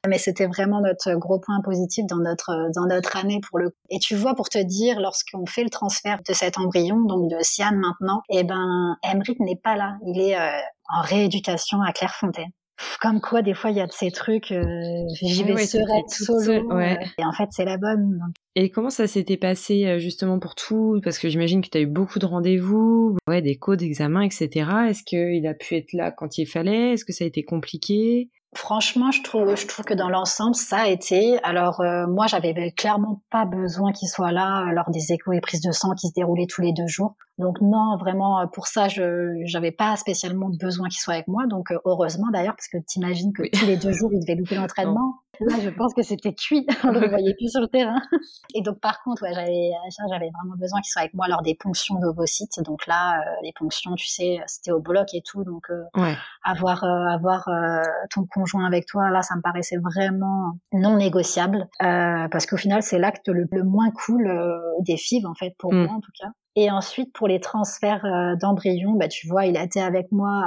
Mais 0.09 0.19
c'était 0.19 0.47
vraiment 0.47 0.81
notre 0.81 1.15
gros 1.15 1.39
point 1.39 1.61
positif 1.63 2.05
dans 2.09 2.17
notre 2.17 2.71
dans 2.75 2.87
notre 2.87 3.17
année 3.17 3.41
pour 3.49 3.59
le. 3.61 3.71
Et 3.89 4.01
tu 4.01 4.17
vois, 4.17 4.35
pour 4.35 4.49
te 4.49 4.59
dire, 4.59 5.01
lorsqu'on 5.01 5.47
fait 5.47 5.63
le 5.63 5.71
transfert 5.71 6.19
de 6.29 6.33
cet 6.33 6.59
embryon, 6.59 7.03
donc 7.03 7.31
de 7.31 7.37
Sian 7.41 7.73
maintenant, 7.77 8.23
eh 8.29 8.43
ben, 8.43 8.97
Emmerich 9.05 9.39
n'est 9.39 9.61
pas 9.63 9.77
là. 9.77 9.97
Il 10.05 10.21
est 10.21 10.37
euh, 10.37 10.59
en 10.93 11.03
rééducation 11.03 11.81
à 11.83 11.93
Clairefontaine. 11.93 12.51
Comme 13.01 13.21
quoi, 13.21 13.43
des 13.43 13.55
fois, 13.55 13.71
il 13.71 13.77
y 13.77 13.81
a 13.81 13.87
de 13.87 13.93
ces 13.93 14.11
trucs, 14.11 14.51
euh, 14.51 14.65
j'y 15.21 15.45
vais 15.45 15.57
sereine, 15.67 16.09
solo. 16.09 16.75
ouais. 16.75 16.99
Euh, 17.01 17.07
et 17.19 17.25
en 17.25 17.33
fait, 17.33 17.47
c'est 17.53 17.65
la 17.65 17.77
bonne. 17.77 18.19
Et 18.57 18.71
comment 18.71 18.91
ça 18.91 19.07
s'était 19.07 19.37
passé 19.37 20.01
justement 20.01 20.41
pour 20.41 20.57
tout? 20.57 21.01
Parce 21.05 21.19
que 21.19 21.29
j'imagine 21.29 21.63
que 21.63 21.69
tu 21.69 21.79
as 21.79 21.83
eu 21.83 21.87
beaucoup 21.87 22.19
de 22.19 22.27
rendez-vous, 22.27 23.17
ouais, 23.29 23.41
des 23.41 23.57
codes, 23.57 23.79
d'examen, 23.79 24.23
etc. 24.23 24.69
Est-ce 24.89 25.05
qu'il 25.05 25.47
a 25.47 25.55
pu 25.55 25.77
être 25.77 25.93
là 25.93 26.11
quand 26.11 26.39
il 26.39 26.47
fallait? 26.47 26.95
Est-ce 26.95 27.05
que 27.05 27.13
ça 27.13 27.23
a 27.23 27.27
été 27.29 27.45
compliqué? 27.45 28.31
Franchement, 28.55 29.11
je 29.11 29.23
trouve, 29.23 29.57
je 29.57 29.67
trouve 29.67 29.87
que 29.87 29.95
dans 29.95 30.11
l'ensemble, 30.11 30.55
ça 30.55 30.81
a 30.81 30.89
été. 30.89 31.43
Alors 31.43 31.81
euh, 31.81 32.07
moi, 32.07 32.27
j'avais 32.27 32.71
clairement 32.73 33.23
pas 33.31 33.47
besoin 33.47 33.93
qu'il 33.93 34.09
soit 34.09 34.31
là 34.31 34.71
lors 34.73 34.91
des 34.91 35.13
échos 35.13 35.33
et 35.33 35.41
prises 35.41 35.63
de 35.63 35.73
sang 35.73 35.95
qui 35.95 36.09
se 36.09 36.13
déroulaient 36.13 36.47
tous 36.47 36.61
les 36.61 36.75
deux 36.75 36.87
jours. 36.87 37.15
Donc 37.39 37.63
non, 37.63 37.97
vraiment 37.99 38.47
pour 38.53 38.67
ça, 38.67 38.89
je 38.89 39.41
j'avais 39.47 39.73
pas 39.73 39.97
spécialement 39.97 40.51
besoin 40.61 40.89
qu'il 40.89 41.01
soit 41.01 41.15
avec 41.15 41.29
moi. 41.29 41.47
Donc 41.47 41.71
euh, 41.71 41.79
heureusement 41.87 42.27
d'ailleurs, 42.31 42.55
parce 42.55 42.69
que 42.69 42.77
t'imagines 42.77 43.33
que 43.33 43.43
tous 43.51 43.65
les 43.65 43.79
deux 43.79 43.93
jours, 43.93 44.11
il 44.13 44.21
devait 44.21 44.39
louper 44.39 44.57
l'entraînement. 44.57 45.22
Là, 45.41 45.57
je 45.61 45.71
pense 45.71 45.95
que 45.95 46.03
c'était 46.03 46.35
cuit. 46.35 46.67
On 46.85 46.93
le 46.93 47.09
voyait 47.09 47.35
plus 47.35 47.51
sur 47.51 47.61
le 47.61 47.69
terrain. 47.69 48.01
Et 48.55 48.63
donc 48.63 48.81
par 48.81 49.03
contre, 49.03 49.23
ouais, 49.23 49.35
j'avais 49.35 49.71
j'avais 50.09 50.31
vraiment 50.31 50.57
besoin 50.57 50.81
qu'il 50.81 50.91
soit 50.91 51.03
avec 51.03 51.15
moi 51.15 51.27
lors 51.29 51.43
des 51.43 51.55
ponctions 51.55 51.99
d'ovocytes. 51.99 52.61
Donc 52.65 52.87
là, 52.87 53.19
euh, 53.19 53.35
les 53.43 53.53
ponctions, 53.53 53.95
tu 53.95 54.07
sais, 54.07 54.41
c'était 54.47 54.73
au 54.73 54.81
bloc 54.81 55.09
et 55.15 55.23
tout. 55.23 55.45
Donc 55.45 55.69
ouais. 55.97 56.15
avoir 56.45 56.85
avoir 56.85 57.49
ton 58.11 58.27
conjoint 58.27 58.67
avec 58.67 58.87
toi, 58.87 59.11
là, 59.11 59.23
ça 59.23 59.37
me 59.37 59.43
paraissait 59.43 59.79
vraiment 59.79 60.59
non 60.73 60.97
négociable, 60.97 61.69
euh, 61.83 62.29
parce 62.29 62.47
qu'au 62.47 62.57
final, 62.57 62.83
c'est 62.83 62.99
l'acte 62.99 63.29
le, 63.29 63.47
moins 63.65 63.91
cool 63.91 64.27
euh, 64.27 64.59
des 64.81 64.97
FIV, 64.97 65.27
en 65.27 65.35
fait, 65.35 65.55
pour 65.59 65.73
mm. 65.73 65.85
moi 65.85 65.95
en 65.95 66.01
tout 66.01 66.13
cas. 66.19 66.29
Et 66.55 66.71
ensuite, 66.71 67.13
pour 67.15 67.29
les 67.29 67.41
transferts 67.41 68.05
euh, 68.05 68.37
d'embryons, 68.37 68.93
bah, 68.93 69.09
tu 69.09 69.27
vois, 69.27 69.47
il 69.47 69.57
a 69.57 69.63
été 69.63 69.81
avec 69.81 70.13
moi 70.13 70.45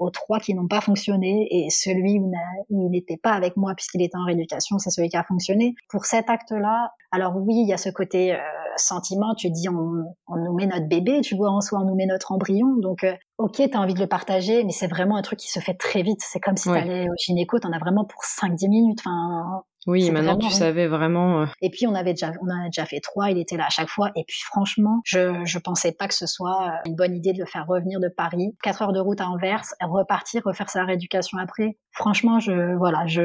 aux 0.00 0.10
trois 0.10 0.38
qui 0.38 0.54
n'ont 0.54 0.68
pas 0.68 0.80
fonctionné, 0.80 1.46
et 1.50 1.70
celui 1.70 2.18
où, 2.18 2.32
il 2.70 2.90
n'était 2.90 3.16
pas 3.16 3.32
avec 3.32 3.56
moi 3.56 3.74
puisqu'il 3.74 4.02
était 4.02 4.16
en 4.16 4.24
rééducation, 4.24 4.78
c'est 4.78 4.90
celui 4.90 5.08
qui 5.08 5.16
a 5.16 5.24
fonctionné. 5.24 5.74
Pour 5.88 6.04
cet 6.04 6.30
acte-là, 6.30 6.92
alors 7.10 7.34
oui, 7.36 7.54
il 7.56 7.68
y 7.68 7.72
a 7.72 7.78
ce 7.78 7.90
côté 7.90 8.36
sentiment, 8.76 9.34
tu 9.34 9.50
dis 9.50 9.68
on, 9.68 10.04
on, 10.26 10.36
nous 10.36 10.54
met 10.54 10.66
notre 10.66 10.88
bébé, 10.88 11.20
tu 11.20 11.36
vois, 11.36 11.50
en 11.50 11.60
soi 11.60 11.80
on 11.80 11.84
nous 11.84 11.94
met 11.94 12.06
notre 12.06 12.32
embryon, 12.32 12.76
donc 12.80 13.04
ok, 13.38 13.62
t'as 13.70 13.78
envie 13.78 13.94
de 13.94 14.00
le 14.00 14.06
partager, 14.06 14.64
mais 14.64 14.72
c'est 14.72 14.86
vraiment 14.86 15.16
un 15.16 15.22
truc 15.22 15.38
qui 15.38 15.50
se 15.50 15.60
fait 15.60 15.74
très 15.74 16.02
vite. 16.02 16.20
C'est 16.20 16.40
comme 16.40 16.56
si 16.56 16.68
tu 16.68 16.74
t'allais 16.74 17.08
au 17.08 17.14
gynéco, 17.18 17.58
t'en 17.58 17.72
as 17.72 17.78
vraiment 17.78 18.04
pour 18.04 18.22
5-10 18.22 18.68
minutes. 18.68 19.00
Enfin, 19.00 19.64
oui, 19.86 20.10
maintenant 20.10 20.38
tu 20.38 20.50
savais 20.50 20.86
vraiment. 20.86 21.42
Euh, 21.42 21.46
et 21.60 21.70
puis 21.70 21.86
on 21.86 21.94
avait 21.94 22.12
déjà, 22.12 22.32
on 22.40 22.46
en 22.46 22.64
a 22.64 22.66
déjà 22.66 22.84
fait 22.84 23.00
trois. 23.00 23.30
Il 23.30 23.38
était 23.38 23.56
là 23.56 23.66
à 23.66 23.70
chaque 23.70 23.88
fois. 23.88 24.10
Et 24.16 24.24
puis 24.26 24.40
franchement, 24.44 25.00
je 25.04 25.44
je 25.44 25.58
pensais 25.58 25.92
pas 25.92 26.08
que 26.08 26.14
ce 26.14 26.26
soit 26.26 26.66
euh, 26.66 26.88
une 26.88 26.94
bonne 26.94 27.14
idée 27.14 27.32
de 27.32 27.38
le 27.38 27.46
faire 27.46 27.66
revenir 27.66 28.00
de 28.00 28.08
Paris, 28.08 28.56
quatre 28.62 28.82
heures 28.82 28.92
de 28.92 29.00
route 29.00 29.20
à 29.20 29.28
Anvers, 29.28 29.64
repartir, 29.80 30.42
refaire 30.44 30.70
sa 30.70 30.84
rééducation 30.84 31.38
après. 31.38 31.78
Franchement, 31.92 32.38
je 32.38 32.76
voilà, 32.76 33.06
je 33.06 33.22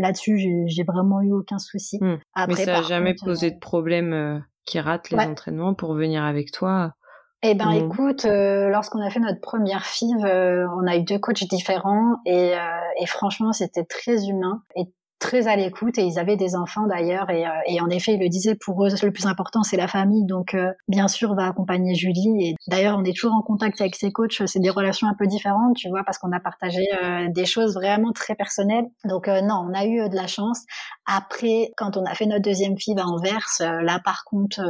là-dessus, 0.00 0.38
j'ai 0.66 0.84
vraiment 0.84 1.20
eu 1.20 1.32
aucun 1.32 1.58
souci. 1.58 1.98
Hmm. 2.00 2.16
Après, 2.34 2.54
mais 2.60 2.64
ça 2.64 2.72
n'a 2.72 2.82
jamais 2.82 3.14
posé 3.14 3.50
de 3.50 3.58
problème 3.58 4.12
euh, 4.12 4.38
qui 4.64 4.80
rate 4.80 5.10
les 5.10 5.18
entraînements 5.18 5.74
pour 5.74 5.94
venir 5.94 6.24
avec 6.24 6.52
toi. 6.52 6.94
Eh 7.44 7.54
ben, 7.54 7.72
mmh. 7.72 7.84
écoute, 7.84 8.24
euh, 8.24 8.68
lorsqu'on 8.68 9.00
a 9.00 9.10
fait 9.10 9.18
notre 9.18 9.40
première 9.40 9.84
FIV, 9.84 10.24
euh, 10.24 10.64
on 10.76 10.86
a 10.86 10.96
eu 10.96 11.02
deux 11.02 11.18
coachs 11.18 11.42
différents 11.42 12.18
et, 12.24 12.54
euh, 12.54 12.60
et 13.00 13.06
franchement, 13.06 13.52
c'était 13.52 13.82
très 13.84 14.28
humain 14.28 14.62
et 14.76 14.84
très 15.22 15.46
à 15.46 15.54
l'écoute 15.54 15.98
et 15.98 16.02
ils 16.02 16.18
avaient 16.18 16.36
des 16.36 16.56
enfants 16.56 16.86
d'ailleurs 16.88 17.30
et, 17.30 17.46
euh, 17.46 17.50
et, 17.66 17.80
en 17.80 17.88
effet 17.88 18.14
ils 18.14 18.20
le 18.20 18.28
disaient 18.28 18.56
pour 18.56 18.84
eux 18.84 18.88
le 18.90 19.12
plus 19.12 19.26
important 19.26 19.62
c'est 19.62 19.76
la 19.76 19.86
famille. 19.86 20.26
Donc 20.26 20.54
euh, 20.54 20.72
bien 20.88 21.06
sûr 21.06 21.34
va 21.36 21.46
accompagner 21.46 21.94
Julie 21.94 22.48
et 22.48 22.54
d'ailleurs 22.66 22.98
on 22.98 23.04
est 23.04 23.16
toujours 23.16 23.36
en 23.36 23.42
contact 23.42 23.80
avec 23.80 23.94
ses 23.94 24.10
coachs. 24.10 24.42
C'est 24.46 24.58
des 24.58 24.68
relations 24.68 25.06
un 25.06 25.14
peu 25.16 25.26
différentes 25.28 25.76
tu 25.76 25.88
vois 25.88 26.02
parce 26.04 26.18
qu'on 26.18 26.32
a 26.32 26.40
partagé 26.40 26.82
euh, 27.04 27.28
des 27.28 27.46
choses 27.46 27.74
vraiment 27.74 28.10
très 28.12 28.34
personnelles. 28.34 28.86
Donc 29.04 29.28
non 29.28 29.64
on 29.68 29.72
a 29.74 29.86
eu 29.86 30.08
de 30.08 30.16
la 30.16 30.26
chance. 30.26 30.62
Après 31.06 31.70
quand 31.76 31.96
on 31.96 32.04
a 32.04 32.14
fait 32.14 32.26
notre 32.26 32.42
deuxième 32.42 32.76
fille 32.76 32.98
à 32.98 33.06
Anvers 33.06 33.46
là 33.60 34.00
par 34.04 34.24
contre 34.24 34.60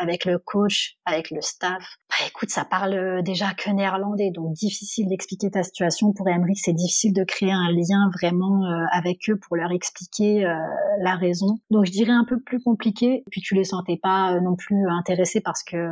avec 0.00 0.24
le 0.24 0.38
coach 0.38 0.94
avec 1.04 1.30
le 1.30 1.42
staff 1.42 1.82
bah 2.08 2.26
écoute 2.26 2.48
ça 2.48 2.64
parle 2.64 3.22
déjà 3.22 3.52
que 3.52 3.70
néerlandais 3.70 4.30
donc 4.34 4.54
difficile 4.54 5.06
d'expliquer 5.08 5.50
ta 5.50 5.62
situation. 5.62 6.14
Pour 6.14 6.28
Emmerich 6.28 6.60
c'est 6.64 6.72
difficile 6.72 7.12
de 7.12 7.24
créer 7.24 7.52
un 7.52 7.70
lien 7.70 8.10
vraiment 8.14 8.62
avec 8.90 9.18
eux 9.28 9.38
pour 9.38 9.56
leur 9.56 9.70
expliquer 9.70 9.97
euh, 10.44 10.54
la 11.00 11.16
raison. 11.16 11.58
Donc 11.70 11.86
je 11.86 11.92
dirais 11.92 12.12
un 12.12 12.24
peu 12.24 12.38
plus 12.40 12.60
compliqué. 12.60 13.24
Puis 13.30 13.40
tu 13.40 13.54
les 13.54 13.64
sentais 13.64 13.98
pas 14.00 14.34
euh, 14.34 14.40
non 14.40 14.56
plus 14.56 14.88
intéressés 14.88 15.40
parce 15.40 15.62
que 15.62 15.86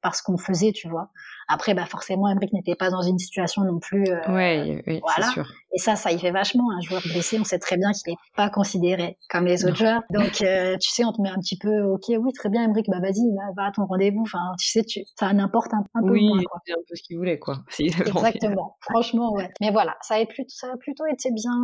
parce 0.00 0.22
qu'on 0.22 0.38
faisait, 0.38 0.72
tu 0.72 0.88
vois. 0.88 1.10
Après, 1.52 1.74
bah 1.74 1.84
forcément, 1.84 2.28
Emmerich 2.28 2.52
n'était 2.54 2.74
pas 2.74 2.88
dans 2.88 3.02
une 3.02 3.18
situation 3.18 3.62
non 3.62 3.78
plus. 3.78 4.04
Euh, 4.08 4.32
ouais, 4.32 4.82
oui, 4.86 5.00
voilà. 5.02 5.30
Sûr. 5.32 5.46
Et 5.74 5.78
ça, 5.78 5.96
ça 5.96 6.10
y 6.10 6.18
fait 6.18 6.30
vachement. 6.30 6.70
Un 6.72 6.80
joueur 6.80 7.02
blessé, 7.02 7.38
on 7.38 7.44
sait 7.44 7.58
très 7.58 7.76
bien 7.76 7.92
qu'il 7.92 8.12
n'est 8.12 8.18
pas 8.36 8.48
considéré 8.48 9.18
comme 9.28 9.44
les 9.44 9.66
autres 9.66 9.76
joueurs. 9.76 10.00
Donc, 10.10 10.32
tu 10.32 10.90
sais, 10.90 11.04
on 11.04 11.12
te 11.12 11.20
met 11.20 11.28
un 11.28 11.38
petit 11.38 11.58
peu, 11.58 11.82
ok, 11.82 12.04
oui, 12.08 12.32
très 12.32 12.48
bien, 12.48 12.64
Emmerich, 12.64 12.86
bah 12.88 13.00
vas-y, 13.00 13.20
va, 13.54 13.66
à 13.66 13.72
ton 13.72 13.84
rendez-vous. 13.84 14.22
Enfin, 14.22 14.54
tu 14.58 14.66
sais, 14.66 14.82
tu, 14.82 15.02
ça 15.18 15.30
n'importe 15.34 15.74
un, 15.74 15.84
peu 16.00 16.10
oui, 16.10 16.26
moins. 16.26 16.42
Quoi. 16.42 16.60
un 16.70 16.82
peu 16.88 16.94
ce 16.94 17.02
qu'il 17.02 17.18
voulait, 17.18 17.38
quoi. 17.38 17.58
Exactement. 17.78 18.76
Franchement, 18.80 19.34
ouais. 19.34 19.50
Mais 19.60 19.70
voilà, 19.70 19.96
ça 20.00 20.14
a, 20.14 20.24
plutôt, 20.24 20.48
ça 20.48 20.68
a 20.72 20.76
plutôt 20.78 21.04
été 21.06 21.30
bien, 21.32 21.58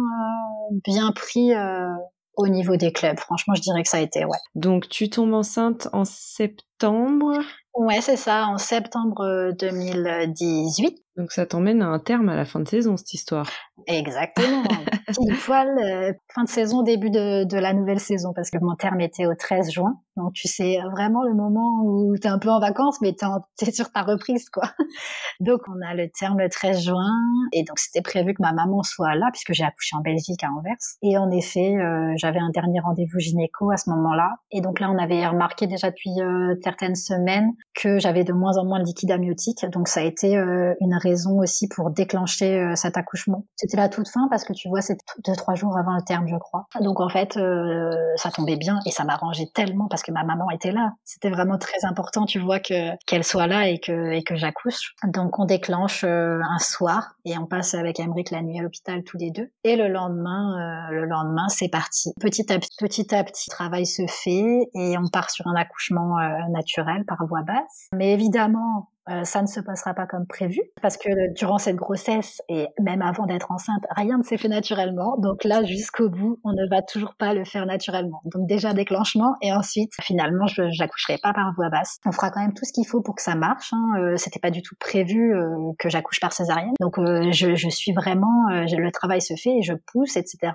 bien 0.85 1.13
pris 1.13 1.53
au 2.39 2.49
niveau 2.49 2.77
des 2.77 2.93
clubs. 2.93 3.19
Franchement, 3.19 3.55
je 3.55 3.63
dirais 3.63 3.83
que 3.83 3.89
ça 3.89 3.99
a 3.99 4.01
été, 4.01 4.25
ouais. 4.25 4.39
Donc, 4.55 4.89
tu 4.89 5.11
tombes 5.11 5.35
enceinte 5.35 5.89
en 5.93 6.05
septembre 6.05 7.41
Ouais, 7.79 8.01
c'est 8.01 8.17
ça, 8.17 8.49
en 8.49 8.59
septembre 8.59 9.53
2018. 9.57 10.99
Donc 11.19 11.33
ça 11.33 11.47
t'emmène 11.47 11.83
à 11.83 11.89
un 11.89 11.99
terme 11.99 12.29
à 12.29 12.37
la 12.37 12.45
fin 12.45 12.61
de 12.61 12.69
saison, 12.69 12.97
cette 12.97 13.13
histoire. 13.13 13.51
Exactement. 13.89 14.63
Pile 15.09 15.37
poil, 15.45 15.69
euh, 15.79 16.13
fin 16.33 16.45
de 16.45 16.49
saison, 16.49 16.83
début 16.83 17.11
de, 17.11 17.45
de, 17.45 17.57
la 17.57 17.73
nouvelle 17.73 17.99
saison, 17.99 18.33
parce 18.35 18.51
que 18.51 18.59
mon 18.61 18.77
terme 18.77 19.01
était 19.01 19.27
au 19.27 19.35
13 19.35 19.73
juin. 19.73 19.95
Donc 20.17 20.33
tu 20.33 20.49
sais 20.49 20.79
vraiment 20.93 21.23
le 21.23 21.35
moment 21.35 21.83
où 21.85 22.17
tu 22.17 22.27
es 22.27 22.31
un 22.31 22.39
peu 22.39 22.51
en 22.51 22.61
vacances, 22.61 23.01
mais 23.01 23.15
tu 23.15 23.25
es, 23.67 23.71
sur 23.73 23.91
ta 23.91 24.03
reprise, 24.03 24.49
quoi. 24.51 24.65
Donc 25.41 25.61
on 25.69 25.81
a 25.87 25.95
le 25.95 26.09
terme 26.09 26.39
le 26.39 26.49
13 26.49 26.85
juin, 26.85 27.13
et 27.53 27.65
donc 27.65 27.79
c'était 27.79 28.03
prévu 28.03 28.35
que 28.35 28.43
ma 28.43 28.53
maman 28.53 28.83
soit 28.83 29.15
là, 29.15 29.29
puisque 29.33 29.53
j'ai 29.53 29.65
accouché 29.65 29.97
en 29.97 30.01
Belgique 30.01 30.43
à 30.45 30.49
Anvers. 30.49 30.77
Et 31.03 31.19
en 31.19 31.31
effet, 31.31 31.77
euh, 31.77 32.13
j'avais 32.17 32.41
un 32.41 32.51
dernier 32.51 32.81
rendez-vous 32.81 33.19
gynéco 33.19 33.71
à 33.71 33.77
ce 33.77 33.91
moment-là. 33.91 34.31
Et 34.53 34.61
donc 34.61 34.79
là, 34.79 34.91
on 34.91 34.99
avait 34.99 35.27
remarqué 35.27 35.67
déjà 35.67 35.91
depuis 35.91 36.21
euh, 36.21 36.55
certaines 36.63 36.97
semaines 36.97 37.51
que 37.75 37.99
j'avais 37.99 38.25
de 38.25 38.33
moins 38.33 38.57
en 38.59 38.65
moins 38.65 38.81
de 38.81 38.85
liquide 38.85 39.11
amniotique. 39.11 39.65
Donc 39.73 39.89
ça 39.89 40.01
a 40.01 40.05
été 40.05 40.35
une 40.35 40.93
aussi 41.39 41.69
pour 41.69 41.91
déclencher 41.91 42.75
cet 42.77 42.97
accouchement. 42.97 43.45
C'était 43.57 43.77
la 43.77 43.89
toute 43.89 44.09
fin 44.09 44.29
parce 44.31 44.45
que 44.45 44.53
tu 44.53 44.69
vois, 44.69 44.81
c'était 44.81 45.05
deux, 45.25 45.35
trois 45.35 45.55
jours 45.55 45.77
avant 45.77 45.95
le 45.95 46.03
terme, 46.03 46.27
je 46.29 46.37
crois. 46.37 46.67
Donc 46.81 47.01
en 47.01 47.09
fait, 47.09 47.37
euh, 47.37 47.91
ça 48.17 48.31
tombait 48.31 48.57
bien 48.57 48.81
et 48.87 48.91
ça 48.91 49.05
m'arrangeait 49.05 49.51
tellement 49.55 49.89
parce 49.89 50.03
que 50.03 50.13
ma 50.13 50.25
maman 50.25 50.51
était 50.51 50.73
là. 50.73 50.93
C'était 51.05 51.31
vraiment 51.31 51.59
très 51.59 51.85
important, 51.85 52.25
tu 52.25 52.39
vois, 52.39 52.61
que 52.61 52.97
qu'elle 53.07 53.25
soit 53.25 53.47
là 53.47 53.69
et 53.69 53.79
que 53.79 54.13
et 54.13 54.23
que 54.23 54.37
j'accouche. 54.37 54.95
Donc 55.07 55.39
on 55.39 55.45
déclenche 55.45 56.05
euh, 56.05 56.41
un 56.49 56.59
soir 56.59 57.15
et 57.25 57.37
on 57.39 57.47
passe 57.47 57.75
avec 57.75 58.01
Emmerich 58.01 58.31
la 58.31 58.43
nuit 58.43 58.59
à 58.59 58.63
l'hôpital 58.63 59.03
tous 59.05 59.19
les 59.19 59.31
deux. 59.31 59.51
Et 59.65 59.77
le 59.77 59.89
lendemain, 59.89 60.89
euh, 60.91 60.95
le 60.95 61.05
lendemain, 61.07 61.49
c'est 61.49 61.69
parti. 61.69 62.13
Petit 62.21 62.53
à 62.53 62.59
petit, 62.59 62.77
petit 62.79 63.15
à 63.15 63.25
petit, 63.25 63.51
travail 63.51 63.87
se 63.87 64.03
fait 64.07 64.69
et 64.75 64.99
on 64.99 65.09
part 65.13 65.31
sur 65.31 65.47
un 65.47 65.55
accouchement 65.55 66.17
naturel 66.51 67.05
par 67.07 67.25
voie 67.27 67.43
basse. 67.43 67.89
Mais 67.95 68.13
évidemment, 68.13 68.89
euh, 69.11 69.25
ça 69.25 69.43
ne 69.43 69.47
se 69.47 69.61
passera 69.61 69.95
pas 69.95 70.07
comme 70.07 70.27
prévu 70.27 70.61
parce 70.83 70.97
que 70.97 71.33
durant 71.35 71.59
cette 71.59 71.77
grossesse 71.77 72.43
et 72.49 72.67
même 72.81 73.03
avant 73.03 73.27
d'être 73.27 73.51
enceinte, 73.51 73.85
rien 73.97 74.19
ne 74.19 74.23
s'est 74.23 74.37
fait 74.37 74.49
naturellement. 74.49 75.17
Donc 75.19 75.45
là, 75.45 75.65
jusqu'au 75.65 76.09
bout, 76.09 76.39
on 76.45 76.53
ne 76.53 76.69
va 76.69 76.83
toujours 76.83 77.15
pas 77.15 77.35
le 77.35 77.45
faire 77.45 77.67
naturellement. 77.67 78.21
Donc 78.25 78.47
déjà 78.47 78.73
déclenchement 78.75 79.37
et 79.43 79.53
ensuite, 79.53 79.93
finalement, 80.03 80.47
je 80.47 80.63
n'accoucherai 80.79 81.19
pas 81.23 81.33
par 81.33 81.53
voie 81.55 81.71
basse. 81.71 81.99
On 82.07 82.13
fera 82.13 82.31
quand 82.31 82.41
même 82.41 82.55
tout 82.55 82.65
ce 82.65 82.73
qu'il 82.73 82.87
faut 82.87 83.01
pour 83.01 83.15
que 83.15 83.23
ça 83.23 83.35
marche. 83.35 83.73
Hein. 83.73 83.93
Euh, 83.99 84.17
C'était 84.17 84.41
pas 84.41 84.51
du 84.51 84.63
tout 84.63 84.75
prévu 84.79 85.35
euh, 85.35 85.73
que 85.79 85.89
j'accouche 85.89 86.21
par 86.21 86.33
césarienne. 86.33 86.75
Donc 86.81 86.99
euh, 86.99 87.31
je, 87.33 87.55
je, 87.55 87.69
suis 87.69 87.93
vraiment, 87.93 88.49
le 88.51 88.91
travail 88.91 89.21
se 89.21 89.35
fait 89.35 89.59
et 89.59 89.63
je 89.63 89.75
pousse, 89.93 90.17
etc. 90.17 90.53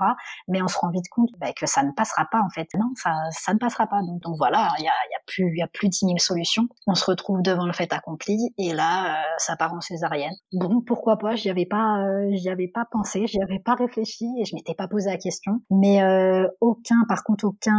Mais 0.48 0.62
on 0.62 0.68
se 0.68 0.78
rend 0.78 0.90
vite 0.90 1.10
compte 1.10 1.30
bah, 1.40 1.54
que 1.54 1.66
ça 1.66 1.84
ne 1.84 1.92
passera 1.92 2.28
pas 2.32 2.42
en 2.42 2.50
fait. 2.50 2.68
Non, 2.78 2.92
ça, 2.96 3.12
ça 3.32 3.54
ne 3.54 3.60
passera 3.60 3.88
pas. 3.88 4.02
Donc, 4.02 4.22
donc 4.22 4.36
voilà, 4.38 4.70
il 4.80 4.84
y 4.84 4.88
a, 4.88 4.92
y 4.92 5.16
a 5.16 5.22
plus, 5.26 5.52
il 5.56 5.64
y 5.64 5.68
plus 5.74 5.90
dix 5.90 6.04
solutions. 6.20 6.68
On 6.88 6.96
se 6.96 7.06
retrouve 7.06 7.42
devant 7.42 7.66
le 7.66 7.74
fait 7.74 7.92
accompli 7.94 8.43
et 8.58 8.74
là 8.74 9.06
euh, 9.06 9.24
ça 9.38 9.56
part 9.56 9.74
en 9.74 9.82
césarienne. 9.82 10.34
Bon, 10.54 10.82
pourquoi 10.82 11.18
pas 11.18 11.36
J'y 11.36 11.50
avais 11.50 11.66
pas, 11.66 12.00
euh, 12.00 12.30
j'y 12.32 12.50
avais 12.50 12.68
pas 12.68 12.86
pensé, 12.92 13.28
j'y 13.28 13.42
avais 13.42 13.60
pas 13.60 13.76
réfléchi 13.76 14.26
et 14.40 14.46
je 14.46 14.56
m'étais 14.56 14.74
pas 14.74 14.88
posé 14.88 15.10
la 15.10 15.18
question. 15.18 15.62
Mais 15.70 16.02
euh, 16.04 16.48
aucun, 16.62 17.04
par 17.08 17.24
contre, 17.24 17.46
aucun 17.46 17.74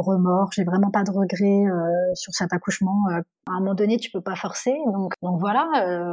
remords. 0.00 0.50
J'ai 0.52 0.64
vraiment 0.64 0.90
pas 0.90 1.02
de 1.02 1.10
regrets 1.10 1.64
sur 2.14 2.32
cet 2.34 2.52
accouchement. 2.52 3.06
à 3.10 3.52
un 3.52 3.60
moment 3.60 3.74
donné, 3.74 3.96
tu 3.96 4.10
peux 4.10 4.20
pas 4.20 4.36
forcer, 4.36 4.74
donc 4.92 5.12
donc 5.22 5.38
voilà, 5.40 5.66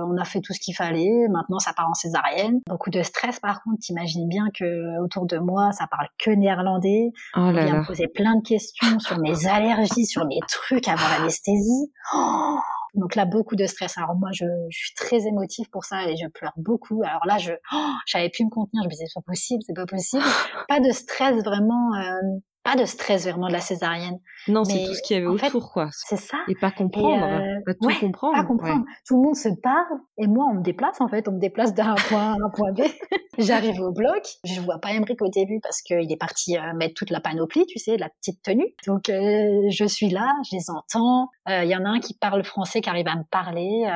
on 0.08 0.18
a 0.18 0.26
fait 0.26 0.42
tout 0.42 0.54
ce 0.54 0.60
qu'il 0.60 0.76
fallait. 0.76 1.28
Maintenant, 1.30 1.60
ça 1.60 1.74
part 1.74 1.90
en 1.90 1.94
césarienne. 1.94 2.60
Beaucoup 2.68 2.90
de 2.90 3.02
stress, 3.02 3.40
par 3.40 3.64
contre. 3.64 3.80
T'imagines 3.80 4.28
bien 4.28 4.46
que 4.54 5.00
autour 5.04 5.26
de 5.26 5.38
moi, 5.38 5.72
ça 5.72 5.88
parle 5.88 6.08
que 6.18 6.32
néerlandais. 6.32 7.12
Oh 7.36 7.40
on 7.40 7.52
vient 7.52 7.82
me 7.82 7.88
poser 7.88 8.08
plein 8.08 8.36
de 8.36 8.44
questions 8.44 9.00
sur 9.00 9.20
mes 9.20 9.48
allergies, 9.48 10.06
sur 10.06 10.26
mes 10.26 10.40
trucs 10.48 10.88
avant 10.88 11.08
l'anesthésie. 11.18 11.92
Oh 12.14 12.60
donc 12.96 13.16
là, 13.16 13.26
beaucoup 13.26 13.56
de 13.56 13.66
stress. 13.66 13.98
Alors 13.98 14.16
moi, 14.16 14.30
je, 14.34 14.46
je, 14.70 14.78
suis 14.78 14.94
très 14.96 15.28
émotive 15.28 15.70
pour 15.70 15.86
ça 15.86 16.08
et 16.10 16.16
je 16.18 16.28
pleure 16.28 16.54
beaucoup. 16.58 17.02
Alors 17.04 17.26
là, 17.26 17.38
je, 17.38 17.52
oh, 17.74 17.92
j'avais 18.06 18.30
pu 18.30 18.44
me 18.46 18.50
contenir. 18.50 18.84
Je 18.84 18.88
me 18.88 18.92
disais, 18.92 19.06
c'est 19.08 19.20
pas 19.20 19.32
possible, 19.32 19.64
c'est 19.66 19.76
pas 19.76 19.86
possible. 19.86 20.24
Pas 20.68 20.80
de 20.80 20.92
stress 20.92 21.44
vraiment. 21.44 21.96
Euh, 21.96 22.40
pas 22.70 22.80
de 22.80 22.86
stress 22.86 23.24
vraiment 23.24 23.48
de 23.48 23.54
la 23.54 23.62
césarienne. 23.62 24.20
Non, 24.48 24.64
c'est 24.64 24.86
tout 24.86 24.94
ce 24.94 25.02
qu'il 25.02 25.18
y 25.18 25.20
avait 25.20 25.28
autour, 25.28 25.72
quoi. 25.72 25.90
C'est 25.92 26.18
ça. 26.18 26.38
Et 26.48 26.56
pas 26.56 26.72
comprendre, 26.72 27.24
euh, 27.24 27.60
pas 27.66 27.74
tout 27.74 28.00
comprendre. 28.00 28.36
Pas 28.36 28.44
comprendre. 28.44 28.86
Tout 29.08 29.18
le 29.18 29.24
monde 29.24 29.36
se 29.36 29.50
parle 29.62 30.00
et 30.18 30.28
moi, 30.28 30.46
on 30.52 30.56
me 30.56 30.64
déplace 30.64 31.02
en 31.02 31.08
fait, 31.08 31.28
on 31.28 31.34
me 31.34 31.40
déplace 31.40 31.74
d'un 31.74 31.96
point 32.10 32.22
A 32.22 32.32
à 32.34 32.36
un 32.36 32.50
point 32.50 32.72
B. 32.72 32.82
J'arrive 33.38 33.80
au 33.80 33.92
bloc, 33.92 34.24
je 34.44 34.60
vois 34.60 34.80
pas 34.80 34.92
Emmerich 34.92 35.22
au 35.22 35.30
début 35.30 35.60
parce 35.62 35.82
qu'il 35.82 36.12
est 36.12 36.20
parti 36.20 36.58
euh, 36.58 36.74
mettre 36.76 36.94
toute 36.94 37.10
la 37.10 37.22
panoplie, 37.22 37.66
tu 37.66 37.80
sais, 37.80 37.98
la 37.98 38.10
petite 38.10 38.42
tenue. 38.44 38.68
Donc 38.86 39.10
euh, 39.10 39.70
je 39.70 39.86
suis 39.86 40.10
là, 40.10 40.34
je 40.50 40.56
les 40.56 40.70
entends. 40.70 41.30
Il 41.48 41.68
y 41.68 41.76
en 41.76 41.84
a 41.86 41.90
un 41.90 42.00
qui 42.00 42.14
parle 42.14 42.44
français, 42.44 42.82
qui 42.82 42.90
arrive 42.90 43.08
à 43.08 43.16
me 43.16 43.24
parler, 43.32 43.90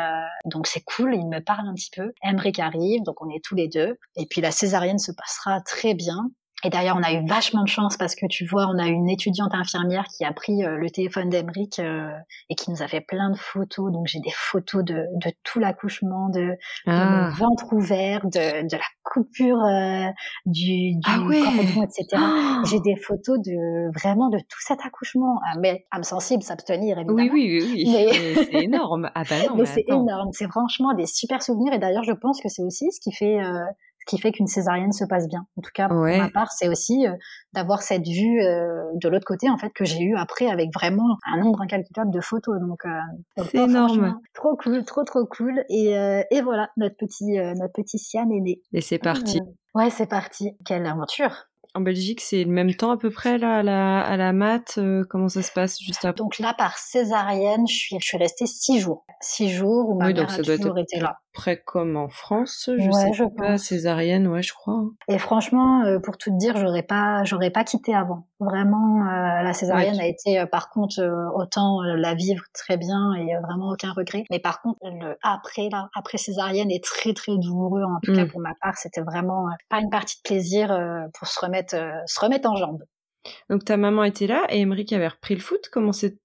donc 0.45 0.65
c'est 0.65 0.81
cool, 0.81 1.13
il 1.13 1.27
me 1.27 1.39
parle 1.39 1.67
un 1.67 1.73
petit 1.75 1.91
peu. 1.95 2.11
Emmerich 2.23 2.57
arrive, 2.57 3.03
donc 3.03 3.21
on 3.21 3.29
est 3.29 3.43
tous 3.43 3.53
les 3.53 3.67
deux. 3.67 3.99
Et 4.15 4.25
puis 4.25 4.41
la 4.41 4.49
césarienne 4.49 4.97
se 4.97 5.11
passera 5.11 5.61
très 5.61 5.93
bien. 5.93 6.31
Et 6.65 6.69
d'ailleurs, 6.69 6.95
on 6.97 7.03
a 7.03 7.11
eu 7.11 7.25
vachement 7.27 7.63
de 7.63 7.67
chance 7.67 7.97
parce 7.97 8.15
que 8.15 8.25
tu 8.25 8.45
vois, 8.45 8.67
on 8.67 8.77
a 8.77 8.87
une 8.87 9.09
étudiante 9.09 9.53
infirmière 9.53 10.05
qui 10.05 10.23
a 10.23 10.31
pris 10.31 10.63
euh, 10.63 10.77
le 10.77 10.89
téléphone 10.89 11.29
d'Emeric 11.29 11.79
euh, 11.79 12.09
et 12.49 12.55
qui 12.55 12.71
nous 12.71 12.81
a 12.81 12.87
fait 12.87 13.01
plein 13.01 13.31
de 13.31 13.37
photos. 13.37 13.91
Donc 13.91 14.07
j'ai 14.07 14.19
des 14.19 14.31
photos 14.33 14.83
de, 14.83 14.93
de 14.93 15.31
tout 15.43 15.59
l'accouchement, 15.59 16.29
de, 16.29 16.39
de, 16.39 16.91
mon 16.91 16.93
ah. 16.93 17.31
ventre 17.35 17.73
ouvert, 17.73 18.21
de, 18.25 18.67
de 18.67 18.77
la 18.77 18.83
coupure 19.03 19.61
euh, 19.61 20.07
du, 20.45 20.95
du 20.95 21.01
ah 21.05 21.17
cordon, 21.17 21.83
etc. 21.83 22.21
J'ai 22.69 22.79
des 22.79 22.95
photos 22.95 23.39
de 23.39 23.91
vraiment 23.93 24.29
de 24.29 24.37
tout 24.37 24.61
cet 24.61 24.79
accouchement. 24.85 25.41
Ah, 25.45 25.57
mais 25.59 25.85
âme 25.91 26.03
sensible, 26.03 26.43
s'abstenir 26.43 26.97
évidemment. 26.97 27.21
Oui, 27.21 27.29
oui, 27.33 27.59
oui. 27.61 27.83
oui. 27.85 28.45
C'est 28.49 28.53
énorme. 28.63 29.11
Ah 29.15 29.23
bah 29.29 29.35
non, 29.49 29.55
mais, 29.55 29.63
mais 29.63 29.65
c'est 29.65 29.85
énorme. 29.87 30.29
C'est 30.31 30.47
franchement 30.47 30.93
des 30.93 31.07
super 31.07 31.43
souvenirs. 31.43 31.73
Et 31.73 31.79
d'ailleurs, 31.79 32.03
je 32.03 32.13
pense 32.13 32.41
que 32.41 32.47
c'est 32.47 32.63
aussi 32.63 32.89
ce 32.91 33.01
qui 33.01 33.11
fait 33.11 33.37
ce 33.92 33.92
qui 34.05 34.17
fait 34.17 34.31
qu'une 34.31 34.47
césarienne 34.47 34.91
se 34.91 35.05
passe 35.05 35.27
bien. 35.27 35.45
En 35.57 35.61
tout 35.61 35.71
cas, 35.73 35.87
pour 35.87 35.97
ma 35.97 36.29
part, 36.29 36.51
c'est 36.51 36.67
aussi 36.67 37.07
euh, 37.07 37.13
d'avoir 37.53 37.81
cette 37.81 38.07
vue 38.07 38.41
euh, 38.41 38.83
de 38.95 39.09
l'autre 39.09 39.25
côté, 39.25 39.49
en 39.49 39.57
fait, 39.57 39.71
que 39.71 39.85
j'ai 39.85 40.01
eu 40.01 40.15
après 40.15 40.47
avec 40.47 40.73
vraiment 40.73 41.17
un 41.25 41.39
nombre 41.39 41.61
incalculable 41.61 42.11
de 42.11 42.21
photos. 42.21 42.59
Donc, 42.59 42.85
euh, 42.85 43.43
c'est 43.49 43.59
énorme. 43.59 44.19
Trop 44.33 44.55
cool, 44.57 44.83
trop 44.83 45.03
trop 45.03 45.25
cool. 45.25 45.63
Et, 45.69 45.93
et 46.31 46.41
voilà, 46.41 46.69
notre 46.77 46.95
petit 46.97 47.33
notre 47.55 47.73
petit 47.73 47.97
Sian 47.97 48.29
est 48.31 48.39
né. 48.39 48.61
Et 48.73 48.81
c'est 48.81 48.99
parti. 48.99 49.39
ouais, 49.75 49.89
c'est 49.89 50.07
parti. 50.07 50.51
Quelle 50.65 50.85
aventure 50.85 51.47
en 51.75 51.81
Belgique, 51.81 52.21
c'est 52.21 52.43
le 52.43 52.51
même 52.51 52.75
temps 52.75 52.91
à 52.91 52.97
peu 52.97 53.09
près 53.09 53.39
là 53.39 53.57
à 53.57 53.63
la, 53.63 53.99
à 53.99 54.15
la 54.15 54.31
mat 54.31 54.79
Comment 55.09 55.27
ça 55.27 55.41
se 55.41 55.51
passe 55.51 55.79
juste 55.81 56.05
après? 56.05 56.23
Donc 56.23 56.37
là, 56.37 56.53
par 56.55 56.77
césarienne, 56.77 57.67
je 57.67 57.73
suis, 57.73 57.97
je 57.99 58.05
suis 58.05 58.17
restée 58.17 58.45
six 58.45 58.79
jours. 58.79 59.03
Six 59.21 59.49
jours 59.49 59.89
où 59.89 59.97
ma 59.97 60.05
oui, 60.05 60.13
mère 60.13 60.31
a 60.31 60.37
toujours 60.37 60.77
été 60.77 60.99
là 60.99 61.17
près 61.33 61.61
comme 61.61 61.97
en 61.97 62.09
France, 62.09 62.69
je 62.77 62.91
sais 62.91 63.13
je 63.13 63.23
pas, 63.23 63.57
césarienne, 63.57 64.27
ouais, 64.27 64.43
je 64.43 64.53
crois. 64.53 64.75
Hein. 64.75 64.91
Et 65.07 65.17
franchement, 65.17 65.83
euh, 65.83 65.99
pour 65.99 66.17
tout 66.17 66.29
te 66.29 66.37
dire, 66.37 66.55
j'aurais 66.57 66.83
pas, 66.83 67.23
j'aurais 67.23 67.49
pas 67.49 67.63
quitté 67.63 67.93
avant. 67.93 68.27
Vraiment, 68.39 69.01
euh, 69.01 69.43
la 69.43 69.53
césarienne 69.53 69.99
a 69.99 70.05
été, 70.05 70.39
euh, 70.39 70.45
par 70.45 70.69
contre, 70.69 71.01
autant 71.35 71.81
la 71.81 72.13
vivre 72.13 72.43
très 72.53 72.77
bien 72.77 73.13
et 73.15 73.35
vraiment 73.41 73.71
aucun 73.71 73.91
regret. 73.91 74.23
Mais 74.29 74.39
par 74.39 74.61
contre, 74.61 74.77
le 74.83 75.17
après 75.23 75.69
là, 75.71 75.89
après 75.95 76.17
césarienne 76.17 76.71
est 76.71 76.83
très 76.83 77.13
très 77.13 77.37
douloureux. 77.37 77.83
En 77.83 77.99
tout 78.01 78.13
cas 78.13 78.25
mm. 78.25 78.29
pour 78.29 78.39
ma 78.39 78.53
part, 78.61 78.77
c'était 78.77 79.01
vraiment 79.01 79.47
pas 79.69 79.79
une 79.79 79.89
partie 79.89 80.17
de 80.17 80.21
plaisir 80.21 80.77
pour 81.17 81.27
se 81.27 81.39
remettre, 81.43 81.75
se 82.05 82.19
remettre 82.19 82.49
en 82.49 82.55
jambes. 82.55 82.83
Donc 83.49 83.65
ta 83.65 83.77
maman 83.77 84.03
était 84.03 84.27
là 84.27 84.45
et 84.49 84.61
Emeric 84.61 84.91
avait 84.93 85.07
repris 85.07 85.35
le 85.35 85.41
foot. 85.41 85.69
Comment 85.71 85.93
c'est 85.93 86.17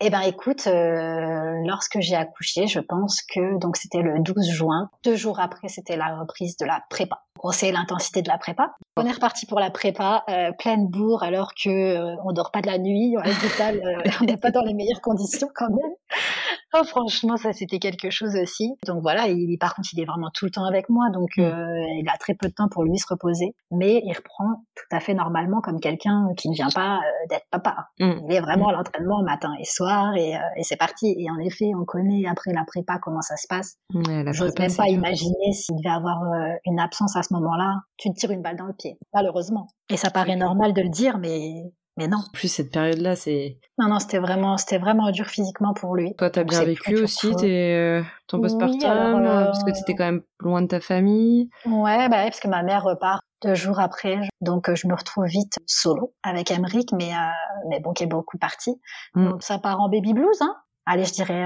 eh 0.00 0.10
ben 0.10 0.20
écoute, 0.20 0.66
euh, 0.66 1.62
lorsque 1.66 2.00
j'ai 2.00 2.14
accouché, 2.14 2.66
je 2.66 2.80
pense 2.80 3.22
que 3.22 3.58
donc 3.58 3.76
c'était 3.76 4.02
le 4.02 4.20
12 4.20 4.50
juin. 4.50 4.90
Deux 5.04 5.16
jours 5.16 5.40
après, 5.40 5.68
c'était 5.68 5.96
la 5.96 6.16
reprise 6.16 6.56
de 6.56 6.64
la 6.64 6.82
prépa. 6.90 7.24
On 7.42 7.50
sait 7.50 7.72
l'intensité 7.72 8.22
de 8.22 8.28
la 8.28 8.38
prépa. 8.38 8.74
On 8.96 9.06
est 9.06 9.12
reparti 9.12 9.46
pour 9.46 9.60
la 9.60 9.70
prépa, 9.70 10.24
euh, 10.28 10.52
pleine 10.52 10.88
bourre, 10.88 11.22
alors 11.22 11.52
que 11.54 11.68
euh, 11.70 12.16
on 12.24 12.32
dort 12.32 12.50
pas 12.50 12.62
de 12.62 12.66
la 12.66 12.78
nuit, 12.78 13.16
on 13.16 13.22
est 13.22 13.32
on 14.20 14.24
n'est 14.24 14.36
pas 14.36 14.50
dans 14.50 14.62
les 14.62 14.74
meilleures 14.74 15.00
conditions 15.00 15.48
quand 15.54 15.70
même. 15.70 15.92
Oh, 16.74 16.84
franchement, 16.84 17.36
ça 17.36 17.52
c'était 17.52 17.78
quelque 17.78 18.10
chose 18.10 18.36
aussi. 18.36 18.74
Donc 18.86 19.00
voilà, 19.02 19.28
il, 19.28 19.56
par 19.58 19.74
contre, 19.74 19.88
il 19.92 20.00
est 20.00 20.04
vraiment 20.04 20.30
tout 20.32 20.44
le 20.44 20.50
temps 20.50 20.66
avec 20.66 20.88
moi, 20.88 21.08
donc 21.10 21.30
mm. 21.36 21.42
il 22.00 22.06
a 22.12 22.16
très 22.18 22.34
peu 22.34 22.48
de 22.48 22.54
temps 22.54 22.68
pour 22.68 22.84
lui 22.84 22.98
se 22.98 23.06
reposer, 23.08 23.54
mais 23.70 24.02
il 24.04 24.12
reprend 24.12 24.64
tout 24.74 24.96
à 24.96 25.00
fait 25.00 25.14
normalement 25.14 25.60
comme 25.60 25.80
quelqu'un 25.80 26.28
qui 26.36 26.50
ne 26.50 26.54
vient 26.54 26.70
pas 26.74 27.00
d'être 27.30 27.46
papa. 27.50 27.88
Mm. 27.98 28.12
Il 28.28 28.34
est 28.34 28.40
vraiment 28.40 28.68
à 28.68 28.72
l'entraînement 28.72 29.22
matin 29.22 29.52
et 29.58 29.64
soir 29.64 30.14
et, 30.16 30.32
et 30.56 30.62
c'est 30.62 30.76
parti. 30.76 31.14
Et 31.18 31.30
en 31.30 31.38
effet, 31.38 31.70
on 31.74 31.84
connaît 31.84 32.26
après 32.28 32.52
la 32.52 32.64
prépa 32.66 32.98
comment 32.98 33.22
ça 33.22 33.36
se 33.36 33.46
passe. 33.48 33.76
Je 33.94 34.32
J'ose 34.32 34.58
même 34.58 34.74
pas 34.74 34.88
imaginer 34.88 35.52
s'il 35.52 35.76
devait 35.76 35.94
avoir 35.94 36.20
une 36.66 36.78
absence 36.78 37.16
à 37.16 37.22
moment-là, 37.32 37.82
tu 37.96 38.10
te 38.10 38.14
tires 38.14 38.30
une 38.30 38.42
balle 38.42 38.56
dans 38.56 38.66
le 38.66 38.72
pied, 38.72 38.98
malheureusement. 39.14 39.68
Et 39.90 39.96
ça 39.96 40.10
paraît 40.10 40.36
normal 40.36 40.72
de 40.72 40.82
le 40.82 40.88
dire, 40.88 41.18
mais 41.18 41.72
mais 41.98 42.06
non. 42.06 42.18
En 42.18 42.32
plus 42.32 42.46
cette 42.46 42.70
période-là, 42.70 43.16
c'est. 43.16 43.58
Non, 43.76 43.88
non, 43.88 43.98
c'était 43.98 44.18
vraiment, 44.18 44.56
c'était 44.56 44.78
vraiment 44.78 45.10
dur 45.10 45.26
physiquement 45.26 45.74
pour 45.74 45.96
lui. 45.96 46.14
Toi, 46.16 46.30
t'as 46.30 46.44
bien 46.44 46.62
vécu 46.62 46.96
aussi 46.96 47.34
tes, 47.34 47.74
euh, 47.74 48.02
ton 48.28 48.40
postpartum, 48.40 49.24
euh, 49.24 49.46
parce 49.46 49.64
que 49.64 49.72
t'étais 49.72 49.96
quand 49.96 50.04
même 50.04 50.22
loin 50.38 50.62
de 50.62 50.68
ta 50.68 50.80
famille. 50.80 51.50
Ouais, 51.66 52.08
bah, 52.08 52.22
parce 52.22 52.38
que 52.38 52.46
ma 52.46 52.62
mère 52.62 52.84
repart 52.84 53.20
deux 53.42 53.54
jours 53.54 53.80
après, 53.80 54.20
donc 54.40 54.72
je 54.72 54.86
me 54.86 54.94
retrouve 54.94 55.26
vite 55.26 55.58
solo 55.66 56.14
avec 56.22 56.52
Emeric, 56.52 56.92
mais 56.92 57.12
euh, 57.12 57.66
mais 57.68 57.80
bon, 57.80 57.92
qui 57.92 58.04
est 58.04 58.08
beaucoup 58.08 58.38
parti. 58.38 58.80
Mm. 59.14 59.30
Donc 59.30 59.42
ça 59.42 59.58
part 59.58 59.80
en 59.80 59.88
baby 59.88 60.12
blues, 60.12 60.40
hein. 60.40 60.54
Allez, 60.86 61.04
je 61.04 61.12
dirais 61.12 61.44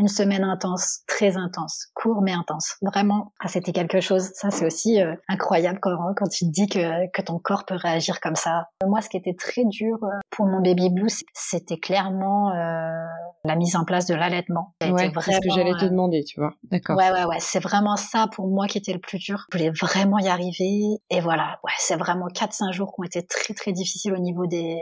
une 0.00 0.08
semaine 0.08 0.44
intense, 0.44 1.00
très 1.06 1.36
intense, 1.36 1.88
court 1.94 2.22
mais 2.22 2.32
intense. 2.32 2.76
Vraiment, 2.80 3.32
ah, 3.38 3.48
c'était 3.48 3.72
quelque 3.72 4.00
chose. 4.00 4.30
Ça, 4.34 4.50
c'est 4.50 4.64
aussi 4.64 5.00
euh, 5.00 5.14
incroyable 5.28 5.78
quand, 5.80 5.96
quand 6.16 6.26
tu 6.28 6.46
te 6.46 6.50
dis 6.50 6.66
que, 6.66 7.06
que 7.10 7.20
ton 7.20 7.38
corps 7.38 7.66
peut 7.66 7.76
réagir 7.76 8.20
comme 8.20 8.34
ça. 8.34 8.68
Moi, 8.86 9.02
ce 9.02 9.10
qui 9.10 9.18
était 9.18 9.34
très 9.34 9.64
dur 9.66 9.98
euh, 10.02 10.08
pour 10.30 10.46
mon 10.46 10.62
baby 10.62 10.88
blues, 10.88 11.22
c'était 11.34 11.76
clairement 11.76 12.50
euh, 12.50 13.04
la 13.44 13.56
mise 13.56 13.76
en 13.76 13.84
place 13.84 14.06
de 14.06 14.14
l'allaitement. 14.14 14.74
Ouais, 14.82 15.12
c'est 15.20 15.32
ce 15.32 15.40
que 15.40 15.54
j'allais 15.54 15.74
te 15.74 15.84
demander, 15.84 16.24
tu 16.24 16.40
vois. 16.40 16.54
D'accord. 16.70 16.96
Ouais, 16.96 17.10
ouais, 17.12 17.24
ouais. 17.24 17.38
C'est 17.38 17.62
vraiment 17.62 17.96
ça 17.96 18.26
pour 18.32 18.48
moi 18.48 18.66
qui 18.66 18.78
était 18.78 18.94
le 18.94 19.00
plus 19.00 19.18
dur. 19.18 19.44
Je 19.52 19.58
voulais 19.58 19.70
vraiment 19.70 20.18
y 20.18 20.28
arriver. 20.28 21.02
Et 21.10 21.20
voilà, 21.20 21.60
ouais, 21.62 21.72
c'est 21.78 21.96
vraiment 21.96 22.28
4-5 22.28 22.72
jours 22.72 22.94
qui 22.94 23.00
ont 23.02 23.04
été 23.04 23.26
très, 23.26 23.52
très 23.52 23.72
difficiles 23.72 24.14
au 24.14 24.18
niveau 24.18 24.46
des, 24.46 24.78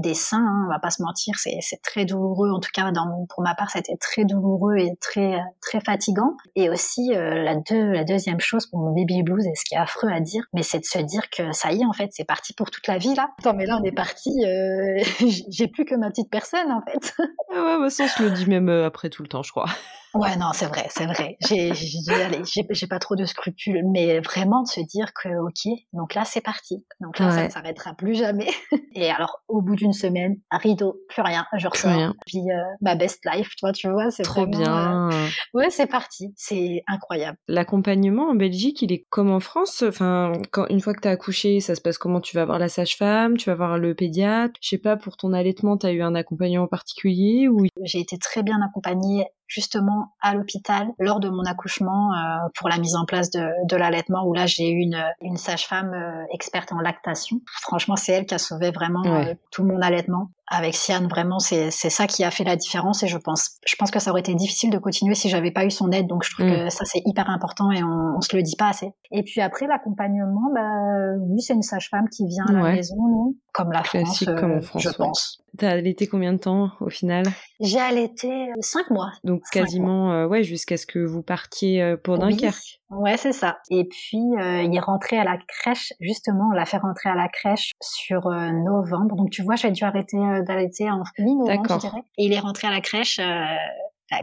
des 0.00 0.14
seins. 0.14 0.38
Hein, 0.38 0.64
on 0.66 0.68
va 0.68 0.78
pas 0.78 0.90
se 0.90 1.02
mentir, 1.02 1.34
c'est 1.38 1.82
très 1.82 2.04
douloureux. 2.04 2.50
En 2.50 2.60
tout 2.60 2.70
cas, 2.72 2.90
dans, 2.90 3.26
pour 3.28 3.42
ma 3.42 3.54
part, 3.54 3.70
c'était 3.70 3.96
très 3.96 4.24
douloureux 4.24 4.76
et 4.78 4.92
très, 5.00 5.40
très 5.60 5.80
fatigant. 5.80 6.36
Et 6.56 6.70
aussi, 6.70 7.14
euh, 7.14 7.42
la, 7.42 7.56
deux, 7.56 7.92
la 7.92 8.04
deuxième 8.04 8.40
chose 8.40 8.66
pour 8.66 8.80
mon 8.80 8.94
baby 8.94 9.22
blues, 9.22 9.46
et 9.46 9.54
ce 9.54 9.64
qui 9.64 9.74
est 9.74 9.78
affreux 9.78 10.08
à 10.10 10.20
dire, 10.20 10.44
mais 10.52 10.62
c'est 10.62 10.80
de 10.80 10.84
se 10.84 10.98
dire 10.98 11.28
que 11.30 11.52
ça 11.52 11.72
y 11.72 11.82
est, 11.82 11.86
en 11.86 11.92
fait, 11.92 12.10
c'est 12.12 12.24
parti 12.24 12.52
pour 12.54 12.70
toute 12.70 12.86
la 12.86 12.98
vie, 12.98 13.14
là. 13.14 13.30
Attends, 13.38 13.54
mais 13.54 13.66
là, 13.66 13.78
on 13.80 13.84
est 13.84 13.92
parti, 13.92 14.30
euh, 14.44 15.02
j'ai 15.48 15.68
plus 15.68 15.84
que 15.84 15.94
ma 15.94 16.10
petite 16.10 16.30
personne, 16.30 16.70
en 16.70 16.82
fait. 16.82 17.14
ah 17.54 17.62
ouais, 17.62 17.78
bah 17.80 17.90
ça, 17.90 18.04
on 18.04 18.08
se 18.08 18.22
le 18.22 18.30
dit 18.30 18.46
même 18.46 18.68
euh, 18.68 18.86
après 18.86 19.10
tout 19.10 19.22
le 19.22 19.28
temps, 19.28 19.42
je 19.42 19.50
crois. 19.50 19.66
Ouais, 20.14 20.36
non, 20.36 20.52
c'est 20.54 20.66
vrai, 20.66 20.86
c'est 20.90 21.06
vrai. 21.06 21.36
J'ai, 21.46 21.72
j'ai, 21.74 22.86
pas 22.86 22.98
trop 22.98 23.14
de 23.14 23.24
scrupules, 23.24 23.82
mais 23.92 24.20
vraiment 24.20 24.62
de 24.62 24.68
se 24.68 24.80
dire 24.80 25.12
que, 25.12 25.28
ok, 25.28 25.74
donc 25.92 26.14
là, 26.14 26.24
c'est 26.24 26.40
parti. 26.40 26.84
Donc 27.00 27.18
là, 27.18 27.30
ça 27.30 27.44
ne 27.44 27.50
s'arrêtera 27.50 27.94
plus 27.94 28.14
jamais. 28.14 28.48
Et 28.94 29.10
alors, 29.10 29.42
au 29.48 29.60
bout 29.60 29.76
d'une 29.76 29.92
semaine, 29.92 30.36
rideau, 30.50 31.00
plus 31.08 31.22
rien, 31.22 31.46
je 31.56 31.68
ressors. 31.68 31.92
Rien. 31.92 32.14
Puis 32.26 32.50
euh, 32.50 32.62
ma 32.80 32.94
best 32.94 33.24
life, 33.30 33.50
toi, 33.58 33.72
tu 33.72 33.88
vois, 33.88 34.10
c'est 34.10 34.22
trop 34.22 34.46
bien. 34.46 35.10
Euh, 35.10 35.28
ouais, 35.54 35.70
c'est 35.70 35.86
parti, 35.86 36.32
c'est 36.36 36.82
incroyable. 36.88 37.36
L'accompagnement 37.46 38.30
en 38.30 38.34
Belgique, 38.34 38.82
il 38.82 38.92
est 38.92 39.06
comme 39.10 39.30
en 39.30 39.40
France? 39.40 39.84
Enfin, 39.86 40.32
quand 40.50 40.66
une 40.68 40.80
fois 40.80 40.94
que 40.94 41.00
t'as 41.00 41.10
accouché, 41.10 41.60
ça 41.60 41.74
se 41.74 41.80
passe 41.80 41.98
comment? 41.98 42.20
Tu 42.20 42.34
vas 42.34 42.44
voir 42.44 42.58
la 42.58 42.68
sage-femme, 42.68 43.36
tu 43.36 43.50
vas 43.50 43.56
voir 43.56 43.78
le 43.78 43.94
pédiatre? 43.94 44.54
Je 44.62 44.70
sais 44.70 44.78
pas, 44.78 44.96
pour 44.96 45.16
ton 45.16 45.32
allaitement, 45.32 45.76
t'as 45.76 45.92
eu 45.92 46.02
un 46.02 46.14
accompagnement 46.14 46.66
particulier 46.66 47.48
ou 47.48 47.66
J'ai 47.82 48.00
été 48.00 48.18
très 48.18 48.42
bien 48.42 48.60
accompagnée 48.62 49.26
justement 49.48 50.12
à 50.20 50.34
l'hôpital 50.34 50.88
lors 50.98 51.18
de 51.18 51.28
mon 51.28 51.42
accouchement 51.44 52.12
euh, 52.12 52.48
pour 52.54 52.68
la 52.68 52.78
mise 52.78 52.94
en 52.94 53.04
place 53.06 53.30
de, 53.30 53.48
de 53.66 53.76
l'allaitement 53.76 54.24
où 54.24 54.34
là 54.34 54.46
j'ai 54.46 54.70
eu 54.70 54.80
une, 54.80 55.02
une 55.22 55.36
sage-femme 55.36 55.92
euh, 55.94 56.24
experte 56.32 56.70
en 56.70 56.78
lactation. 56.78 57.40
Franchement, 57.62 57.96
c'est 57.96 58.12
elle 58.12 58.26
qui 58.26 58.34
a 58.34 58.38
sauvé 58.38 58.70
vraiment 58.70 59.04
euh, 59.04 59.34
tout 59.50 59.64
mon 59.64 59.80
allaitement 59.80 60.30
avec 60.50 60.74
Sian, 60.74 61.06
vraiment, 61.08 61.38
c'est 61.38 61.70
ça 61.70 62.06
qui 62.06 62.24
a 62.24 62.30
fait 62.30 62.44
la 62.44 62.56
différence. 62.56 63.02
Et 63.02 63.06
je 63.06 63.18
pense, 63.18 63.58
je 63.66 63.76
pense 63.76 63.90
que 63.90 63.98
ça 63.98 64.10
aurait 64.10 64.20
été 64.20 64.34
difficile 64.34 64.70
de 64.70 64.78
continuer 64.78 65.14
si 65.14 65.28
j'avais 65.28 65.50
pas 65.50 65.64
eu 65.64 65.70
son 65.70 65.90
aide. 65.90 66.06
Donc, 66.06 66.24
je 66.24 66.32
trouve 66.32 66.46
mm. 66.46 66.50
que 66.50 66.70
ça, 66.70 66.84
c'est 66.84 67.02
hyper 67.04 67.28
important 67.28 67.70
et 67.70 67.82
on, 67.82 68.16
on 68.16 68.20
se 68.20 68.34
le 68.34 68.42
dit 68.42 68.56
pas 68.56 68.68
assez. 68.68 68.92
Et 69.10 69.22
puis 69.22 69.40
après, 69.40 69.66
l'accompagnement, 69.66 70.50
bah, 70.54 71.16
oui, 71.20 71.42
c'est 71.42 71.54
une 71.54 71.62
sage-femme 71.62 72.08
qui 72.08 72.26
vient 72.26 72.46
à 72.48 72.52
la 72.52 72.72
maison, 72.72 73.34
comme 73.52 73.72
la 73.72 73.82
France, 73.82 74.24
comme 74.24 74.52
en 74.52 74.60
France, 74.60 74.82
je 74.82 74.90
pense. 74.90 75.42
T'as 75.56 75.70
allaité 75.70 76.06
combien 76.06 76.32
de 76.32 76.38
temps 76.38 76.70
au 76.80 76.88
final? 76.88 77.24
J'ai 77.60 77.80
allaité 77.80 78.30
euh, 78.30 78.54
cinq 78.60 78.90
mois. 78.90 79.12
Donc 79.24 79.37
quasiment, 79.50 80.12
euh, 80.12 80.26
ouais, 80.26 80.42
jusqu'à 80.42 80.76
ce 80.76 80.86
que 80.86 80.98
vous 80.98 81.22
partiez 81.22 81.82
euh, 81.82 81.96
pour 81.96 82.18
Dunkerque. 82.18 82.80
Ouais, 82.90 83.16
c'est 83.16 83.32
ça. 83.32 83.58
Et 83.70 83.84
puis 83.84 84.18
il 84.18 84.74
est 84.74 84.80
rentré 84.80 85.18
à 85.18 85.24
la 85.24 85.36
crèche. 85.36 85.92
Justement, 86.00 86.48
on 86.50 86.54
l'a 86.54 86.64
fait 86.64 86.78
rentrer 86.78 87.10
à 87.10 87.14
la 87.14 87.28
crèche 87.28 87.72
sur 87.82 88.30
novembre. 88.30 89.14
Donc 89.16 89.30
tu 89.30 89.42
vois, 89.42 89.56
j'ai 89.56 89.70
dû 89.70 89.84
arrêter 89.84 90.16
d'allaiter 90.46 90.90
en 90.90 91.02
mi-novembre, 91.18 91.66
je 91.68 91.78
dirais. 91.78 92.02
Et 92.16 92.24
il 92.24 92.32
est 92.32 92.38
rentré 92.38 92.66
à 92.66 92.70
la 92.70 92.80
crèche 92.80 93.20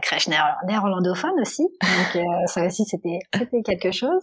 crèche 0.02 0.28
néerlandophone 0.28 1.40
aussi. 1.40 1.62
Donc 1.62 2.16
euh, 2.16 2.20
ça 2.46 2.66
aussi 2.66 2.84
c'était 2.84 3.18
quelque 3.64 3.92
chose. 3.92 4.22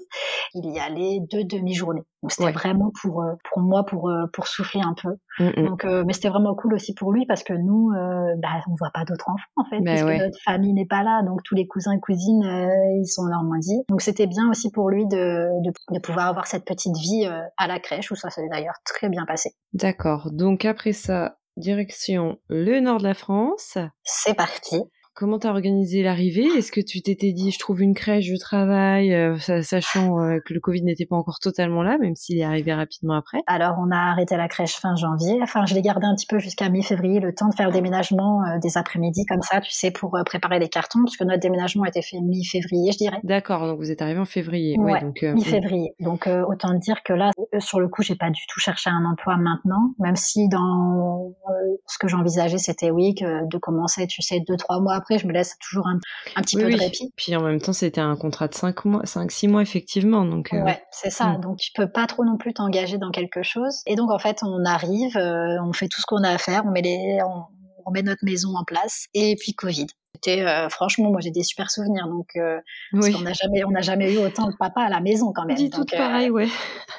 Il 0.53 0.71
y 0.73 0.79
allait 0.79 1.19
deux 1.31 1.43
demi-journées. 1.43 2.03
Donc 2.21 2.31
c'était 2.31 2.51
vraiment 2.51 2.91
pour 3.01 3.21
euh, 3.21 3.33
pour 3.49 3.61
moi 3.61 3.85
pour 3.85 4.09
euh, 4.09 4.25
pour 4.33 4.47
souffler 4.47 4.81
un 4.81 4.93
peu. 5.01 5.15
Mm, 5.39 5.61
mm. 5.61 5.67
Donc 5.67 5.85
mais 6.05 6.13
c'était 6.13 6.29
vraiment 6.29 6.55
cool 6.55 6.73
aussi 6.73 6.93
pour 6.93 7.11
lui 7.11 7.25
parce 7.25 7.43
que 7.43 7.53
nous 7.53 7.91
bah 8.41 8.49
on 8.69 8.75
voit 8.77 8.91
pas 8.93 9.05
d'autres 9.05 9.29
enfants 9.29 9.43
en 9.57 9.65
fait 9.65 9.79
bah 9.79 9.91
parce 9.91 10.03
que 10.03 10.23
notre 10.23 10.39
famille 10.43 10.73
n'est 10.73 10.85
pas 10.85 11.03
là. 11.03 11.21
Donc 11.23 11.41
tous 11.43 11.55
les 11.55 11.67
cousins 11.67 11.93
et 11.93 11.99
cousines 11.99 12.43
ils 13.01 13.07
sont 13.07 13.23
en 13.23 13.29
Normandie. 13.29 13.83
Donc 13.89 14.01
c'était 14.01 14.27
bien 14.27 14.49
aussi 14.49 14.71
pour 14.71 14.89
lui 14.89 15.05
de, 15.05 15.47
de, 15.63 15.71
de 15.91 15.99
pouvoir 15.99 16.27
avoir 16.27 16.47
cette 16.47 16.65
petite 16.65 16.97
vie 16.97 17.25
à 17.57 17.67
la 17.67 17.79
crèche 17.79 18.11
où 18.11 18.15
ça 18.15 18.29
s'est 18.29 18.47
d'ailleurs 18.51 18.75
très 18.85 19.09
bien 19.09 19.25
passé. 19.25 19.51
D'accord. 19.73 20.29
Donc 20.31 20.65
après 20.65 20.93
ça 20.93 21.37
direction 21.57 22.37
le 22.49 22.79
nord 22.79 22.99
de 22.99 23.03
la 23.03 23.13
France. 23.13 23.77
C'est 24.03 24.33
parti. 24.33 24.81
Comment 25.15 25.37
t'as 25.37 25.51
organisé 25.51 26.01
l'arrivée? 26.01 26.47
Est-ce 26.57 26.71
que 26.71 26.81
tu 26.81 27.03
t'étais 27.03 27.33
dit 27.33 27.51
je 27.51 27.59
trouve 27.59 27.83
une 27.83 27.93
crèche, 27.93 28.25
je 28.25 28.35
travaille, 28.35 29.13
euh, 29.13 29.37
sachant 29.61 30.19
euh, 30.19 30.39
que 30.43 30.55
le 30.55 30.59
Covid 30.59 30.81
n'était 30.81 31.05
pas 31.05 31.15
encore 31.15 31.37
totalement 31.39 31.83
là, 31.83 31.99
même 31.99 32.15
s'il 32.15 32.39
est 32.39 32.43
arrivé 32.43 32.73
rapidement 32.73 33.13
après? 33.13 33.37
Alors 33.45 33.75
on 33.77 33.91
a 33.91 33.95
arrêté 33.95 34.35
la 34.37 34.47
crèche 34.47 34.73
fin 34.75 34.95
janvier. 34.95 35.37
Enfin, 35.43 35.67
je 35.67 35.75
l'ai 35.75 35.83
gardé 35.83 36.07
un 36.07 36.15
petit 36.15 36.25
peu 36.25 36.39
jusqu'à 36.39 36.67
mi-février, 36.67 37.19
le 37.19 37.31
temps 37.35 37.47
de 37.47 37.53
faire 37.53 37.67
le 37.67 37.73
déménagement 37.73 38.41
euh, 38.41 38.57
des 38.57 38.75
après-midi 38.75 39.23
comme 39.27 39.43
ça, 39.43 39.61
tu 39.61 39.71
sais, 39.71 39.91
pour 39.91 40.17
préparer 40.25 40.57
les 40.57 40.67
cartons, 40.67 41.03
parce 41.03 41.15
que 41.15 41.23
notre 41.25 41.41
déménagement 41.41 41.83
a 41.83 41.89
été 41.89 42.01
fait 42.01 42.19
mi-février, 42.19 42.91
je 42.91 42.97
dirais. 42.97 43.19
D'accord, 43.23 43.67
donc 43.67 43.77
vous 43.77 43.91
êtes 43.91 44.01
arrivé 44.01 44.19
en 44.19 44.25
février. 44.25 44.75
Ouais, 44.79 44.99
donc 44.99 45.21
mi-février. 45.21 45.93
Donc 45.99 46.27
autant 46.47 46.73
dire 46.73 47.03
que 47.03 47.13
là, 47.13 47.29
sur 47.59 47.79
le 47.79 47.87
coup, 47.87 48.01
j'ai 48.01 48.15
pas 48.15 48.31
du 48.31 48.41
tout 48.51 48.59
cherché 48.59 48.89
un 48.89 49.05
emploi 49.05 49.37
maintenant, 49.37 49.93
même 49.99 50.15
si 50.15 50.49
dans 50.49 51.35
ce 51.85 51.99
que 51.99 52.07
j'envisageais, 52.07 52.57
c'était 52.57 52.89
oui, 52.89 53.13
que 53.13 53.47
de 53.47 53.57
commencer, 53.59 54.07
tu 54.07 54.23
sais, 54.23 54.39
deux 54.39 54.57
trois 54.57 54.79
mois 54.79 55.02
après, 55.03 55.19
je 55.19 55.27
me 55.27 55.33
laisse 55.33 55.57
toujours 55.59 55.85
un, 55.87 55.99
petit 56.41 56.55
peu 56.55 56.71
de 56.71 56.79
répit. 56.79 57.11
Puis 57.17 57.35
en 57.35 57.43
même 57.43 57.59
temps, 57.59 57.73
c'était 57.73 57.99
un 57.99 58.15
contrat 58.15 58.47
de 58.47 58.55
5 58.55 58.85
mois, 58.85 59.05
5 59.05 59.29
6 59.29 59.47
mois 59.49 59.61
effectivement, 59.61 60.23
donc 60.23 60.53
euh, 60.53 60.63
Ouais, 60.63 60.81
c'est 60.91 61.09
ça. 61.09 61.25
Hmm. 61.25 61.41
Donc 61.41 61.57
tu 61.57 61.71
peux 61.73 61.89
pas 61.89 62.07
trop 62.07 62.23
non 62.23 62.37
plus 62.37 62.53
t'engager 62.53 62.97
dans 62.97 63.11
quelque 63.11 63.43
chose. 63.43 63.81
Et 63.85 63.95
donc 63.95 64.11
en 64.11 64.19
fait, 64.19 64.39
on 64.43 64.63
arrive, 64.63 65.17
euh, 65.17 65.61
on 65.61 65.73
fait 65.73 65.89
tout 65.89 65.99
ce 65.99 66.05
qu'on 66.05 66.23
a 66.23 66.29
à 66.29 66.37
faire, 66.37 66.63
on 66.65 66.71
met 66.71 66.81
les 66.81 67.19
on, 67.85 67.91
met 67.91 68.01
notre 68.01 68.23
maison 68.23 68.55
en 68.55 68.63
place 68.63 69.07
et 69.13 69.35
puis 69.37 69.53
Covid. 69.53 69.87
C'était 70.15 70.45
euh, 70.45 70.69
franchement, 70.69 71.11
moi 71.11 71.19
j'ai 71.21 71.31
des 71.31 71.43
super 71.43 71.69
souvenirs. 71.69 72.07
Donc, 72.07 72.29
on 72.35 73.21
n'a 73.21 73.33
jamais, 73.33 73.65
on 73.65 73.71
n'a 73.71 73.81
jamais 73.81 74.13
eu 74.13 74.19
autant 74.19 74.47
de 74.47 74.55
papa 74.57 74.83
à 74.83 74.89
la 74.89 75.01
maison 75.01 75.33
quand 75.33 75.45
même. 75.45 75.57
Dit 75.57 75.69
tout 75.69 75.83
pareil, 75.85 76.29
ouais. 76.29 76.47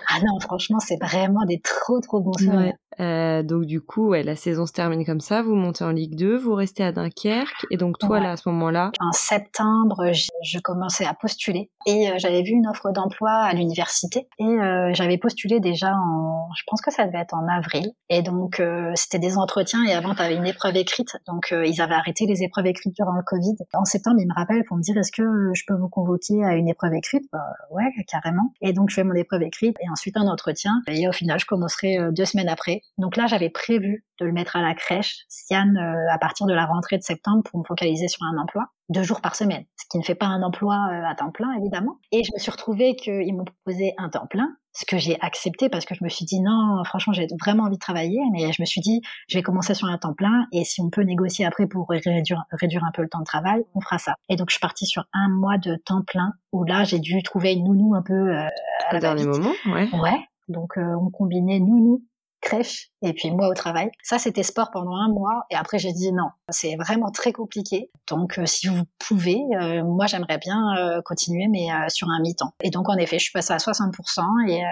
Ah 0.09 0.19
non, 0.21 0.39
franchement, 0.41 0.79
c'est 0.79 1.03
vraiment 1.03 1.47
des 1.47 1.61
trop 1.61 2.01
trop 2.01 2.21
bons 2.21 2.37
souvenirs. 2.37 2.75
Euh, 3.01 3.43
donc 3.43 3.65
du 3.65 3.81
coup, 3.81 4.09
ouais, 4.09 4.23
la 4.23 4.37
saison 4.37 4.67
se 4.67 4.73
termine 4.73 5.05
comme 5.05 5.21
ça, 5.21 5.43
vous 5.43 5.55
montez 5.55 5.85
en 5.85 5.91
Ligue 5.91 6.17
2, 6.17 6.37
vous 6.37 6.55
restez 6.55 6.85
à 6.85 6.93
Dunkerque, 6.93 7.67
et 7.71 7.77
donc 7.77 7.99
toi 7.99 8.21
là 8.21 8.33
à 8.33 8.37
ce 8.37 8.49
moment-là 8.49 8.93
En 9.01 9.13
septembre, 9.13 10.13
je 10.43 10.59
commençais 10.61 11.05
à 11.05 11.15
postuler. 11.15 11.71
Et 11.87 12.11
euh, 12.11 12.15
j'avais 12.19 12.43
vu 12.43 12.53
une 12.53 12.67
offre 12.67 12.93
d'emploi 12.93 13.31
à 13.31 13.53
l'université. 13.53 14.29
Et 14.39 14.45
euh, 14.45 14.91
j'avais 14.95 15.19
postulé 15.19 15.61
déjà 15.61 15.93
en, 15.93 16.49
je 16.57 16.63
pense 16.67 16.81
que 16.81 16.93
ça 16.93 17.07
devait 17.07 17.19
être 17.19 17.35
en 17.35 17.47
avril, 17.49 17.93
et 18.09 18.23
donc 18.23 18.63
c'était 18.95 19.19
des 19.19 19.37
entretiens. 19.37 19.85
Et 19.85 19.93
avant 19.93 20.15
tu 20.15 20.23
avais 20.23 20.37
une 20.37 20.47
épreuve 20.47 20.77
écrite, 20.77 21.17
donc 21.27 21.53
ils 21.53 21.81
avaient 21.81 21.95
arrêté 21.95 22.27
les 22.27 22.43
épreuves 22.43 22.67
écrites 22.67 22.95
durant 22.95 23.13
le 23.13 23.23
Covid. 23.25 23.57
En 23.75 23.85
septembre, 23.85 24.17
ils 24.21 24.29
me 24.29 24.35
rappellent 24.35 24.65
pour 24.65 24.77
me 24.77 24.83
dire 24.83 24.97
est-ce 24.97 25.13
que 25.13 25.23
je 25.55 25.63
peux 25.67 25.75
vous 25.75 25.89
convoquer 25.89 26.45
à 26.45 26.55
une 26.55 26.69
épreuve 26.69 26.95
écrite? 26.95 27.25
Bah, 27.33 27.41
Ouais, 27.71 27.85
carrément. 28.09 28.53
Et 28.61 28.73
donc 28.73 28.91
je 28.91 28.95
fais 28.95 29.05
mon 29.05 29.15
épreuve 29.15 29.43
écrite. 29.43 29.77
Et 29.81 29.91
ensuite 29.91 30.17
un 30.17 30.27
entretien. 30.27 30.73
Et 30.87 31.09
au 31.09 31.13
final 31.13 31.39
je 31.39 31.47
commencerai 31.47 31.99
deux 32.13 32.25
semaines 32.25 32.49
après 32.49 32.83
donc 32.99 33.17
là, 33.17 33.27
j'avais 33.27 33.51
prévu 33.51 34.05
de 34.21 34.27
le 34.27 34.33
mettre 34.33 34.55
à 34.55 34.63
la 34.63 34.75
crèche, 34.75 35.25
Sian, 35.29 35.75
euh, 35.75 36.13
à 36.13 36.19
partir 36.19 36.47
de 36.47 36.55
la 36.55 36.65
rentrée 36.65 36.97
de 36.97 37.03
septembre 37.03 37.43
pour 37.43 37.59
me 37.59 37.65
focaliser 37.65 38.07
sur 38.07 38.23
un 38.23 38.41
emploi, 38.41 38.67
deux 38.89 39.03
jours 39.03 39.21
par 39.21 39.35
semaine, 39.35 39.65
ce 39.77 39.85
qui 39.91 39.99
ne 39.99 40.05
fait 40.05 40.15
pas 40.15 40.27
un 40.27 40.43
emploi 40.43 40.75
euh, 40.75 41.05
à 41.05 41.15
temps 41.17 41.33
plein, 41.33 41.53
évidemment. 41.59 41.99
Et 42.13 42.23
je 42.23 42.31
me 42.33 42.39
suis 42.39 42.53
retrouvée 42.53 42.95
qu'ils 42.95 43.35
m'ont 43.35 43.45
proposé 43.45 43.95
un 43.99 44.11
temps 44.11 44.29
plein, 44.29 44.57
ce 44.73 44.85
que 44.87 44.97
j'ai 44.97 45.21
accepté 45.21 45.69
parce 45.69 45.85
que 45.85 45.95
je 45.97 46.05
me 46.05 46.09
suis 46.09 46.25
dit 46.25 46.41
non, 46.41 46.85
franchement, 46.85 47.13
j'ai 47.13 47.27
vraiment 47.41 47.65
envie 47.65 47.77
de 47.77 47.81
travailler, 47.81 48.21
mais 48.33 48.53
je 48.53 48.63
me 48.63 48.67
suis 48.67 48.81
dit, 48.81 49.03
je 49.29 49.39
vais 49.39 49.43
commencer 49.43 49.75
sur 49.75 49.89
un 49.89 49.99
temps 49.99 50.15
plein 50.15 50.47
et 50.53 50.65
si 50.65 50.81
on 50.81 50.91
peut 50.91 51.03
négocier 51.03 51.45
après 51.45 51.67
pour 51.67 51.89
réduire, 51.89 52.45
réduire 52.53 52.85
un 52.85 52.93
peu 52.93 53.03
le 53.03 53.09
temps 53.09 53.21
de 53.21 53.25
travail, 53.25 53.65
on 53.75 53.81
fera 53.81 53.99
ça. 53.99 54.15
Et 54.29 54.37
donc, 54.37 54.51
je 54.51 54.55
suis 54.55 54.61
partie 54.61 54.87
sur 54.87 55.05
un 55.13 55.29
mois 55.29 55.59
de 55.59 55.77
temps 55.85 56.03
plein 56.03 56.33
où 56.53 56.65
là, 56.65 56.85
j'ai 56.85 57.01
dû 57.01 57.23
trouver 57.25 57.55
une 57.55 57.65
nounou 57.65 57.97
un 57.97 58.03
peu 58.03 58.15
euh, 58.15 58.47
à 58.91 58.99
dernier 59.01 59.27
moment, 59.27 59.53
ouais. 59.67 59.89
Ouais. 59.93 60.29
Donc, 60.49 60.75
on 60.77 61.11
combinait 61.11 61.59
nounou 61.59 62.03
crèche 62.45 62.91
et 63.03 63.13
puis 63.13 63.31
moi 63.33 63.49
au 63.49 63.55
travail. 63.55 63.91
Ça, 64.03 64.19
c'était 64.19 64.43
sport 64.43 64.71
pendant 64.71 64.95
un 64.95 65.09
mois 65.09 65.45
et 65.51 65.57
après 65.57 65.79
j'ai 65.79 65.93
dit 65.93 66.13
non, 66.13 66.29
c'est 66.49 66.77
vraiment 66.77 67.11
très 67.11 67.33
compliqué. 67.33 67.91
Donc 68.09 68.39
euh, 68.39 68.47
si 68.47 68.69
vous 68.69 68.85
pouvez, 68.99 69.41
euh, 69.61 69.83
moi 69.83 70.07
j'aimerais 70.07 70.39
bien 70.39 70.77
euh, 70.77 71.03
continuer 71.05 71.49
mais 71.49 71.67
sur 71.89 72.09
un 72.09 72.21
mi-temps. 72.21 72.53
Et 72.63 72.71
donc 72.71 72.89
en 72.89 72.97
effet, 72.97 73.19
je 73.19 73.25
suis 73.25 73.33
passée 73.33 73.53
à 73.53 73.57
60% 73.57 74.49
et, 74.49 74.63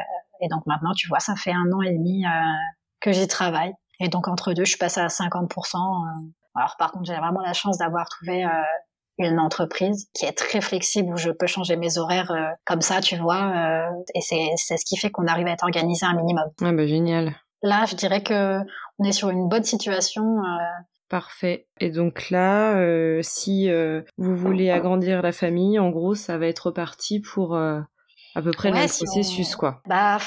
et 0.41 0.49
donc 0.49 0.65
maintenant, 0.67 0.93
tu 0.95 1.09
vois, 1.09 1.19
ça 1.19 1.35
fait 1.35 1.53
un 1.53 1.73
an 1.73 1.83
et 1.83 1.93
demi 1.93 2.25
que 3.01 3.11
j'y 3.11 3.27
travaille. 3.27 3.73
Et 3.99 4.09
donc 4.09 4.29
entre 4.29 4.53
deux, 4.53 4.65
je 4.65 4.71
suis 4.71 4.79
passée 4.79 5.01
à 5.01 5.09
50%. 5.09 5.77
alors 6.55 6.77
par 6.79 6.93
contre, 6.93 7.07
j'ai 7.07 7.17
vraiment 7.17 7.41
la 7.41 7.55
chance 7.55 7.79
d'avoir 7.79 8.09
trouvé 8.09 8.45
une 9.19 9.39
entreprise 9.39 10.09
qui 10.15 10.25
est 10.27 10.33
très 10.33 10.61
flexible 10.61 11.13
où 11.13 11.17
je 11.17 11.31
peux 11.31 11.47
changer 11.47 11.77
mes 11.77 11.99
horaires 11.99 12.33
comme 12.65 12.81
ça, 12.81 13.01
tu 13.01 13.17
vois. 13.17 13.91
et 14.15 14.21
c'est 14.21 14.77
ce 14.77 14.85
qui 14.85 14.97
fait 14.97 15.11
qu'on 15.11 15.27
arrive 15.27 15.47
à 15.47 15.53
être 15.53 15.65
organisé 15.65 16.05
un 16.05 16.15
minimum. 16.15 16.51
Ah 16.61 16.73
bah 16.73 16.87
génial. 16.87 17.35
Là, 17.63 17.85
je 17.87 17.95
dirais 17.95 18.23
que 18.23 18.59
on 18.99 19.05
est 19.05 19.13
sur 19.13 19.31
une 19.31 19.49
bonne 19.49 19.65
situation 19.65 20.39
euh, 20.39 20.83
Parfait. 21.09 21.67
Et 21.79 21.91
donc 21.91 22.31
là, 22.31 22.75
euh, 22.79 23.21
si 23.23 23.69
euh, 23.69 24.01
vous 24.17 24.35
voulez 24.35 24.71
agrandir 24.71 25.21
la 25.21 25.33
famille, 25.33 25.79
en 25.79 25.91
gros, 25.91 26.15
ça 26.15 26.39
va 26.39 26.47
être 26.47 26.71
parti 26.71 27.21
pour 27.21 27.59
à 28.35 28.43
peu 28.43 28.51
près 28.51 28.71
le 28.71 28.75
même 28.75 28.89
processus, 28.89 29.57
quoi. 29.57 29.83
Bah, 29.87 30.19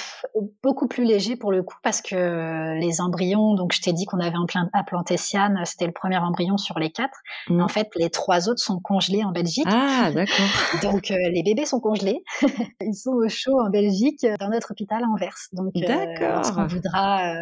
beaucoup 0.63 0.87
plus 0.87 1.03
léger 1.03 1.35
pour 1.35 1.51
le 1.51 1.63
coup, 1.63 1.77
parce 1.83 2.01
que 2.01 2.79
les 2.79 3.01
embryons, 3.01 3.55
donc 3.55 3.73
je 3.73 3.81
t'ai 3.81 3.93
dit 3.93 4.05
qu'on 4.05 4.19
avait 4.19 4.37
implanté 4.73 5.17
Sian, 5.17 5.55
c'était 5.65 5.87
le 5.87 5.91
premier 5.91 6.17
embryon 6.17 6.57
sur 6.57 6.79
les 6.79 6.91
quatre. 6.91 7.19
Mmh. 7.49 7.61
En 7.61 7.67
fait, 7.67 7.89
les 7.95 8.09
trois 8.09 8.49
autres 8.49 8.61
sont 8.61 8.79
congelés 8.79 9.23
en 9.23 9.31
Belgique. 9.31 9.67
Ah, 9.67 10.11
d'accord. 10.13 10.45
donc 10.83 11.09
les 11.09 11.43
bébés 11.43 11.65
sont 11.65 11.79
congelés. 11.79 12.23
Ils 12.81 12.95
sont 12.95 13.11
au 13.11 13.27
chaud 13.27 13.59
en 13.59 13.69
Belgique, 13.69 14.25
dans 14.39 14.49
notre 14.49 14.71
hôpital 14.71 15.03
à 15.03 15.07
Anvers. 15.07 15.37
Donc, 15.53 15.73
d'accord. 15.73 16.51
on 16.57 16.67
voudra 16.67 17.33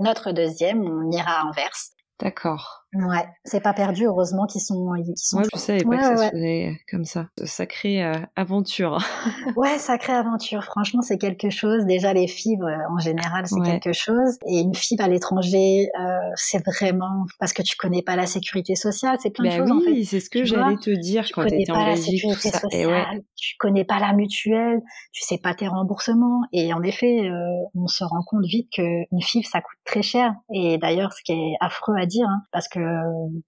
notre 0.00 0.32
deuxième, 0.32 0.82
on 0.82 1.10
ira 1.10 1.40
à 1.40 1.44
Anvers. 1.44 1.76
D'accord. 2.20 2.83
Ouais, 2.94 3.26
c'est 3.44 3.60
pas 3.60 3.72
perdu, 3.72 4.06
heureusement 4.06 4.46
qu'ils 4.46 4.60
sont, 4.60 4.92
qu'ils 5.04 5.14
sont. 5.16 5.38
Ouais, 5.38 5.44
je 5.52 5.58
savais 5.58 5.84
pas 5.84 5.96
que 5.96 6.02
ça 6.02 6.16
se 6.16 6.30
faisait 6.30 6.80
comme 6.88 7.04
ça. 7.04 7.26
Sacrée 7.44 8.04
euh, 8.04 8.14
aventure. 8.36 8.98
ouais, 9.56 9.78
sacrée 9.78 10.12
aventure. 10.12 10.62
Franchement, 10.62 11.02
c'est 11.02 11.18
quelque 11.18 11.50
chose. 11.50 11.84
Déjà, 11.86 12.12
les 12.12 12.28
fibres, 12.28 12.70
en 12.90 12.98
général, 12.98 13.46
c'est 13.46 13.60
quelque 13.60 13.92
chose. 13.92 14.38
Et 14.46 14.60
une 14.60 14.74
fibre 14.74 15.04
à 15.04 15.08
l'étranger, 15.08 15.88
euh, 15.98 16.18
c'est 16.36 16.64
vraiment 16.64 17.24
parce 17.40 17.52
que 17.52 17.62
tu 17.62 17.76
connais 17.76 18.02
pas 18.02 18.14
la 18.14 18.26
sécurité 18.26 18.76
sociale. 18.76 19.16
C'est 19.20 19.30
plein 19.30 19.44
de 19.44 19.50
bah 19.50 19.56
choses. 19.58 19.70
Oui, 19.70 19.92
en 19.92 19.96
fait. 19.96 20.04
c'est 20.04 20.20
ce 20.20 20.30
que 20.30 20.44
j'allais 20.44 20.76
te 20.76 20.90
dire 20.90 21.24
tu 21.24 21.32
quand 21.32 21.46
tu 21.46 21.60
étais 21.60 21.72
en 21.72 21.84
Belgique. 21.84 22.22
Tout 22.22 22.38
ça. 22.38 22.60
Sociale, 22.60 22.86
ouais. 22.86 23.24
Tu 23.34 23.56
connais 23.58 23.84
pas 23.84 23.98
la 23.98 24.12
mutuelle. 24.12 24.80
Tu 25.12 25.24
sais 25.24 25.38
pas 25.38 25.54
tes 25.54 25.66
remboursements. 25.66 26.42
Et 26.52 26.72
en 26.72 26.82
effet, 26.82 27.28
euh, 27.28 27.64
on 27.74 27.88
se 27.88 28.04
rend 28.04 28.22
compte 28.24 28.44
vite 28.44 28.70
qu'une 28.70 29.20
fibre, 29.20 29.46
ça 29.50 29.60
coûte 29.60 29.78
très 29.84 30.02
cher. 30.02 30.32
Et 30.52 30.78
d'ailleurs, 30.78 31.12
ce 31.12 31.22
qui 31.24 31.32
est 31.32 31.54
affreux 31.60 31.96
à 31.98 32.06
dire, 32.06 32.26
hein, 32.28 32.42
parce 32.52 32.68
que 32.68 32.83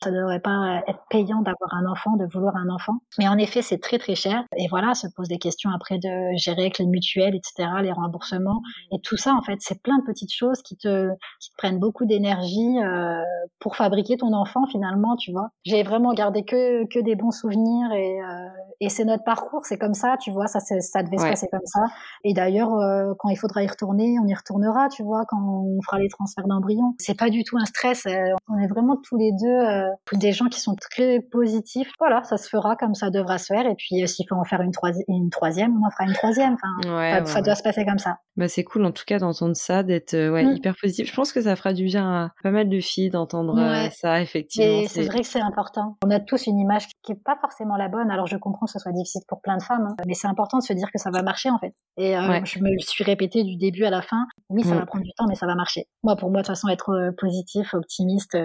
ça 0.02 0.10
ne 0.10 0.16
devrait 0.16 0.40
pas 0.40 0.82
être 0.86 1.00
payant 1.10 1.42
d'avoir 1.42 1.74
un 1.74 1.90
enfant, 1.90 2.16
de 2.16 2.26
vouloir 2.32 2.56
un 2.56 2.68
enfant. 2.68 2.94
Mais 3.18 3.28
en 3.28 3.38
effet, 3.38 3.62
c'est 3.62 3.78
très 3.78 3.98
très 3.98 4.14
cher. 4.14 4.44
Et 4.56 4.66
voilà, 4.68 4.94
se 4.94 5.06
pose 5.14 5.28
des 5.28 5.38
questions 5.38 5.70
après 5.70 5.98
de 5.98 6.36
gérer 6.36 6.62
avec 6.62 6.78
les 6.78 6.86
mutuelles, 6.86 7.34
etc., 7.34 7.68
les 7.82 7.92
remboursements. 7.92 8.62
Et 8.92 9.00
tout 9.00 9.16
ça, 9.16 9.34
en 9.34 9.42
fait, 9.42 9.56
c'est 9.60 9.82
plein 9.82 9.98
de 9.98 10.04
petites 10.04 10.32
choses 10.32 10.62
qui 10.62 10.76
te, 10.76 11.08
qui 11.40 11.50
te 11.50 11.56
prennent 11.56 11.78
beaucoup 11.78 12.06
d'énergie 12.06 12.78
euh, 12.82 13.22
pour 13.60 13.76
fabriquer 13.76 14.16
ton 14.16 14.32
enfant 14.32 14.66
finalement, 14.66 15.16
tu 15.16 15.32
vois. 15.32 15.48
J'ai 15.64 15.82
vraiment 15.82 16.12
gardé 16.12 16.44
que, 16.44 16.86
que 16.86 17.00
des 17.00 17.16
bons 17.16 17.30
souvenirs 17.30 17.92
et, 17.92 18.20
euh, 18.20 18.48
et 18.80 18.88
c'est 18.88 19.04
notre 19.04 19.24
parcours, 19.24 19.64
c'est 19.64 19.78
comme 19.78 19.94
ça, 19.94 20.16
tu 20.20 20.30
vois, 20.30 20.46
ça, 20.46 20.60
ça 20.60 21.02
devait 21.02 21.16
se 21.16 21.22
passer 21.22 21.48
comme 21.50 21.64
ça. 21.64 21.80
Et 22.24 22.34
d'ailleurs, 22.34 22.74
euh, 22.74 23.14
quand 23.18 23.30
il 23.30 23.36
faudra 23.36 23.62
y 23.62 23.66
retourner, 23.66 24.16
on 24.22 24.26
y 24.26 24.34
retournera, 24.34 24.88
tu 24.88 25.02
vois, 25.02 25.24
quand 25.26 25.38
on 25.40 25.80
fera 25.82 25.98
les 25.98 26.08
transferts 26.08 26.46
d'embryons. 26.46 26.94
C'est 26.98 27.18
pas 27.18 27.30
du 27.30 27.42
tout 27.44 27.56
un 27.56 27.64
stress, 27.64 28.04
euh, 28.06 28.12
on 28.48 28.58
est 28.58 28.66
vraiment 28.66 28.96
tous 28.96 29.16
les 29.16 29.32
deux 29.32 29.46
euh, 29.46 29.88
des 30.12 30.32
gens 30.32 30.46
qui 30.46 30.60
sont 30.60 30.74
très 30.74 31.20
positifs. 31.20 31.90
Voilà, 31.98 32.22
ça 32.24 32.36
se 32.36 32.48
fera 32.48 32.76
comme 32.76 32.94
ça 32.94 33.10
devra 33.10 33.38
se 33.38 33.46
faire. 33.46 33.66
Et 33.66 33.74
puis 33.76 34.06
s'il 34.06 34.26
faut 34.28 34.36
en 34.36 34.44
faire 34.44 34.60
une, 34.60 34.72
une, 35.08 35.30
troisième, 35.30 35.76
on 35.80 35.86
en 35.86 35.90
fera 35.90 36.04
une 36.04 36.14
troisième. 36.14 36.54
Enfin, 36.54 37.24
ça, 37.24 37.40
doit 37.40 37.54
se 37.54 37.62
passer 37.62 37.84
comme 37.84 37.98
ça. 37.98 38.18
Bah 38.36 38.48
c'est 38.48 38.64
cool 38.64 38.84
en 38.84 38.92
tout 38.92 39.04
cas 39.06 39.18
d'entendre 39.18 39.56
ça, 39.56 39.82
d'être 39.82 40.14
mm. 40.14 40.56
hyper 40.56 40.74
positif. 40.80 41.08
Je 41.08 41.14
pense 41.14 41.32
que 41.32 41.40
ça 41.40 41.56
fera 41.56 41.72
du 41.72 41.84
bien 41.84 42.06
à 42.06 42.30
pas 42.42 42.50
mal 42.50 42.68
de 42.68 42.80
filles 42.80 43.10
d'entendre 43.10 43.56
ça 43.92 44.20
effectivement. 44.20 44.86
c'est 44.88 45.06
vrai 45.06 45.20
que 45.20 45.26
c'est 45.26 45.40
important. 45.40 45.96
On 46.04 46.10
a 46.10 46.20
tous 46.20 46.46
une 46.46 46.58
image 46.58 46.88
qui 47.02 47.12
est 47.12 47.22
pas 47.22 47.36
forcément 47.40 47.76
la 47.76 47.88
bonne. 47.88 48.10
Alors 48.10 48.26
je 48.26 48.36
comprends 48.36 48.65
que 48.66 48.72
ce 48.72 48.78
soit 48.78 48.92
difficile 48.92 49.22
pour 49.28 49.40
plein 49.40 49.56
de 49.56 49.62
femmes, 49.62 49.88
hein. 49.90 49.96
mais 50.06 50.14
c'est 50.14 50.28
important 50.28 50.58
de 50.58 50.62
se 50.62 50.72
dire 50.72 50.90
que 50.92 50.98
ça 50.98 51.10
va 51.10 51.22
marcher 51.22 51.50
en 51.50 51.58
fait. 51.58 51.74
Et 51.96 52.12
je 52.12 52.58
me 52.58 52.70
le 52.70 52.78
suis 52.78 53.04
répété 53.04 53.44
du 53.44 53.56
début 53.56 53.84
à 53.84 53.90
la 53.90 54.02
fin. 54.02 54.26
Oui, 54.50 54.62
ça 54.62 54.74
mm. 54.74 54.78
va 54.78 54.86
prendre 54.86 55.04
du 55.04 55.12
temps, 55.16 55.26
mais 55.28 55.34
ça 55.34 55.46
va 55.46 55.54
marcher. 55.54 55.88
Moi, 56.02 56.16
pour 56.16 56.30
moi, 56.30 56.42
de 56.42 56.46
toute 56.46 56.54
façon, 56.54 56.68
être 56.68 57.12
positif, 57.18 57.74
optimiste, 57.74 58.36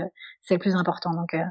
c'est 0.41 0.55
le 0.55 0.59
plus 0.59 0.75
important. 0.75 1.11
Donc, 1.11 1.33
euh. 1.33 1.45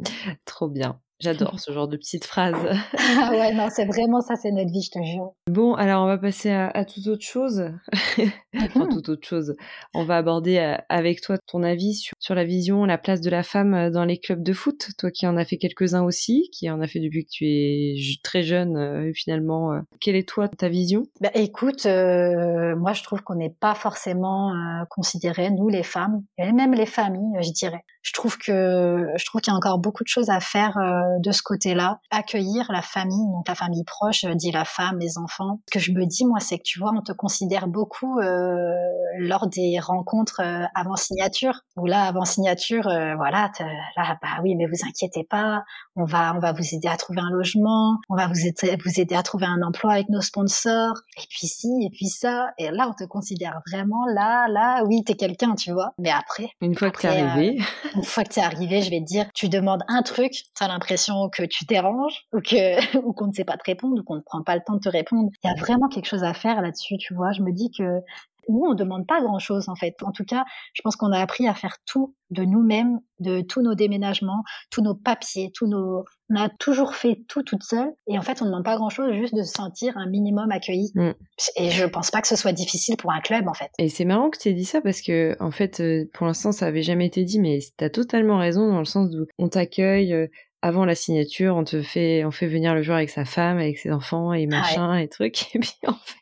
Trop 0.44 0.68
bien. 0.68 1.00
J'adore 1.20 1.58
ce 1.60 1.72
genre 1.72 1.88
de 1.88 1.96
petites 1.96 2.26
phrases. 2.26 2.54
ah 2.98 3.30
ouais, 3.30 3.54
non, 3.54 3.68
c'est 3.70 3.86
vraiment 3.86 4.20
ça, 4.20 4.36
c'est 4.36 4.50
notre 4.50 4.70
vie, 4.70 4.82
je 4.82 4.90
te 4.90 5.02
jure. 5.02 5.32
Bon, 5.50 5.74
alors 5.74 6.02
on 6.02 6.06
va 6.06 6.18
passer 6.18 6.50
à, 6.50 6.68
à 6.68 6.84
toute 6.84 7.06
autre 7.06 7.24
chose. 7.24 7.70
enfin, 8.54 8.84
mhm. 8.84 8.88
toute 8.90 9.08
autre 9.08 9.26
chose. 9.26 9.56
On 9.94 10.04
va 10.04 10.18
aborder 10.18 10.58
euh, 10.58 10.76
avec 10.90 11.22
toi 11.22 11.38
ton 11.46 11.62
avis 11.62 11.94
sur, 11.94 12.12
sur, 12.18 12.34
la 12.34 12.44
vision, 12.44 12.84
la 12.84 12.98
place 12.98 13.22
de 13.22 13.30
la 13.30 13.42
femme 13.42 13.74
euh, 13.74 13.90
dans 13.90 14.04
les 14.04 14.18
clubs 14.18 14.42
de 14.42 14.52
foot. 14.52 14.88
Toi 14.98 15.10
qui 15.10 15.26
en 15.26 15.38
as 15.38 15.46
fait 15.46 15.56
quelques-uns 15.56 16.02
aussi, 16.02 16.50
qui 16.52 16.68
en 16.70 16.82
as 16.82 16.86
fait 16.86 17.00
depuis 17.00 17.24
que 17.24 17.30
tu 17.30 17.46
es 17.46 17.96
très 18.22 18.42
jeune, 18.42 18.76
euh, 18.76 19.10
finalement. 19.14 19.70
quelle 20.00 20.16
est 20.16 20.28
toi 20.28 20.48
ta 20.48 20.68
vision? 20.68 21.04
Bah, 21.20 21.30
Écoute, 21.34 21.86
moi 21.86 22.92
je 22.92 23.02
trouve 23.02 23.22
qu'on 23.22 23.36
n'est 23.36 23.54
pas 23.60 23.74
forcément 23.74 24.52
considérés, 24.90 25.50
nous 25.50 25.68
les 25.68 25.82
femmes, 25.82 26.22
et 26.38 26.52
même 26.52 26.74
les 26.74 26.86
familles, 26.86 27.40
je 27.40 27.50
dirais. 27.52 27.84
Je 28.02 28.12
trouve 28.12 28.36
que 28.38 29.06
je 29.16 29.24
trouve 29.24 29.40
qu'il 29.40 29.52
y 29.52 29.54
a 29.54 29.56
encore 29.56 29.78
beaucoup 29.78 30.04
de 30.04 30.08
choses 30.08 30.30
à 30.30 30.40
faire 30.40 30.76
de 31.20 31.32
ce 31.32 31.42
côté-là, 31.42 32.00
accueillir 32.10 32.70
la 32.70 32.82
famille, 32.82 33.26
donc 33.32 33.48
la 33.48 33.54
famille 33.54 33.84
proche, 33.84 34.24
euh, 34.24 34.34
dit 34.34 34.50
la 34.50 34.64
femme, 34.64 34.98
les 34.98 35.18
enfants. 35.18 35.60
Ce 35.68 35.78
que 35.78 35.78
je 35.78 35.92
me 35.92 36.04
dis, 36.06 36.24
moi, 36.24 36.40
c'est 36.40 36.58
que 36.58 36.62
tu 36.64 36.78
vois, 36.78 36.92
on 36.94 37.02
te 37.02 37.12
considère 37.12 37.68
beaucoup 37.68 38.18
euh, 38.18 38.72
lors 39.18 39.46
des 39.46 39.78
rencontres 39.80 40.40
euh, 40.40 40.64
avant 40.74 40.96
signature, 40.96 41.60
ou 41.76 41.86
là, 41.86 42.04
avant 42.04 42.24
signature, 42.24 42.84
voilà, 43.16 43.50
là, 43.96 44.18
bah 44.22 44.40
oui, 44.42 44.54
mais 44.56 44.66
vous 44.66 44.86
inquiétez 44.86 45.24
pas, 45.24 45.62
on 45.94 46.04
va, 46.04 46.34
on 46.34 46.38
va 46.38 46.52
vous 46.52 46.74
aider 46.74 46.88
à 46.88 46.96
trouver 46.96 47.20
un 47.20 47.30
logement, 47.30 47.96
on 48.08 48.16
va 48.16 48.26
vous 48.28 48.46
aider, 48.46 48.76
vous 48.84 49.00
aider 49.00 49.14
à 49.14 49.22
trouver 49.22 49.46
un 49.46 49.62
emploi 49.62 49.92
avec 49.92 50.08
nos 50.08 50.20
sponsors, 50.20 50.94
et 51.16 51.26
puis 51.28 51.46
si, 51.46 51.68
et 51.82 51.90
puis 51.90 52.08
ça, 52.08 52.50
et 52.58 52.70
là, 52.70 52.88
on 52.88 52.94
te 52.94 53.04
considère 53.08 53.60
vraiment 53.70 54.04
là, 54.06 54.48
là, 54.48 54.82
oui, 54.84 55.02
t'es 55.04 55.14
quelqu'un, 55.14 55.54
tu 55.54 55.72
vois. 55.72 55.92
Mais 55.98 56.10
après, 56.10 56.48
une 56.60 56.74
fois 56.74 56.90
que 56.90 57.00
t'es 57.00 57.08
arrivé, 57.08 57.58
une 57.94 58.04
fois 58.04 58.24
que 58.24 58.34
t'es 58.34 58.42
arrivé, 58.42 58.82
je 58.82 58.90
vais 58.90 59.00
te 59.00 59.06
dire, 59.06 59.26
tu 59.34 59.48
demandes 59.48 59.82
un 59.88 60.02
truc, 60.02 60.32
t'as 60.58 60.68
l'impression 60.68 60.95
que 61.32 61.44
tu 61.44 61.64
déranges 61.64 62.26
ou 62.32 62.40
que 62.40 62.98
ou 63.06 63.12
qu'on 63.12 63.28
ne 63.28 63.32
sait 63.32 63.44
pas 63.44 63.56
te 63.56 63.64
répondre 63.64 64.00
ou 64.00 64.04
qu'on 64.04 64.16
ne 64.16 64.20
prend 64.20 64.42
pas 64.42 64.54
le 64.54 64.62
temps 64.66 64.74
de 64.74 64.80
te 64.80 64.88
répondre. 64.88 65.30
Il 65.44 65.48
y 65.48 65.50
a 65.50 65.60
vraiment 65.60 65.88
quelque 65.88 66.06
chose 66.06 66.24
à 66.24 66.34
faire 66.34 66.60
là-dessus, 66.62 66.96
tu 66.98 67.14
vois. 67.14 67.32
Je 67.32 67.42
me 67.42 67.52
dis 67.52 67.70
que 67.76 68.02
nous, 68.48 68.62
on 68.64 68.74
demande 68.74 69.06
pas 69.06 69.20
grand-chose 69.20 69.68
en 69.68 69.74
fait. 69.74 69.94
En 70.02 70.12
tout 70.12 70.24
cas, 70.24 70.44
je 70.74 70.82
pense 70.82 70.96
qu'on 70.96 71.12
a 71.12 71.18
appris 71.18 71.48
à 71.48 71.54
faire 71.54 71.76
tout 71.86 72.14
de 72.30 72.42
nous-mêmes, 72.42 72.98
de 73.20 73.40
tous 73.40 73.62
nos 73.62 73.74
déménagements, 73.74 74.42
tous 74.70 74.82
nos 74.82 74.94
papiers, 74.94 75.50
tous 75.54 75.66
nos. 75.66 76.04
On 76.30 76.36
a 76.36 76.48
toujours 76.48 76.94
fait 76.94 77.22
tout 77.28 77.42
toute 77.42 77.62
seule. 77.62 77.92
Et 78.08 78.18
en 78.18 78.22
fait, 78.22 78.42
on 78.42 78.46
ne 78.46 78.50
demande 78.50 78.64
pas 78.64 78.76
grand-chose, 78.76 79.12
juste 79.12 79.34
de 79.34 79.42
se 79.42 79.52
sentir 79.52 79.96
un 79.96 80.06
minimum 80.06 80.50
accueilli. 80.50 80.90
Mm. 80.94 81.10
Et 81.56 81.70
je 81.70 81.84
pense 81.86 82.10
pas 82.10 82.20
que 82.20 82.28
ce 82.28 82.36
soit 82.36 82.52
difficile 82.52 82.96
pour 82.96 83.12
un 83.12 83.20
club 83.20 83.48
en 83.48 83.54
fait. 83.54 83.70
Et 83.78 83.88
c'est 83.88 84.04
marrant 84.04 84.30
que 84.30 84.38
tu 84.38 84.48
aies 84.48 84.54
dit 84.54 84.64
ça 84.64 84.80
parce 84.80 85.00
que 85.00 85.36
en 85.40 85.50
fait, 85.50 85.80
euh, 85.80 86.08
pour 86.14 86.26
l'instant, 86.26 86.52
ça 86.52 86.66
avait 86.66 86.82
jamais 86.82 87.06
été 87.06 87.24
dit, 87.24 87.38
mais 87.38 87.58
tu 87.76 87.84
as 87.84 87.90
totalement 87.90 88.38
raison 88.38 88.68
dans 88.68 88.78
le 88.78 88.84
sens 88.84 89.14
où 89.14 89.26
on 89.38 89.48
t'accueille, 89.48 90.12
euh, 90.12 90.26
avant 90.66 90.84
la 90.84 90.96
signature, 90.96 91.54
on 91.54 91.62
te 91.62 91.80
fait, 91.80 92.24
on 92.24 92.32
fait 92.32 92.48
venir 92.48 92.74
le 92.74 92.82
joueur 92.82 92.96
avec 92.96 93.10
sa 93.10 93.24
femme, 93.24 93.58
avec 93.58 93.78
ses 93.78 93.92
enfants 93.92 94.32
et 94.32 94.48
ah 94.50 94.56
machin 94.56 94.98
et 94.98 95.06
trucs. 95.06 95.46
Et 95.54 95.60
puis 95.60 95.76
en 95.86 95.94
fait, 95.94 96.16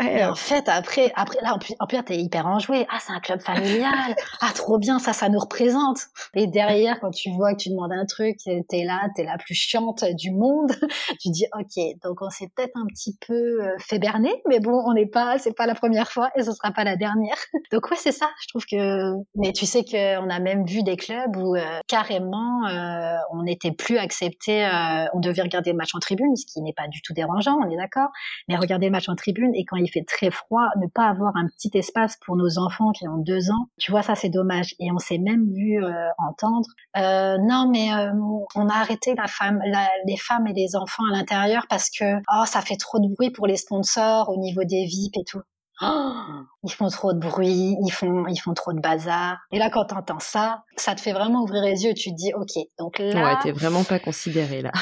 en 0.00 0.34
fait, 0.34 0.68
après, 0.68 1.12
après, 1.14 1.38
là, 1.42 1.54
en 1.54 1.58
plus, 1.58 1.74
en 1.78 1.86
plus 1.86 2.02
t'es 2.04 2.16
hyper 2.16 2.46
enjoué. 2.46 2.86
Ah, 2.90 2.98
c'est 3.00 3.12
un 3.12 3.20
club 3.20 3.40
familial. 3.40 4.14
ah, 4.40 4.50
trop 4.54 4.78
bien, 4.78 4.98
ça, 4.98 5.12
ça 5.12 5.28
nous 5.28 5.38
représente. 5.38 5.98
Et 6.34 6.46
derrière, 6.46 7.00
quand 7.00 7.10
tu 7.10 7.30
vois 7.30 7.52
que 7.54 7.62
tu 7.62 7.70
demandes 7.70 7.92
un 7.92 8.06
truc, 8.06 8.38
t'es 8.68 8.84
là, 8.84 9.08
t'es 9.14 9.24
la 9.24 9.36
plus 9.36 9.54
chiante 9.54 10.04
du 10.14 10.30
monde. 10.30 10.72
tu 11.20 11.30
dis, 11.30 11.46
ok, 11.58 12.00
donc 12.02 12.22
on 12.22 12.30
s'est 12.30 12.50
peut-être 12.54 12.76
un 12.76 12.86
petit 12.86 13.16
peu 13.26 13.34
euh, 13.34 13.76
fait 13.78 13.98
berner, 13.98 14.42
mais 14.48 14.60
bon, 14.60 14.82
on 14.86 14.94
n'est 14.94 15.06
pas, 15.06 15.38
c'est 15.38 15.54
pas 15.54 15.66
la 15.66 15.74
première 15.74 16.10
fois 16.10 16.30
et 16.36 16.42
ce 16.42 16.52
sera 16.52 16.70
pas 16.70 16.84
la 16.84 16.96
dernière. 16.96 17.36
donc 17.72 17.90
ouais, 17.90 17.96
c'est 17.96 18.12
ça. 18.12 18.30
Je 18.42 18.48
trouve 18.48 18.64
que, 18.64 19.12
mais 19.34 19.52
tu 19.52 19.66
sais 19.66 19.84
qu'on 19.84 20.30
a 20.30 20.40
même 20.40 20.64
vu 20.64 20.82
des 20.82 20.96
clubs 20.96 21.36
où 21.36 21.56
euh, 21.56 21.80
carrément, 21.86 22.66
euh, 22.68 23.16
on 23.32 23.42
n'était 23.42 23.72
plus 23.72 23.98
accepté. 23.98 24.68
on 25.14 25.20
devait 25.20 25.42
regarder 25.42 25.72
le 25.72 25.76
match 25.76 25.94
en 25.94 25.98
tribune, 25.98 26.34
ce 26.36 26.46
qui 26.46 26.62
n'est 26.62 26.72
pas 26.72 26.88
du 26.88 27.02
tout 27.02 27.12
dérangeant, 27.12 27.58
on 27.62 27.70
est 27.70 27.76
d'accord. 27.76 28.08
Mais 28.48 28.56
regarder 28.56 28.86
le 28.86 28.92
match 28.92 29.08
en 29.08 29.14
tribune 29.14 29.52
et 29.60 29.64
quand 29.66 29.76
il 29.76 29.88
fait 29.88 30.04
très 30.04 30.30
froid, 30.30 30.68
ne 30.80 30.86
pas 30.86 31.06
avoir 31.06 31.36
un 31.36 31.46
petit 31.46 31.70
espace 31.74 32.16
pour 32.24 32.34
nos 32.36 32.58
enfants 32.58 32.92
qui 32.92 33.06
ont 33.06 33.18
deux 33.18 33.50
ans, 33.50 33.68
tu 33.78 33.90
vois, 33.90 34.02
ça 34.02 34.14
c'est 34.14 34.30
dommage. 34.30 34.74
Et 34.80 34.90
on 34.90 34.98
s'est 34.98 35.18
même 35.18 35.52
vu 35.52 35.84
euh, 35.84 36.08
entendre, 36.16 36.66
euh, 36.96 37.36
non 37.38 37.68
mais 37.70 37.92
euh, 37.92 38.10
on 38.54 38.68
a 38.68 38.74
arrêté 38.74 39.14
les 40.06 40.16
femmes 40.16 40.46
et 40.46 40.52
les 40.54 40.76
enfants 40.76 41.02
à 41.12 41.16
l'intérieur 41.16 41.66
parce 41.68 41.90
que 41.90 42.16
oh 42.32 42.44
ça 42.46 42.62
fait 42.62 42.76
trop 42.76 42.98
de 42.98 43.08
bruit 43.14 43.30
pour 43.30 43.46
les 43.46 43.56
sponsors 43.56 44.30
au 44.30 44.38
niveau 44.38 44.64
des 44.64 44.86
VIP 44.86 45.18
et 45.18 45.24
tout. 45.24 45.42
Oh, 45.82 46.12
ils 46.62 46.72
font 46.72 46.88
trop 46.88 47.12
de 47.12 47.18
bruit, 47.18 47.76
ils 47.84 47.90
font, 47.90 48.26
ils 48.26 48.38
font 48.38 48.52
trop 48.52 48.72
de 48.72 48.80
bazar. 48.80 49.38
Et 49.50 49.58
là, 49.58 49.70
quand 49.70 49.86
t'entends 49.86 50.18
ça, 50.18 50.62
ça 50.76 50.94
te 50.94 51.00
fait 51.00 51.12
vraiment 51.12 51.42
ouvrir 51.42 51.62
les 51.62 51.84
yeux. 51.84 51.94
Tu 51.94 52.10
te 52.10 52.16
dis, 52.16 52.32
ok, 52.34 52.66
donc 52.78 52.98
là. 52.98 53.24
Ouais, 53.24 53.38
t'es 53.42 53.52
vraiment 53.52 53.84
pas 53.84 53.98
considéré 53.98 54.62
là. 54.62 54.72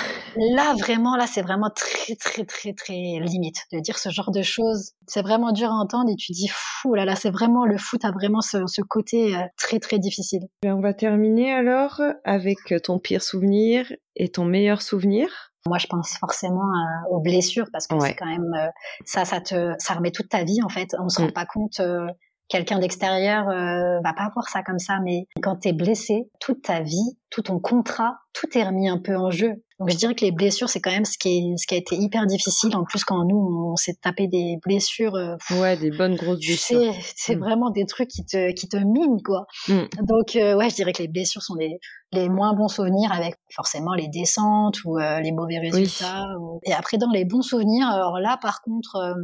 Là, 0.54 0.74
vraiment, 0.78 1.16
là, 1.16 1.26
c'est 1.26 1.42
vraiment 1.42 1.70
très, 1.74 2.14
très, 2.14 2.44
très, 2.44 2.72
très 2.72 3.18
limite 3.20 3.56
de 3.72 3.80
dire 3.80 3.98
ce 3.98 4.10
genre 4.10 4.30
de 4.30 4.42
choses. 4.42 4.92
C'est 5.06 5.22
vraiment 5.22 5.50
dur 5.52 5.68
à 5.68 5.74
entendre 5.74 6.10
et 6.10 6.16
tu 6.16 6.32
te 6.32 6.36
dis, 6.36 6.48
fou, 6.52 6.94
là, 6.94 7.04
là, 7.04 7.16
c'est 7.16 7.30
vraiment 7.30 7.64
le 7.64 7.76
foot 7.76 8.04
a 8.04 8.12
vraiment 8.12 8.40
ce, 8.40 8.58
ce 8.66 8.82
côté 8.82 9.34
euh, 9.34 9.40
très, 9.56 9.80
très 9.80 9.98
difficile. 9.98 10.42
On 10.64 10.80
va 10.80 10.94
terminer 10.94 11.52
alors 11.52 12.00
avec 12.24 12.58
ton 12.84 12.98
pire 12.98 13.22
souvenir 13.22 13.90
et 14.14 14.28
ton 14.28 14.44
meilleur 14.44 14.82
souvenir. 14.82 15.47
Moi, 15.68 15.78
je 15.78 15.86
pense 15.86 16.16
forcément 16.18 16.68
euh, 16.68 17.10
aux 17.10 17.20
blessures 17.20 17.66
parce 17.72 17.86
que 17.86 17.98
c'est 18.00 18.14
quand 18.14 18.26
même 18.26 18.52
euh, 18.54 18.68
ça, 19.04 19.24
ça 19.24 19.40
te, 19.40 19.74
ça 19.78 19.94
remet 19.94 20.10
toute 20.10 20.28
ta 20.28 20.42
vie 20.42 20.62
en 20.64 20.68
fait. 20.68 20.96
On 20.98 21.08
se 21.08 21.20
rend 21.20 21.28
mm. 21.28 21.32
pas 21.32 21.46
compte. 21.46 21.80
Euh, 21.80 22.06
quelqu'un 22.48 22.78
d'extérieur 22.78 23.48
euh, 23.48 24.00
va 24.02 24.12
pas 24.14 24.30
voir 24.32 24.48
ça 24.48 24.62
comme 24.62 24.78
ça, 24.78 24.98
mais 25.04 25.26
quand 25.42 25.56
t'es 25.56 25.72
blessé, 25.72 26.30
toute 26.40 26.62
ta 26.62 26.80
vie, 26.80 27.18
tout 27.30 27.42
ton 27.42 27.60
contrat, 27.60 28.16
tout 28.32 28.58
est 28.58 28.64
remis 28.64 28.88
un 28.88 28.98
peu 28.98 29.16
en 29.16 29.30
jeu. 29.30 29.52
Donc 29.78 29.90
je 29.90 29.96
dirais 29.96 30.14
que 30.14 30.24
les 30.24 30.32
blessures, 30.32 30.68
c'est 30.68 30.80
quand 30.80 30.90
même 30.90 31.04
ce 31.04 31.16
qui, 31.16 31.28
est, 31.28 31.56
ce 31.56 31.66
qui 31.66 31.74
a 31.74 31.78
été 31.78 31.94
hyper 31.94 32.26
difficile. 32.26 32.74
En 32.74 32.84
plus, 32.84 33.04
quand 33.04 33.24
nous, 33.24 33.70
on 33.70 33.76
s'est 33.76 33.94
tapé 33.94 34.26
des 34.26 34.58
blessures. 34.64 35.14
Euh, 35.14 35.36
ouais, 35.52 35.76
des 35.76 35.92
bonnes 35.92 36.16
grosses 36.16 36.40
blessures. 36.40 36.92
C'est 37.14 37.36
mm. 37.36 37.40
vraiment 37.40 37.70
des 37.70 37.86
trucs 37.86 38.08
qui 38.08 38.24
te, 38.24 38.50
qui 38.52 38.68
te 38.68 38.76
minent, 38.76 39.22
quoi. 39.24 39.46
Mm. 39.68 39.84
Donc 40.02 40.34
euh, 40.34 40.56
ouais, 40.56 40.68
je 40.68 40.74
dirais 40.74 40.92
que 40.92 41.02
les 41.02 41.08
blessures 41.08 41.42
sont 41.42 41.54
les, 41.54 41.78
les 42.10 42.28
moins 42.28 42.54
bons 42.54 42.66
souvenirs 42.66 43.12
avec 43.12 43.36
forcément 43.54 43.94
les 43.94 44.08
descentes 44.08 44.82
ou 44.84 44.98
euh, 44.98 45.20
les 45.20 45.30
mauvais 45.30 45.60
résultats. 45.60 46.26
Et 46.64 46.72
après, 46.72 46.98
dans 46.98 47.10
les 47.12 47.24
bons 47.24 47.42
souvenirs, 47.42 47.86
alors 47.86 48.18
là, 48.18 48.36
par 48.42 48.62
contre, 48.62 49.14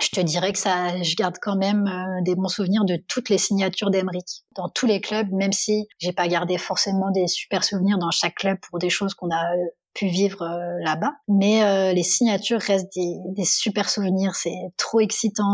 je 0.00 0.08
te 0.10 0.20
dirais 0.20 0.52
que 0.52 0.58
ça, 0.60 1.02
je 1.02 1.16
garde 1.16 1.36
quand 1.42 1.56
même 1.56 1.90
des 2.24 2.36
bons 2.36 2.48
souvenirs 2.48 2.84
de 2.84 3.02
toutes 3.08 3.30
les 3.30 3.38
signatures 3.38 3.90
d'Emeric 3.90 4.44
dans 4.54 4.68
tous 4.68 4.86
les 4.86 5.00
clubs, 5.00 5.32
même 5.32 5.52
si 5.52 5.88
j'ai 5.98 6.12
pas 6.12 6.28
gardé 6.28 6.56
forcément 6.56 7.10
des 7.10 7.26
super 7.26 7.64
souvenirs 7.64 7.98
dans 7.98 8.12
chaque 8.12 8.36
club 8.36 8.58
pour 8.70 8.78
des 8.78 8.90
choses 8.90 9.14
qu'on 9.14 9.30
a 9.30 9.44
pu 9.94 10.06
vivre 10.06 10.42
euh, 10.42 10.82
là-bas. 10.84 11.12
Mais 11.28 11.62
euh, 11.62 11.92
les 11.92 12.02
signatures 12.02 12.60
restent 12.60 12.92
des, 12.94 13.16
des 13.28 13.44
super 13.44 13.88
souvenirs. 13.88 14.34
C'est 14.34 14.72
trop 14.76 15.00
excitant. 15.00 15.44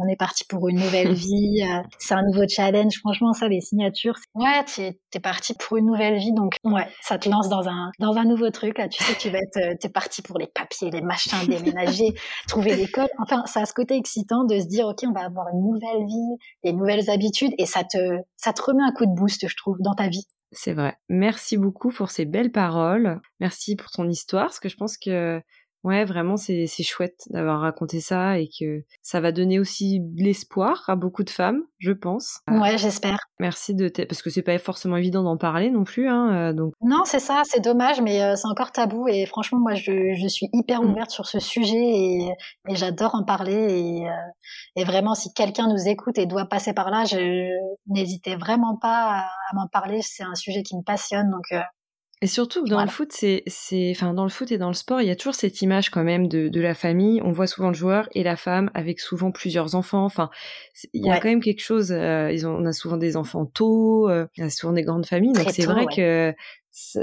On 0.00 0.06
est 0.06 0.16
parti 0.16 0.44
pour 0.44 0.68
une 0.68 0.78
nouvelle 0.78 1.12
vie. 1.14 1.62
Euh, 1.62 1.82
c'est 1.98 2.14
un 2.14 2.22
nouveau 2.22 2.46
challenge. 2.46 2.98
Franchement, 3.00 3.32
ça, 3.32 3.48
les 3.48 3.60
signatures, 3.60 4.16
ouais, 4.34 4.64
t'es 4.64 4.98
es 5.14 5.20
parti 5.20 5.54
pour 5.54 5.78
une 5.78 5.86
nouvelle 5.86 6.18
vie. 6.18 6.32
Donc, 6.32 6.56
ouais, 6.64 6.86
ça 7.00 7.18
te 7.18 7.28
lance 7.28 7.48
dans 7.48 7.68
un 7.68 7.90
dans 7.98 8.16
un 8.16 8.24
nouveau 8.24 8.50
truc. 8.50 8.78
Là, 8.78 8.88
tu 8.88 9.02
sais, 9.02 9.14
tu 9.18 9.30
vas 9.30 9.38
être, 9.38 9.78
t'es 9.80 9.88
parti 9.88 10.22
pour 10.22 10.38
les 10.38 10.46
papiers, 10.46 10.90
les 10.90 11.00
machins, 11.00 11.38
déménager, 11.48 12.14
trouver 12.48 12.76
l'école. 12.76 13.08
Enfin, 13.18 13.44
ça 13.46 13.60
a 13.60 13.66
ce 13.66 13.72
côté 13.72 13.96
excitant 13.96 14.44
de 14.44 14.60
se 14.60 14.66
dire, 14.66 14.86
ok, 14.86 14.98
on 15.06 15.12
va 15.12 15.24
avoir 15.24 15.46
une 15.52 15.62
nouvelle 15.62 16.06
vie, 16.06 16.36
des 16.62 16.72
nouvelles 16.72 17.08
habitudes, 17.10 17.52
et 17.58 17.66
ça 17.66 17.84
te 17.84 17.98
ça 18.36 18.52
te 18.52 18.62
remet 18.62 18.82
un 18.82 18.92
coup 18.92 19.06
de 19.06 19.14
boost, 19.14 19.48
je 19.48 19.56
trouve, 19.56 19.78
dans 19.80 19.94
ta 19.94 20.08
vie. 20.08 20.26
C'est 20.50 20.72
vrai. 20.72 20.96
Merci 21.10 21.58
beaucoup 21.58 21.90
pour 21.90 22.10
ces 22.10 22.24
belles 22.24 22.52
paroles. 22.52 23.20
Merci 23.38 23.76
pour 23.76 23.90
ton 23.90 24.08
histoire, 24.08 24.46
parce 24.46 24.60
que 24.60 24.68
je 24.68 24.76
pense 24.76 24.96
que 24.96 25.42
Ouais, 25.84 26.04
vraiment, 26.04 26.36
c'est 26.36 26.66
chouette 26.82 27.22
d'avoir 27.30 27.60
raconté 27.60 28.00
ça 28.00 28.38
et 28.38 28.48
que 28.48 28.82
ça 29.00 29.20
va 29.20 29.30
donner 29.30 29.60
aussi 29.60 30.00
de 30.00 30.22
l'espoir 30.22 30.84
à 30.88 30.96
beaucoup 30.96 31.22
de 31.22 31.30
femmes, 31.30 31.62
je 31.78 31.92
pense. 31.92 32.40
Ouais, 32.50 32.76
j'espère. 32.78 33.18
Merci 33.38 33.74
de 33.74 33.88
parce 33.88 34.20
que 34.20 34.30
c'est 34.30 34.42
pas 34.42 34.58
forcément 34.58 34.96
évident 34.96 35.22
d'en 35.22 35.36
parler 35.36 35.70
non 35.70 35.84
plus, 35.84 36.08
hein. 36.08 36.34
Euh, 36.34 36.52
donc. 36.52 36.74
Non, 36.80 37.04
c'est 37.04 37.20
ça, 37.20 37.42
c'est 37.44 37.60
dommage, 37.60 38.00
mais 38.00 38.22
euh, 38.22 38.34
c'est 38.34 38.48
encore 38.48 38.72
tabou 38.72 39.06
et 39.06 39.24
franchement, 39.26 39.60
moi, 39.60 39.74
je, 39.74 40.14
je 40.14 40.26
suis 40.26 40.48
hyper 40.52 40.82
mmh. 40.82 40.90
ouverte 40.90 41.10
sur 41.10 41.26
ce 41.26 41.38
sujet 41.38 41.76
et, 41.76 42.32
et 42.68 42.74
j'adore 42.74 43.14
en 43.14 43.24
parler 43.24 43.54
et, 43.54 44.08
euh, 44.08 44.12
et 44.74 44.84
vraiment, 44.84 45.14
si 45.14 45.32
quelqu'un 45.32 45.68
nous 45.68 45.86
écoute 45.86 46.18
et 46.18 46.26
doit 46.26 46.46
passer 46.46 46.72
par 46.72 46.90
là, 46.90 47.04
je 47.04 47.48
n'hésitez 47.86 48.34
vraiment 48.34 48.76
pas 48.76 49.20
à, 49.20 49.54
m'en 49.54 49.68
parler. 49.68 50.00
C'est 50.02 50.24
un 50.24 50.34
sujet 50.34 50.62
qui 50.62 50.76
me 50.76 50.82
passionne, 50.82 51.30
donc 51.30 51.58
et 52.20 52.26
surtout 52.26 52.64
dans 52.64 52.82
le 52.82 52.88
foot, 52.88 53.10
c'est, 53.12 53.44
c'est, 53.46 53.92
enfin 53.94 54.12
dans 54.12 54.24
le 54.24 54.28
foot 54.28 54.50
et 54.50 54.58
dans 54.58 54.68
le 54.68 54.74
sport, 54.74 55.00
il 55.00 55.06
y 55.06 55.10
a 55.10 55.16
toujours 55.16 55.36
cette 55.36 55.62
image 55.62 55.90
quand 55.90 56.02
même 56.02 56.26
de, 56.26 56.48
de 56.48 56.60
la 56.60 56.74
famille. 56.74 57.20
On 57.22 57.30
voit 57.30 57.46
souvent 57.46 57.68
le 57.68 57.74
joueur 57.74 58.08
et 58.12 58.24
la 58.24 58.36
femme 58.36 58.70
avec 58.74 58.98
souvent 58.98 59.30
plusieurs 59.30 59.76
enfants. 59.76 60.04
Enfin, 60.04 60.28
il 60.92 61.06
y 61.06 61.10
a 61.10 61.20
quand 61.20 61.28
même 61.28 61.42
quelque 61.42 61.62
chose. 61.62 61.92
Euh, 61.92 62.32
ils 62.32 62.44
ont, 62.46 62.56
on 62.56 62.66
a 62.66 62.72
souvent 62.72 62.96
des 62.96 63.16
enfants 63.16 63.46
tôt, 63.46 64.08
euh, 64.10 64.26
y 64.36 64.42
a 64.42 64.50
souvent 64.50 64.72
des 64.72 64.82
grandes 64.82 65.06
familles. 65.06 65.32
donc 65.32 65.48
c'est 65.52 65.66
vrai 65.66 65.86
que 65.86 66.34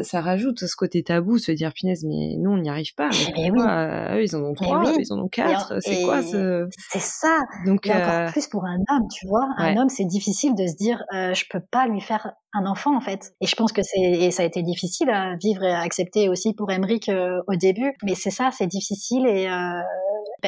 ça, 0.03 0.21
rajoute 0.21 0.65
ce 0.65 0.75
côté 0.75 1.03
tabou, 1.03 1.37
se 1.37 1.51
dire 1.51 1.73
punaise, 1.73 2.05
mais 2.05 2.35
nous 2.37 2.51
on 2.51 2.57
n'y 2.57 2.69
arrive 2.69 2.93
pas. 2.95 3.09
Mais 3.35 3.51
oui. 3.51 3.59
eux, 3.59 4.23
ils 4.23 4.35
en 4.35 4.43
ont 4.43 4.53
trois, 4.53 4.93
ils 4.97 5.11
en 5.11 5.19
ont 5.19 5.27
quatre. 5.27 5.73
C'est 5.81 6.01
quoi 6.03 6.21
ce 6.21 6.67
C'est 6.91 7.01
ça. 7.01 7.39
Donc 7.65 7.85
encore 7.87 8.09
euh, 8.09 8.31
plus 8.31 8.47
pour 8.47 8.65
un 8.65 8.77
homme, 8.89 9.07
tu 9.13 9.27
vois. 9.27 9.47
Un 9.57 9.77
homme, 9.77 9.89
c'est 9.89 10.05
difficile 10.05 10.55
de 10.55 10.65
se 10.65 10.75
dire, 10.75 11.03
euh, 11.13 11.33
je 11.33 11.45
peux 11.49 11.59
pas 11.59 11.87
lui 11.87 12.01
faire 12.01 12.31
un 12.55 12.65
enfant 12.65 12.95
en 12.95 13.01
fait. 13.01 13.33
Et 13.41 13.47
je 13.47 13.55
pense 13.55 13.71
que 13.71 13.81
c'est 13.83 13.99
et 13.99 14.31
ça 14.31 14.43
a 14.43 14.45
été 14.45 14.63
difficile 14.63 15.09
à 15.09 15.35
vivre 15.35 15.63
et 15.63 15.71
à 15.71 15.81
accepter 15.81 16.29
aussi 16.29 16.53
pour 16.53 16.71
Emmerich 16.71 17.09
euh, 17.09 17.41
au 17.47 17.55
début. 17.55 17.93
Mais 18.03 18.15
c'est 18.15 18.31
ça, 18.31 18.49
c'est 18.51 18.67
difficile 18.67 19.27
et 19.27 19.47
euh, 19.47 19.81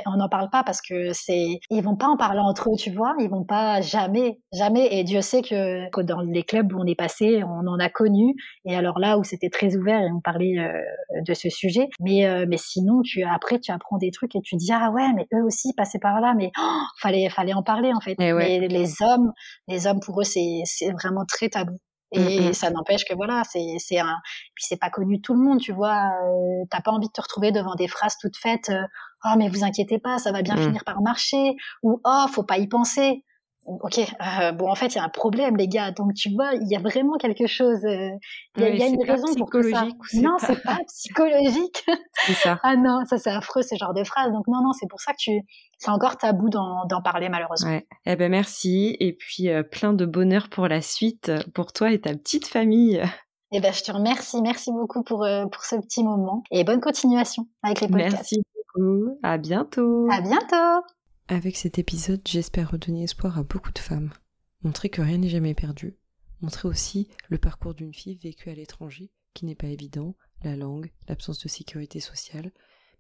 on 0.06 0.18
n'en 0.18 0.30
parle 0.30 0.50
pas 0.50 0.64
parce 0.64 0.82
que 0.82 1.12
c'est 1.14 1.60
ils 1.70 1.84
vont 1.84 1.96
pas 1.96 2.08
en 2.08 2.18
parler 2.18 2.40
entre 2.40 2.70
eux, 2.70 2.76
tu 2.78 2.92
vois. 2.92 3.16
Ils 3.20 3.30
vont 3.30 3.44
pas 3.44 3.82
jamais, 3.82 4.40
jamais. 4.54 4.88
Et 4.92 5.04
Dieu 5.04 5.22
sait 5.22 5.42
que, 5.42 5.90
que 5.92 6.02
dans 6.02 6.22
les 6.22 6.44
clubs 6.44 6.72
où 6.74 6.80
on 6.80 6.86
est 6.86 6.96
passé, 6.96 7.44
on 7.44 7.68
en 7.68 7.80
a 7.80 7.90
connu. 7.90 8.36
Et 8.66 8.76
alors 8.76 9.00
là 9.00 9.18
où 9.18 9.24
c'était 9.24 9.50
très 9.50 9.76
ouvert 9.76 10.02
et 10.02 10.12
on 10.12 10.22
parlait 10.22 10.58
euh, 10.58 11.22
de 11.26 11.34
ce 11.34 11.50
sujet. 11.50 11.88
Mais 12.00 12.46
mais 12.48 12.58
sinon, 12.58 13.02
tu 13.04 13.24
après 13.24 13.60
tu 13.60 13.72
apprends 13.72 13.98
des 13.98 14.12
trucs 14.12 14.36
et 14.36 14.42
tu 14.42 14.56
dis 14.56 14.72
ah 14.72 14.92
ouais, 14.92 15.08
mais 15.16 15.28
eux 15.34 15.44
aussi 15.44 15.74
passaient 15.76 16.00
par 16.00 16.22
là. 16.22 16.34
Mais 16.38 16.52
oh, 16.60 16.82
fallait 17.00 17.30
fallait 17.30 17.54
en 17.54 17.64
parler 17.64 17.92
en 17.94 18.00
fait. 18.00 18.16
Eh 18.20 18.34
mais 18.34 18.68
les 18.68 19.02
hommes, 19.02 19.32
les 19.68 19.88
hommes 19.88 20.00
pour 20.00 20.22
eux 20.22 20.26
c'est 20.26 20.62
c'est 20.66 20.92
vraiment 20.92 21.26
très 21.26 21.50
tabou. 21.50 21.78
Et 22.14 22.40
mmh. 22.40 22.54
ça 22.54 22.70
n'empêche 22.70 23.04
que 23.04 23.14
voilà, 23.14 23.44
c'est 23.52 23.76
c'est 23.80 24.00
un 24.00 24.16
puis 24.56 24.64
c'est 24.66 24.80
pas 24.80 24.90
connu 24.90 25.18
de 25.18 25.22
tout 25.22 25.34
le 25.34 25.42
monde, 25.42 25.60
tu 25.60 25.74
vois. 25.74 26.12
Euh, 26.24 26.66
T'as 26.72 26.82
pas 26.82 26.92
envie 26.92 27.08
de 27.08 27.12
te 27.12 27.22
retrouver 27.22 27.52
devant 27.52 27.76
des 27.76 27.88
phrases 27.88 28.16
toutes 28.22 28.38
faites. 28.38 28.70
Euh, 28.70 28.82
oh 29.26 29.34
mais 29.38 29.50
vous 29.50 29.64
inquiétez 29.64 30.00
pas, 30.00 30.18
ça 30.18 30.32
va 30.32 30.42
bien 30.42 30.56
mmh. 30.56 30.64
finir 30.64 30.84
par 30.86 31.02
marcher. 31.02 31.56
Ou 31.84 32.02
oh 32.04 32.26
faut 32.32 32.44
pas 32.44 32.58
y 32.58 32.68
penser. 32.68 33.24
Ok, 33.68 34.00
euh, 34.00 34.54
bon 34.54 34.72
en 34.72 34.76
fait 34.76 34.88
il 34.88 34.96
y 34.96 35.00
a 35.00 35.04
un 35.04 35.10
problème 35.10 35.58
les 35.58 35.68
gars, 35.68 35.92
donc 35.92 36.14
tu 36.14 36.34
vois 36.34 36.54
il 36.54 36.70
y 36.70 36.76
a 36.78 36.80
vraiment 36.80 37.18
quelque 37.18 37.48
chose. 37.48 37.84
Euh, 37.84 38.12
il 38.56 38.64
y, 38.64 38.82
a 38.82 38.88
une 38.88 39.04
raison 39.04 39.36
pour 39.36 39.50
que 39.50 39.62
ça. 39.70 39.86
Non 40.14 40.38
c'est 40.40 40.64
pas 40.64 40.78
psychologique. 40.88 41.84
Ça. 42.44 42.60
ah 42.64 42.76
non 42.78 43.04
ça 43.06 43.18
c'est 43.18 43.30
affreux 43.30 43.64
ce 43.64 43.76
genre 43.76 43.94
de 43.94 44.06
phrase. 44.06 44.32
Donc 44.32 44.48
non 44.48 44.62
non 44.64 44.72
c'est 44.72 44.88
pour 44.88 45.02
ça 45.02 45.12
que 45.12 45.18
tu 45.20 45.42
c'est 45.80 45.92
encore 45.92 46.16
tabou 46.16 46.50
d'en 46.50 47.02
parler 47.04 47.28
malheureusement. 47.28 47.72
Ouais. 47.72 47.86
Eh 48.06 48.16
ben 48.16 48.32
merci 48.32 48.96
et 49.02 49.12
puis 49.12 49.50
euh, 49.50 49.64
plein 49.64 49.92
de 49.92 50.06
bonheur 50.06 50.48
pour 50.48 50.70
la 50.70 50.82
suite 50.82 51.30
pour 51.54 51.74
toi 51.74 51.92
et 51.92 52.00
ta 52.00 52.12
petite 52.12 52.48
famille. 52.48 53.02
Eh 53.54 53.62
ben 53.62 53.72
je 53.72 53.82
te 53.82 53.94
remercie, 53.94 54.42
merci 54.42 54.74
beaucoup 54.74 55.04
pour 55.04 55.26
pour 55.54 55.64
ce 55.64 55.78
petit 55.78 56.04
moment 56.04 56.44
et 56.52 56.66
bonne 56.66 56.82
continuation 56.82 57.48
avec 57.64 57.80
les 57.80 57.88
podcasts. 57.88 58.16
Merci 58.16 58.42
beaucoup, 58.78 59.20
à 59.24 59.38
bientôt. 59.38 60.08
À 60.12 60.22
bientôt. 60.22 60.88
Avec 61.28 61.58
cet 61.58 61.78
épisode, 61.80 62.22
j'espère 62.26 62.72
redonner 62.72 63.04
espoir 63.04 63.38
à 63.38 63.44
beaucoup 63.44 63.72
de 63.72 63.80
femmes, 63.80 64.14
montrer 64.62 64.90
que 64.90 65.02
rien 65.02 65.18
n'est 65.18 65.30
jamais 65.30 65.54
perdu, 65.54 65.98
montrer 66.42 66.68
aussi 66.68 67.10
le 67.30 67.38
parcours 67.38 67.74
d'une 67.74 67.94
fille 67.94 68.16
vécue 68.16 68.50
à 68.50 68.56
l'étranger, 68.56 69.12
qui 69.34 69.46
n'est 69.46 69.56
pas 69.56 69.68
évident, 69.68 70.16
la 70.44 70.56
langue, 70.56 70.92
l'absence 71.08 71.40
de 71.40 71.50
sécurité 71.50 72.00
sociale, 72.00 72.52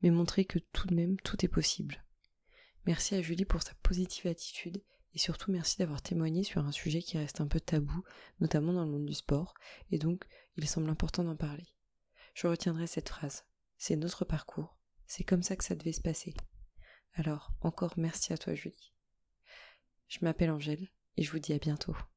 mais 0.01 0.09
montrer 0.09 0.45
que 0.45 0.59
tout 0.59 0.87
de 0.87 0.95
même 0.95 1.17
tout 1.21 1.43
est 1.45 1.49
possible. 1.49 2.03
Merci 2.85 3.15
à 3.15 3.21
Julie 3.21 3.45
pour 3.45 3.61
sa 3.61 3.73
positive 3.81 4.27
attitude 4.27 4.81
et 5.13 5.19
surtout 5.19 5.51
merci 5.51 5.77
d'avoir 5.77 6.01
témoigné 6.01 6.43
sur 6.43 6.65
un 6.65 6.71
sujet 6.71 7.01
qui 7.01 7.17
reste 7.17 7.41
un 7.41 7.47
peu 7.47 7.59
tabou, 7.59 8.03
notamment 8.39 8.73
dans 8.73 8.83
le 8.83 8.91
monde 8.91 9.05
du 9.05 9.13
sport, 9.13 9.53
et 9.89 9.97
donc 9.97 10.25
il 10.57 10.67
semble 10.67 10.89
important 10.89 11.23
d'en 11.23 11.35
parler. 11.35 11.65
Je 12.33 12.47
retiendrai 12.47 12.87
cette 12.87 13.09
phrase. 13.09 13.45
C'est 13.77 13.95
notre 13.95 14.25
parcours. 14.25 14.76
C'est 15.07 15.23
comme 15.23 15.43
ça 15.43 15.55
que 15.55 15.63
ça 15.63 15.75
devait 15.75 15.93
se 15.93 16.01
passer. 16.01 16.33
Alors, 17.15 17.51
encore 17.61 17.95
merci 17.97 18.31
à 18.31 18.37
toi 18.37 18.53
Julie. 18.53 18.93
Je 20.07 20.19
m'appelle 20.21 20.51
Angèle 20.51 20.87
et 21.17 21.23
je 21.23 21.31
vous 21.31 21.39
dis 21.39 21.53
à 21.53 21.57
bientôt. 21.57 21.97